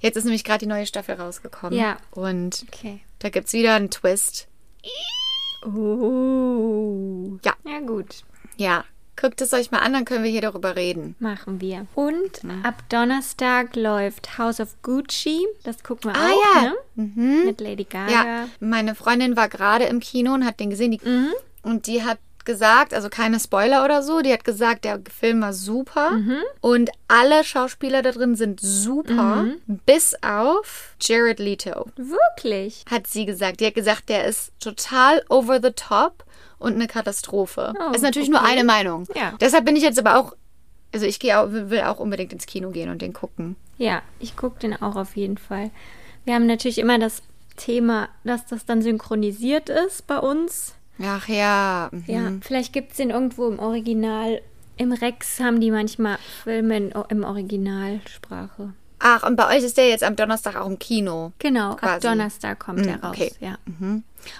jetzt 0.00 0.16
ist 0.16 0.24
nämlich 0.24 0.44
gerade 0.44 0.60
die 0.60 0.66
neue 0.66 0.86
Staffel 0.86 1.14
rausgekommen. 1.16 1.78
Ja. 1.78 1.96
Und 2.10 2.64
Okay. 2.68 3.00
da 3.18 3.28
gibt's 3.30 3.52
wieder 3.52 3.74
einen 3.74 3.90
Twist. 3.90 4.48
Oh. 5.64 7.38
Ja. 7.44 7.54
Ja, 7.64 7.80
gut. 7.80 8.24
Ja, 8.56 8.84
guckt 9.20 9.40
es 9.40 9.52
euch 9.52 9.70
mal 9.70 9.78
an, 9.78 9.92
dann 9.92 10.04
können 10.04 10.24
wir 10.24 10.30
hier 10.30 10.40
darüber 10.40 10.76
reden. 10.76 11.14
Machen 11.18 11.60
wir. 11.60 11.86
Und 11.94 12.42
ab 12.64 12.82
Donnerstag 12.88 13.76
läuft 13.76 14.38
House 14.38 14.60
of 14.60 14.74
Gucci. 14.82 15.46
Das 15.64 15.82
gucken 15.82 16.12
wir 16.12 16.16
Ah, 16.20 16.28
auch, 16.30 16.62
ja. 16.62 16.72
ne? 17.04 17.44
Mit 17.44 17.60
Lady 17.60 17.84
Gaga. 17.84 18.10
Ja, 18.12 18.48
meine 18.60 18.94
Freundin 18.94 19.36
war 19.36 19.48
gerade 19.48 19.84
im 19.84 20.00
Kino 20.00 20.34
und 20.34 20.44
hat 20.44 20.60
den 20.60 20.70
gesehen. 20.70 20.90
Die, 20.92 21.00
Mhm. 21.08 21.32
Und 21.64 21.86
die 21.86 22.02
hat 22.02 22.18
gesagt, 22.44 22.92
also 22.94 23.08
keine 23.08 23.38
Spoiler 23.40 23.84
oder 23.84 24.02
so, 24.02 24.20
die 24.20 24.32
hat 24.32 24.44
gesagt, 24.44 24.84
der 24.84 25.00
Film 25.18 25.40
war 25.42 25.52
super 25.52 26.10
Mhm. 26.12 26.38
und 26.60 26.90
alle 27.08 27.44
Schauspieler 27.44 28.02
da 28.02 28.12
drin 28.12 28.34
sind 28.36 28.60
super, 28.60 29.42
Mhm. 29.44 29.80
bis 29.86 30.14
auf 30.22 30.94
Jared 31.00 31.38
Leto, 31.38 31.86
Wirklich? 31.96 32.84
hat 32.90 33.06
sie 33.06 33.24
gesagt. 33.26 33.60
Die 33.60 33.66
hat 33.66 33.74
gesagt, 33.74 34.08
der 34.08 34.24
ist 34.24 34.52
total 34.60 35.22
over 35.28 35.60
the 35.62 35.72
top 35.74 36.24
und 36.58 36.74
eine 36.74 36.86
Katastrophe. 36.86 37.72
Oh, 37.80 37.92
ist 37.94 38.02
natürlich 38.02 38.28
nur 38.30 38.40
okay. 38.40 38.52
eine 38.52 38.64
Meinung. 38.64 39.06
Ja. 39.14 39.34
Deshalb 39.40 39.64
bin 39.64 39.76
ich 39.76 39.82
jetzt 39.82 39.98
aber 39.98 40.16
auch, 40.18 40.34
also 40.94 41.06
ich 41.06 41.18
gehe 41.18 41.38
auch, 41.38 41.48
will 41.50 41.80
auch 41.82 41.98
unbedingt 41.98 42.32
ins 42.32 42.46
Kino 42.46 42.70
gehen 42.70 42.90
und 42.90 43.02
den 43.02 43.12
gucken. 43.12 43.56
Ja, 43.78 44.02
ich 44.20 44.36
gucke 44.36 44.60
den 44.60 44.80
auch 44.80 44.96
auf 44.96 45.16
jeden 45.16 45.38
Fall. 45.38 45.70
Wir 46.24 46.34
haben 46.34 46.46
natürlich 46.46 46.78
immer 46.78 46.98
das 46.98 47.22
Thema, 47.56 48.08
dass 48.24 48.46
das 48.46 48.64
dann 48.64 48.80
synchronisiert 48.80 49.68
ist 49.68 50.06
bei 50.06 50.18
uns. 50.18 50.74
Ach 51.04 51.28
ja. 51.28 51.88
mhm. 51.92 52.04
Ja, 52.06 52.32
vielleicht 52.40 52.72
gibt 52.72 52.92
es 52.92 52.96
den 52.98 53.10
irgendwo 53.10 53.48
im 53.48 53.58
Original. 53.58 54.40
Im 54.76 54.92
Rex 54.92 55.38
haben 55.40 55.60
die 55.60 55.70
manchmal 55.70 56.18
Filme 56.42 56.76
in, 56.76 56.92
im 57.08 57.24
Originalsprache. 57.24 58.72
Ach, 59.04 59.24
und 59.24 59.34
bei 59.36 59.48
euch 59.56 59.64
ist 59.64 59.76
der 59.76 59.88
jetzt 59.88 60.04
am 60.04 60.14
Donnerstag 60.14 60.54
auch 60.56 60.66
im 60.66 60.78
Kino. 60.78 61.32
Genau, 61.40 61.72
ab 61.72 61.80
Quasi. 61.80 62.06
Donnerstag 62.06 62.60
kommt 62.60 62.84
der 62.86 62.98
Mm, 62.98 63.04
raus. 63.04 63.16
okay. 63.16 63.32
Ja. 63.40 63.56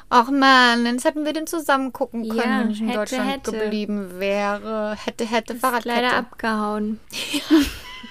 Ach 0.09 0.31
man, 0.31 0.87
jetzt 0.87 1.05
hätten 1.05 1.25
wir 1.25 1.33
den 1.33 1.49
zusammen 1.49 1.93
gucken 1.93 2.29
können, 2.29 2.41
Ja, 2.41 2.61
wenn 2.61 2.71
ich 2.71 2.81
in 2.81 2.87
hätte, 2.87 2.99
Deutschland 3.01 3.29
hätte. 3.31 3.51
geblieben 3.53 4.21
wäre. 4.21 4.97
Hätte, 5.05 5.27
hätte, 5.27 5.55
Ist 5.55 5.85
leider 5.85 6.15
abgehauen. 6.17 7.01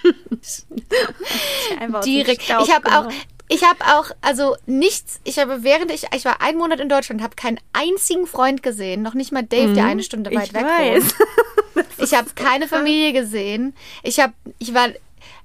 Direkt. 2.05 2.41
Ich 2.43 2.49
habe 2.75 2.97
auch. 2.97 3.11
Ich 3.51 3.63
habe 3.63 3.79
auch, 3.97 4.11
also 4.21 4.55
nichts. 4.65 5.19
Ich 5.25 5.37
habe 5.37 5.63
während 5.63 5.91
ich, 5.91 6.05
ich 6.15 6.23
war 6.23 6.41
einen 6.41 6.57
Monat 6.57 6.79
in 6.79 6.87
Deutschland, 6.87 7.21
habe 7.21 7.35
keinen 7.35 7.59
einzigen 7.73 8.25
Freund 8.25 8.63
gesehen, 8.63 9.01
noch 9.01 9.13
nicht 9.13 9.33
mal 9.33 9.43
Dave, 9.43 9.73
der 9.73 9.85
eine 9.85 10.03
Stunde 10.03 10.33
weit 10.33 10.47
ich 10.47 10.53
weg 10.53 10.63
weiß. 10.63 11.03
wohnt. 11.03 11.15
Ich 11.97 12.15
habe 12.15 12.29
keine 12.33 12.67
Familie 12.67 13.13
gesehen. 13.13 13.75
Ich 14.01 14.19
habe, 14.19 14.33
ich 14.57 14.73
war 14.73 14.89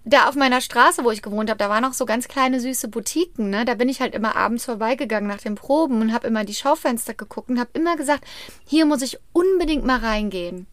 da 0.05 0.29
auf 0.29 0.37
meiner 0.37 0.61
Straße, 0.61 1.05
wo 1.05 1.11
ich 1.11 1.21
gewohnt 1.21 1.51
habe, 1.51 1.59
da 1.59 1.69
waren 1.69 1.83
noch 1.83 1.93
so 1.93 2.07
ganz 2.07 2.29
kleine 2.29 2.61
süße 2.61 2.89
Boutiquen. 2.89 3.51
Ne? 3.51 3.65
Da 3.65 3.75
bin 3.75 3.89
ich 3.89 4.01
halt 4.01 4.15
immer 4.15 4.37
abends 4.37 4.65
vorbeigegangen 4.65 5.29
nach 5.29 5.41
den 5.41 5.57
Proben 5.57 6.01
und 6.01 6.15
habe 6.15 6.27
immer 6.27 6.45
die 6.45 6.55
Schaufenster 6.55 7.13
geguckt 7.13 7.51
und 7.51 7.61
habe 7.61 7.71
immer 7.75 7.97
gesagt, 7.97 8.25
hier 8.67 8.87
muss 8.87 9.03
ich 9.03 9.19
unbedingt 9.33 9.85
mal 9.85 9.99
reingehen. 9.99 10.67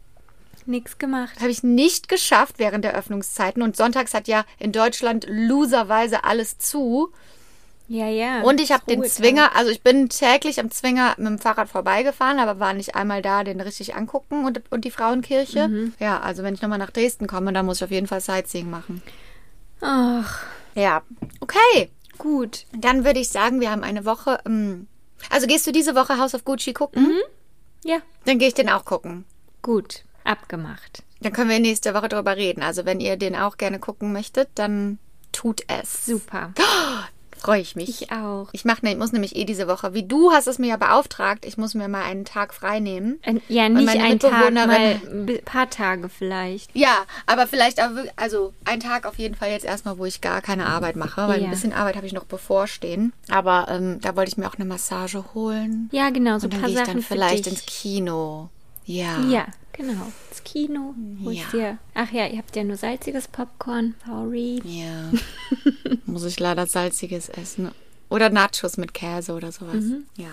Nichts 0.66 0.98
gemacht. 0.98 1.40
Habe 1.40 1.50
ich 1.52 1.64
nicht 1.64 2.08
geschafft 2.10 2.56
während 2.60 2.84
der 2.86 2.94
Öffnungszeiten 2.96 3.62
und 3.62 3.76
sonntags 3.76 4.14
hat 4.14 4.28
ja 4.28 4.46
in 4.60 4.72
Deutschland 4.72 5.26
loserweise 5.30 6.24
alles 6.24 6.58
zu. 6.58 7.12
Ja, 7.90 8.08
ja. 8.08 8.42
Und 8.44 8.62
ich 8.62 8.72
habe 8.72 8.84
den. 8.88 9.04
Zwinger, 9.04 9.56
also 9.56 9.70
ich 9.70 9.82
bin 9.82 10.08
täglich 10.10 10.60
am 10.60 10.72
Zwinger 10.72 11.16
mit 11.18 11.28
dem 11.28 11.38
Fahrrad 11.40 11.68
vorbeigefahren, 11.70 12.40
aber 12.40 12.60
war 12.60 12.74
nicht 12.74 12.96
einmal 12.96 13.22
da, 13.22 13.44
den 13.44 13.60
richtig 13.60 13.94
angucken 13.96 14.46
und, 14.46 14.62
und 14.72 14.86
die 14.86 14.92
Frauenkirche. 14.92 15.68
Mhm. 15.68 15.94
Ja, 16.00 16.22
also 16.22 16.44
wenn 16.44 16.54
ich 16.54 16.62
nochmal 16.62 16.80
nach 16.80 16.92
Dresden 16.92 17.28
komme, 17.28 17.52
dann 17.52 17.66
muss 17.66 17.78
ich 17.78 17.84
auf 17.84 17.92
jeden 17.92 18.08
Fall 18.08 18.22
Sightseeing 18.22 18.70
machen. 18.70 19.04
Ach, 19.82 20.44
Ja, 20.76 21.02
okay. 21.42 21.90
gut. 22.18 22.66
Dann 22.72 23.04
würde 23.04 23.20
ich 23.20 23.30
sagen, 23.30 23.60
wir 23.60 23.70
haben 23.70 23.84
eine 23.84 24.06
Woche. 24.06 24.40
ähm, 24.46 24.88
Also 25.30 25.46
gehst 25.46 25.68
du 25.68 25.72
diese 25.72 25.94
Woche 25.94 26.18
House 26.18 26.34
of 26.36 26.46
Gucci 26.46 26.74
gucken? 26.74 27.04
Mhm. 27.04 27.20
Ja, 27.84 27.98
Dann 28.26 28.40
gehe 28.40 28.48
ich 28.48 28.54
den 28.54 28.70
auch 28.70 28.86
gucken. 28.86 29.26
gut. 29.62 30.04
Abgemacht. 30.24 31.04
Dann 31.22 31.32
können 31.34 31.50
wir 31.50 31.60
nächste 31.60 31.94
Woche 31.94 32.10
drüber 32.10 32.36
reden. 32.36 32.64
Also 32.64 32.86
wenn 32.86 33.00
ihr 33.00 33.16
den 33.18 33.36
auch 33.36 33.58
gerne 33.58 33.80
gucken 33.80 34.12
möchtet, 34.14 34.50
dann 34.56 34.98
tut 35.32 35.62
es. 35.68 36.06
Super. 36.06 36.54
Freue 37.38 37.60
ich 37.60 37.76
mich. 37.76 37.90
Ich 38.04 38.12
auch. 38.14 38.48
Ich 38.54 38.64
mach, 38.64 38.82
ne, 38.84 38.96
muss 38.96 39.12
nämlich 39.12 39.36
eh 39.36 39.44
diese 39.44 39.68
Woche, 39.68 39.94
wie 39.94 40.04
du 40.08 40.32
hast 40.32 40.48
es 40.48 40.60
mir 40.60 40.68
ja 40.68 40.78
beauftragt, 40.78 41.44
ich 41.46 41.58
muss 41.58 41.74
mir 41.74 41.90
mal 41.90 42.04
einen 42.04 42.24
Tag 42.24 42.54
frei 42.54 42.80
nehmen. 42.80 43.20
Ja, 43.50 43.68
nicht 43.68 43.86
meine 43.86 44.02
ein 44.02 44.18
Tag, 44.18 44.54
mal 44.54 44.70
ein 44.70 45.40
paar 45.44 45.70
Tage 45.70 46.08
vielleicht. 46.08 46.74
Ja, 46.74 47.04
aber 47.26 47.46
vielleicht 47.46 47.80
also 48.16 48.54
ein 48.64 48.80
Tag 48.80 49.06
auf 49.06 49.20
jeden 49.20 49.36
Fall 49.36 49.50
jetzt 49.52 49.66
erstmal, 49.66 49.98
wo 49.98 50.06
ich 50.06 50.22
gar 50.22 50.40
keine 50.42 50.68
Arbeit 50.68 50.96
mache, 50.96 51.28
weil 51.28 51.40
Ja. 51.42 51.46
ein 51.48 51.52
bisschen 51.52 51.74
Arbeit 51.74 51.98
habe 51.98 52.06
ich 52.08 52.14
noch 52.14 52.24
bevorstehen. 52.24 53.12
Aber 53.30 53.68
ähm, 53.70 54.00
da 54.00 54.16
wollte 54.16 54.30
ich 54.32 54.38
mir 54.38 54.48
auch 54.48 54.56
eine 54.56 54.64
Massage 54.66 55.22
holen. 55.34 55.90
Ja, 55.92 56.12
genau, 56.12 56.40
so 56.40 56.46
Und 56.48 56.54
ein 56.54 56.62
dann 56.62 56.62
paar 56.62 56.70
gehe 56.70 56.80
ich 56.80 56.86
Sachen 56.86 56.94
dann 56.94 57.04
vielleicht 57.04 57.44
für 57.44 57.50
dich. 57.50 57.60
ins 57.60 57.66
Kino. 57.66 58.50
Ja. 58.86 59.20
Ja, 59.22 59.48
genau. 59.72 60.12
Ins 60.30 60.44
Kino. 60.44 60.94
Wo 61.20 61.30
ich 61.30 61.40
Ja. 61.42 61.48
dir. 61.52 61.78
Ach 61.94 62.12
ja, 62.12 62.28
ihr 62.28 62.38
habt 62.40 62.56
ja 62.56 62.64
nur 62.64 62.78
salziges 62.78 63.28
Popcorn. 63.28 63.96
Sorry. 64.06 64.62
Ja. 64.66 65.12
Muss 66.06 66.24
ich 66.26 66.40
leider 66.40 66.68
salziges 66.68 67.30
essen. 67.30 67.72
Oder 68.10 68.30
Nachos 68.30 68.78
mit 68.78 68.94
Käse 68.94 69.34
oder 69.34 69.52
sowas. 69.52 69.76
Mhm. 69.76 70.06
Ja. 70.18 70.30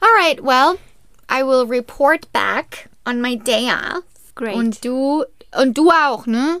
Alright, 0.00 0.42
well, 0.42 0.78
I 1.30 1.42
will 1.44 1.66
report 1.68 2.30
back 2.32 2.88
on 3.06 3.20
my 3.20 3.38
day 3.38 3.70
off. 3.70 4.02
Great. 4.34 4.54
Und 4.54 4.84
du, 4.84 5.24
und 5.60 5.76
du 5.76 5.90
auch, 5.90 6.26
ne? 6.26 6.60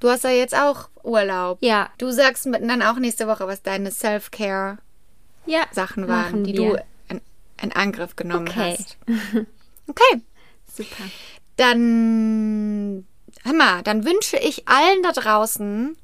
Du 0.00 0.08
hast 0.08 0.24
ja 0.24 0.30
jetzt 0.30 0.56
auch 0.56 0.88
Urlaub. 1.04 1.58
Ja, 1.60 1.90
Du 1.98 2.10
sagst 2.10 2.46
mir 2.46 2.60
dann 2.60 2.82
auch 2.82 2.96
nächste 2.98 3.26
Woche, 3.28 3.46
was 3.46 3.62
deine 3.62 3.90
Self-Care-Sachen 3.90 6.02
ja. 6.04 6.08
waren, 6.08 6.10
machen 6.32 6.44
die 6.44 6.52
wir. 6.54 6.70
du 6.70 6.84
in, 7.08 7.20
in 7.62 7.72
Angriff 7.72 8.16
genommen 8.16 8.48
Okay. 8.48 8.76
hast. 8.78 8.96
Okay. 9.86 10.22
Super. 10.78 11.04
Dann, 11.56 13.06
hör 13.42 13.52
mal, 13.52 13.82
dann 13.82 14.04
wünsche 14.04 14.36
ich 14.38 14.66
allen 14.68 15.02
da 15.02 15.12
draußen 15.12 15.96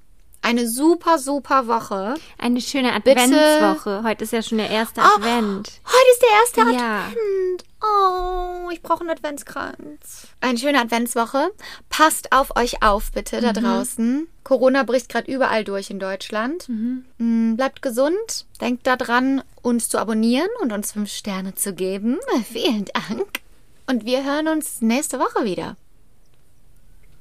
eine 0.43 0.69
super, 0.69 1.19
super 1.19 1.69
Woche. 1.69 2.17
Eine 2.37 2.61
schöne. 2.61 2.93
Adventswoche. 2.93 4.03
Heute 4.05 4.25
ist 4.25 4.33
ja 4.35 4.43
schon 4.43 4.59
der 4.59 4.69
erste 4.69 5.01
Oh, 5.01 5.17
Advent. 5.17 5.73
Heute 5.87 6.13
ist 6.13 6.23
der 6.23 6.65
erste 6.69 6.77
Ja. 6.79 6.99
Advent. 7.07 7.65
Oh, 7.83 8.69
ich 8.71 8.83
brauche 8.83 9.01
einen 9.01 9.11
Adventskranz. 9.11 10.27
Eine 10.43 10.59
schöne 10.59 10.81
Adventswoche. 10.83 11.51
Passt 11.89 12.33
auf 12.33 12.57
euch 12.57 12.83
auf, 12.83 13.11
bitte, 13.13 13.41
da 13.41 13.53
draußen. 13.55 14.27
Corona 14.43 14.83
bricht 14.83 15.09
gerade 15.09 15.33
überall 15.33 15.65
durch 15.65 15.89
in 15.89 15.99
Deutschland. 15.99 16.69
Mm, 17.17 17.55
Bleibt 17.57 17.81
gesund. 17.81 18.45
Denkt 18.61 18.87
daran, 18.87 19.43
uns 19.63 19.89
zu 19.89 19.99
abonnieren 19.99 20.49
und 20.61 20.73
uns 20.73 20.93
fünf 20.93 21.11
Sterne 21.11 21.55
zu 21.55 21.73
geben. 21.73 22.19
Vielen 22.53 22.85
Dank. 22.85 23.41
Und 23.87 24.05
wir 24.05 24.25
hören 24.25 24.49
uns 24.49 24.81
nächste 24.81 25.19
Woche 25.19 25.45
wieder. 25.45 25.77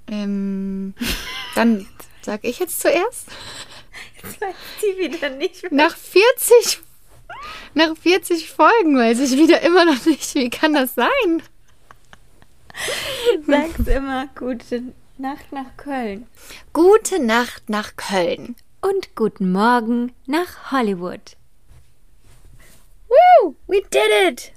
Ähm, 0.07 0.93
dann 1.55 1.87
sag 2.21 2.43
ich 2.43 2.59
jetzt 2.59 2.79
zuerst. 2.79 3.27
Jetzt 4.21 4.41
weiß 4.41 4.55
sie 4.79 4.97
wieder 4.97 5.29
nicht. 5.29 5.71
Nach 5.71 5.95
40, 5.95 6.79
nach 7.73 7.95
40 7.97 8.49
Folgen 8.49 8.97
weiß 8.97 9.19
ich 9.19 9.37
wieder 9.37 9.61
immer 9.61 9.85
noch 9.85 10.05
nicht, 10.05 10.33
wie 10.35 10.49
kann 10.49 10.73
das 10.73 10.95
sein? 10.95 11.43
Sag's 13.47 13.87
immer. 13.87 14.27
Gute 14.35 14.83
Nacht 15.17 15.51
nach 15.51 15.77
Köln. 15.77 16.27
Gute 16.73 17.21
Nacht 17.21 17.69
nach 17.69 17.95
Köln. 17.95 18.55
Und 18.81 19.15
guten 19.15 19.51
Morgen 19.51 20.11
nach 20.25 20.71
Hollywood. 20.71 21.37
Woo! 23.07 23.55
We 23.67 23.81
did 23.81 24.09
it! 24.27 24.51